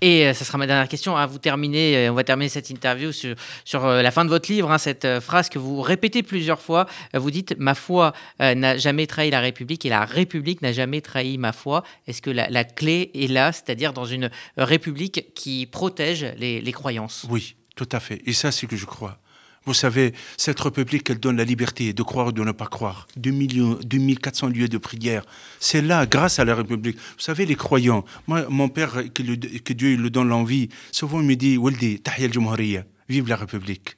Et 0.00 0.26
euh, 0.26 0.34
ça 0.34 0.44
sera 0.44 0.58
ma 0.58 0.66
dernière 0.66 0.88
question. 0.88 1.16
À 1.16 1.26
vous 1.26 1.38
terminer, 1.38 1.96
euh, 1.96 2.12
on 2.12 2.14
va 2.14 2.24
terminer 2.24 2.48
cette 2.48 2.70
interview 2.70 3.12
sur, 3.12 3.36
euh, 3.84 4.02
la 4.02 4.10
fin 4.10 4.24
de 4.24 4.30
votre 4.30 4.50
livre, 4.50 4.70
hein, 4.70 4.78
cette 4.78 5.20
phrase 5.20 5.48
que 5.48 5.58
vous 5.58 5.80
répétez 5.80 6.22
plusieurs 6.22 6.60
fois. 6.60 6.86
Vous 7.14 7.30
dites 7.30 7.54
Ma 7.58 7.74
foi 7.74 8.12
n'a 8.38 8.76
jamais 8.76 9.06
trahi 9.06 9.30
la 9.30 9.40
République 9.40 9.84
et 9.84 9.88
la 9.88 10.04
République 10.04 10.62
n'a 10.62 10.72
jamais 10.72 11.00
trahi 11.00 11.38
ma 11.38 11.52
foi. 11.52 11.82
Est-ce 12.06 12.22
que 12.22 12.30
la, 12.30 12.64
clé 12.64 13.10
est 13.14 13.30
là, 13.30 13.52
c'est-à-dire 13.52 13.92
dans 13.92 14.04
une 14.04 14.30
République 14.56 15.32
qui 15.34 15.66
protège 15.66 16.26
les, 16.36 16.72
croyances? 16.72 17.26
Oui, 17.28 17.56
tout 17.76 17.88
à 17.92 18.00
fait. 18.00 18.22
Et 18.26 18.32
ça, 18.32 18.52
c'est 18.52 18.66
que 18.66 18.76
je 18.76 18.86
crois. 18.86 19.19
Vous 19.66 19.74
savez, 19.74 20.14
cette 20.38 20.58
République, 20.58 21.10
elle 21.10 21.20
donne 21.20 21.36
la 21.36 21.44
liberté 21.44 21.92
de 21.92 22.02
croire 22.02 22.28
ou 22.28 22.32
de 22.32 22.42
ne 22.42 22.52
pas 22.52 22.66
croire. 22.66 23.06
2 23.16 23.30
millions, 23.30 23.78
2400 23.84 24.48
lieux 24.48 24.68
de 24.68 24.78
prière. 24.78 25.24
C'est 25.58 25.82
là, 25.82 26.06
grâce 26.06 26.38
à 26.38 26.46
la 26.46 26.54
République. 26.54 26.96
Vous 26.96 27.20
savez, 27.20 27.44
les 27.44 27.56
croyants, 27.56 28.04
moi, 28.26 28.46
mon 28.48 28.70
père, 28.70 29.02
que, 29.12 29.72
Dieu 29.72 29.96
lui 29.96 30.10
donne 30.10 30.28
l'envie, 30.28 30.70
souvent 30.92 31.20
il 31.20 31.26
me 31.26 31.36
dit, 31.36 31.58
Waldi, 31.58 32.00
tahya 32.00 32.26
al 32.26 32.84
vive 33.08 33.28
la 33.28 33.36
République. 33.36 33.96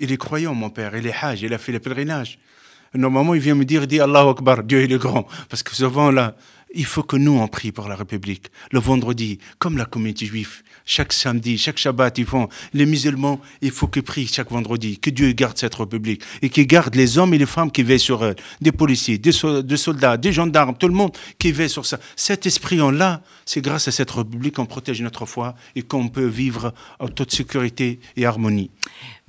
Il 0.00 0.10
est 0.10 0.16
croyant, 0.16 0.54
mon 0.54 0.70
père, 0.70 0.96
il 0.96 1.06
est 1.06 1.14
hajj, 1.14 1.42
il 1.42 1.54
a 1.54 1.58
fait 1.58 1.72
le 1.72 1.78
pèlerinage. 1.78 2.38
Normalement, 2.92 3.34
il 3.34 3.40
vient 3.40 3.54
me 3.54 3.64
dire, 3.64 3.86
dit 3.86 4.00
Allahu 4.00 4.30
Akbar, 4.30 4.64
Dieu 4.64 4.82
il 4.82 4.92
est 4.92 4.98
grand. 4.98 5.28
Parce 5.48 5.62
que 5.62 5.72
souvent, 5.74 6.10
là, 6.10 6.36
il 6.74 6.84
faut 6.84 7.02
que 7.02 7.16
nous, 7.16 7.32
on 7.32 7.48
prie 7.48 7.72
pour 7.72 7.88
la 7.88 7.96
République. 7.96 8.46
Le 8.70 8.78
vendredi, 8.78 9.38
comme 9.58 9.76
la 9.76 9.84
communauté 9.84 10.26
juive, 10.26 10.62
chaque 10.84 11.12
samedi, 11.12 11.58
chaque 11.58 11.78
Shabbat, 11.78 12.18
ils 12.18 12.26
font. 12.26 12.48
Les 12.72 12.86
musulmans, 12.86 13.40
il 13.60 13.70
faut 13.70 13.88
qu'ils 13.88 14.02
prient 14.02 14.26
chaque 14.26 14.50
vendredi. 14.50 14.98
Que 14.98 15.10
Dieu 15.10 15.32
garde 15.32 15.58
cette 15.58 15.74
République. 15.74 16.22
Et 16.42 16.48
qu'il 16.48 16.66
garde 16.66 16.94
les 16.94 17.18
hommes 17.18 17.34
et 17.34 17.38
les 17.38 17.46
femmes 17.46 17.70
qui 17.70 17.82
veillent 17.82 17.98
sur 17.98 18.24
elle. 18.24 18.36
Des 18.60 18.72
policiers, 18.72 19.18
des, 19.18 19.32
soldats, 19.32 20.16
des 20.16 20.32
gendarmes, 20.32 20.76
tout 20.76 20.88
le 20.88 20.94
monde 20.94 21.16
qui 21.38 21.52
veille 21.52 21.68
sur 21.68 21.86
ça. 21.86 21.98
Cet 22.16 22.46
esprit 22.46 22.80
en 22.80 22.90
là, 22.90 23.22
c'est 23.44 23.60
grâce 23.60 23.88
à 23.88 23.92
cette 23.92 24.10
République 24.10 24.56
qu'on 24.56 24.66
protège 24.66 25.02
notre 25.02 25.26
foi 25.26 25.54
et 25.74 25.82
qu'on 25.82 26.08
peut 26.08 26.26
vivre 26.26 26.72
en 26.98 27.08
toute 27.08 27.32
sécurité 27.32 28.00
et 28.16 28.26
harmonie. 28.26 28.70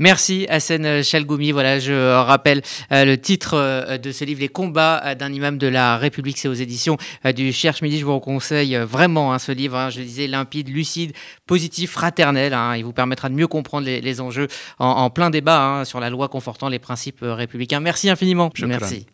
Merci 0.02 0.48
Hassan 0.50 1.04
Chalgoumi. 1.04 1.52
Voilà, 1.52 1.78
je 1.78 2.16
rappelle 2.16 2.64
euh, 2.92 3.06
le 3.06 3.20
titre 3.20 3.54
euh, 3.54 4.00
de 4.00 4.12
ce 4.12 4.26
livre, 4.26 4.42
Les 4.42 4.48
combats 4.48 5.14
d'un 5.14 5.32
imam 5.32 5.60
de 5.60 5.68
la 5.68 5.96
République. 5.98 6.40
C'est 6.40 6.48
aux 6.48 6.56
éditions 6.56 6.98
euh, 7.24 7.32
du 7.32 7.54
Cherche 7.54 7.84
Midi. 7.84 8.00
Je 8.00 8.06
vous 8.06 8.20
conseille 8.20 8.76
vraiment 8.78 9.32
hein, 9.32 9.38
ce 9.38 9.52
livre. 9.52 9.78
Hein. 9.78 9.92
je 9.92 10.02
disais 10.02 10.26
limpide, 10.26 10.70
lucide, 10.70 11.14
positif, 11.46 11.92
fraternel. 11.92 12.56
Hein. 12.56 12.78
il 12.78 12.84
vous 12.84 12.94
permettra 12.94 13.30
de 13.30 13.36
mieux 13.36 13.46
comprendre 13.46 13.86
les, 13.86 14.22
enjeux 14.22 14.48
en, 14.80 15.12
plein 15.12 15.30
débat 15.30 15.84
sur 15.86 16.00
la 16.00 16.10
loi 16.10 16.30
confortant 16.30 16.68
les 16.68 16.80
principes 16.80 17.20
républicains. 17.22 17.80
Merci 17.80 18.10
infiniment. 18.10 18.50
Merci. 18.66 19.06